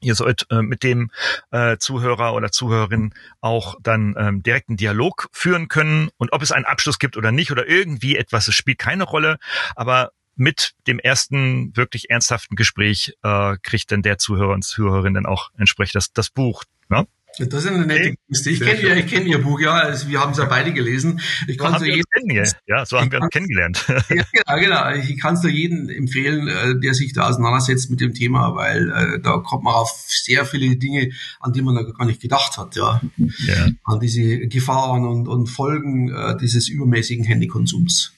Ihr 0.02 0.14
sollt 0.14 0.46
äh, 0.50 0.62
mit 0.62 0.82
dem 0.82 1.10
äh, 1.50 1.78
Zuhörer 1.78 2.34
oder 2.34 2.50
Zuhörerin 2.50 3.14
auch 3.40 3.76
dann 3.82 4.14
ähm, 4.18 4.42
direkten 4.42 4.76
Dialog 4.76 5.28
führen 5.32 5.68
können. 5.68 6.10
Und 6.18 6.32
ob 6.32 6.42
es 6.42 6.52
einen 6.52 6.64
Abschluss 6.64 6.98
gibt 6.98 7.16
oder 7.16 7.32
nicht 7.32 7.50
oder 7.50 7.68
irgendwie 7.68 8.16
etwas, 8.16 8.48
es 8.48 8.54
spielt 8.54 8.78
keine 8.78 9.04
Rolle. 9.04 9.38
Aber 9.76 10.10
mit 10.34 10.72
dem 10.86 10.98
ersten 10.98 11.76
wirklich 11.76 12.10
ernsthaften 12.10 12.56
Gespräch 12.56 13.14
äh, 13.22 13.56
kriegt 13.62 13.92
dann 13.92 14.02
der 14.02 14.18
Zuhörer 14.18 14.54
und 14.54 14.64
Zuhörerin 14.64 15.14
dann 15.14 15.26
auch 15.26 15.50
entsprechend 15.56 15.94
das, 15.96 16.12
das 16.12 16.30
Buch. 16.30 16.64
Ne? 16.88 17.06
Das 17.38 17.64
ist 17.64 17.70
eine 17.70 17.86
nette 17.86 18.14
Kiste. 18.28 18.50
Ich 18.50 18.60
kenne 18.60 18.80
ihr, 18.80 19.02
kenn 19.06 19.26
ihr 19.26 19.40
Buch, 19.40 19.58
ja. 19.60 19.72
Also 19.72 20.08
wir 20.08 20.20
haben 20.20 20.32
es 20.32 20.38
ja 20.38 20.44
beide 20.44 20.72
gelesen. 20.72 21.20
Ich 21.48 21.56
so 21.56 21.64
kann 21.64 21.78
so 21.78 21.86
jeden, 21.86 22.02
ja, 22.66 22.84
so 22.84 22.98
haben 22.98 23.10
wir 23.10 23.20
uns 23.20 23.30
kennengelernt. 23.30 23.84
ja, 23.88 24.24
genau, 24.32 24.60
genau. 24.60 24.94
Ich 24.94 25.18
kann 25.18 25.34
es 25.34 25.42
nur 25.42 25.50
jedem 25.50 25.88
empfehlen, 25.88 26.48
äh, 26.48 26.78
der 26.78 26.92
sich 26.94 27.14
da 27.14 27.28
auseinandersetzt 27.28 27.90
mit 27.90 28.00
dem 28.00 28.12
Thema, 28.12 28.54
weil 28.54 28.90
äh, 28.90 29.20
da 29.20 29.38
kommt 29.38 29.64
man 29.64 29.74
auf 29.74 29.90
sehr 30.08 30.44
viele 30.44 30.76
Dinge, 30.76 31.10
an 31.40 31.52
die 31.52 31.62
man 31.62 31.74
da 31.74 31.82
gar 31.82 32.04
nicht 32.04 32.20
gedacht 32.20 32.58
hat, 32.58 32.76
ja. 32.76 33.00
ja. 33.16 33.68
An 33.84 34.00
diese 34.00 34.46
Gefahren 34.48 35.06
und, 35.06 35.26
und 35.26 35.46
Folgen 35.46 36.10
äh, 36.10 36.36
dieses 36.36 36.68
übermäßigen 36.68 37.24
Handykonsums. 37.24 38.12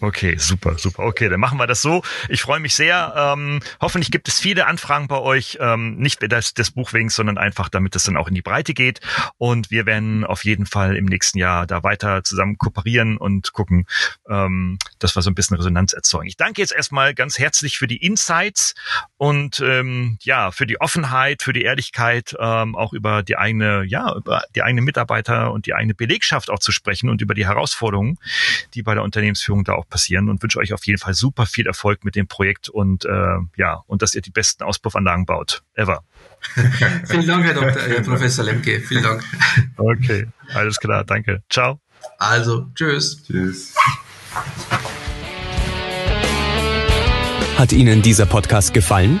Okay, 0.00 0.36
super, 0.38 0.78
super. 0.78 1.02
Okay, 1.02 1.28
dann 1.28 1.40
machen 1.40 1.58
wir 1.58 1.66
das 1.66 1.82
so. 1.82 2.02
Ich 2.28 2.40
freue 2.40 2.60
mich 2.60 2.74
sehr. 2.76 3.14
Ähm, 3.16 3.60
hoffentlich 3.80 4.12
gibt 4.12 4.28
es 4.28 4.38
viele 4.38 4.66
Anfragen 4.66 5.08
bei 5.08 5.18
euch, 5.18 5.58
ähm, 5.60 5.96
nicht 5.96 6.22
des, 6.22 6.54
des 6.54 6.70
Buch 6.70 6.92
wegen, 6.92 7.08
sondern 7.08 7.36
einfach, 7.36 7.68
damit 7.68 7.96
es 7.96 8.04
dann 8.04 8.16
auch 8.16 8.28
in 8.28 8.34
die 8.36 8.42
Breite 8.42 8.74
geht. 8.74 9.00
Und 9.38 9.72
wir 9.72 9.86
werden 9.86 10.24
auf 10.24 10.44
jeden 10.44 10.66
Fall 10.66 10.96
im 10.96 11.06
nächsten 11.06 11.38
Jahr 11.38 11.66
da 11.66 11.82
weiter 11.82 12.22
zusammen 12.22 12.58
kooperieren 12.58 13.16
und 13.16 13.52
gucken, 13.52 13.86
ähm, 14.28 14.78
dass 15.00 15.16
wir 15.16 15.22
so 15.22 15.30
ein 15.30 15.34
bisschen 15.34 15.56
Resonanz 15.56 15.94
erzeugen. 15.94 16.28
Ich 16.28 16.36
danke 16.36 16.60
jetzt 16.60 16.72
erstmal 16.72 17.12
ganz 17.12 17.40
herzlich 17.40 17.76
für 17.76 17.88
die 17.88 17.96
Insights 17.96 18.74
und 19.16 19.58
ähm, 19.58 20.18
ja, 20.20 20.52
für 20.52 20.66
die 20.66 20.80
Offenheit, 20.80 21.42
für 21.42 21.52
die 21.52 21.62
Ehrlichkeit, 21.62 22.36
ähm, 22.38 22.76
auch 22.76 22.92
über 22.92 23.24
die 23.24 23.36
eigene, 23.36 23.82
ja, 23.84 24.14
über 24.14 24.42
die 24.54 24.62
eigene 24.62 24.82
Mitarbeiter 24.82 25.50
und 25.50 25.66
die 25.66 25.74
eigene 25.74 25.94
Belegschaft 25.94 26.50
auch 26.50 26.60
zu 26.60 26.70
sprechen 26.70 27.10
und 27.10 27.20
über 27.20 27.34
die 27.34 27.46
Herausforderungen, 27.46 28.18
die 28.74 28.82
bei 28.82 28.94
der 28.94 29.02
Unternehmensführung 29.02 29.64
da 29.64 29.72
auch 29.72 29.87
passieren 29.88 30.28
und 30.28 30.42
wünsche 30.42 30.58
euch 30.58 30.72
auf 30.72 30.86
jeden 30.86 30.98
Fall 30.98 31.14
super 31.14 31.46
viel 31.46 31.66
Erfolg 31.66 32.04
mit 32.04 32.14
dem 32.16 32.28
Projekt 32.28 32.68
und 32.68 33.04
äh, 33.04 33.38
ja, 33.56 33.82
und 33.86 34.02
dass 34.02 34.14
ihr 34.14 34.22
die 34.22 34.30
besten 34.30 34.62
Auspuffanlagen 34.64 35.26
baut. 35.26 35.62
Ever. 35.74 36.02
Vielen 37.06 37.26
Dank, 37.26 37.44
Herr 37.44 37.54
Dr. 37.54 37.82
Herr 37.82 38.02
Professor 38.02 38.44
Lemke. 38.44 38.80
Vielen 38.80 39.02
Dank. 39.02 39.24
Okay, 39.76 40.26
alles 40.54 40.78
klar, 40.78 41.04
danke. 41.04 41.42
Ciao. 41.50 41.80
Also, 42.18 42.66
tschüss. 42.74 43.22
Tschüss. 43.24 43.74
Hat 47.56 47.72
Ihnen 47.72 48.02
dieser 48.02 48.26
Podcast 48.26 48.72
gefallen? 48.72 49.20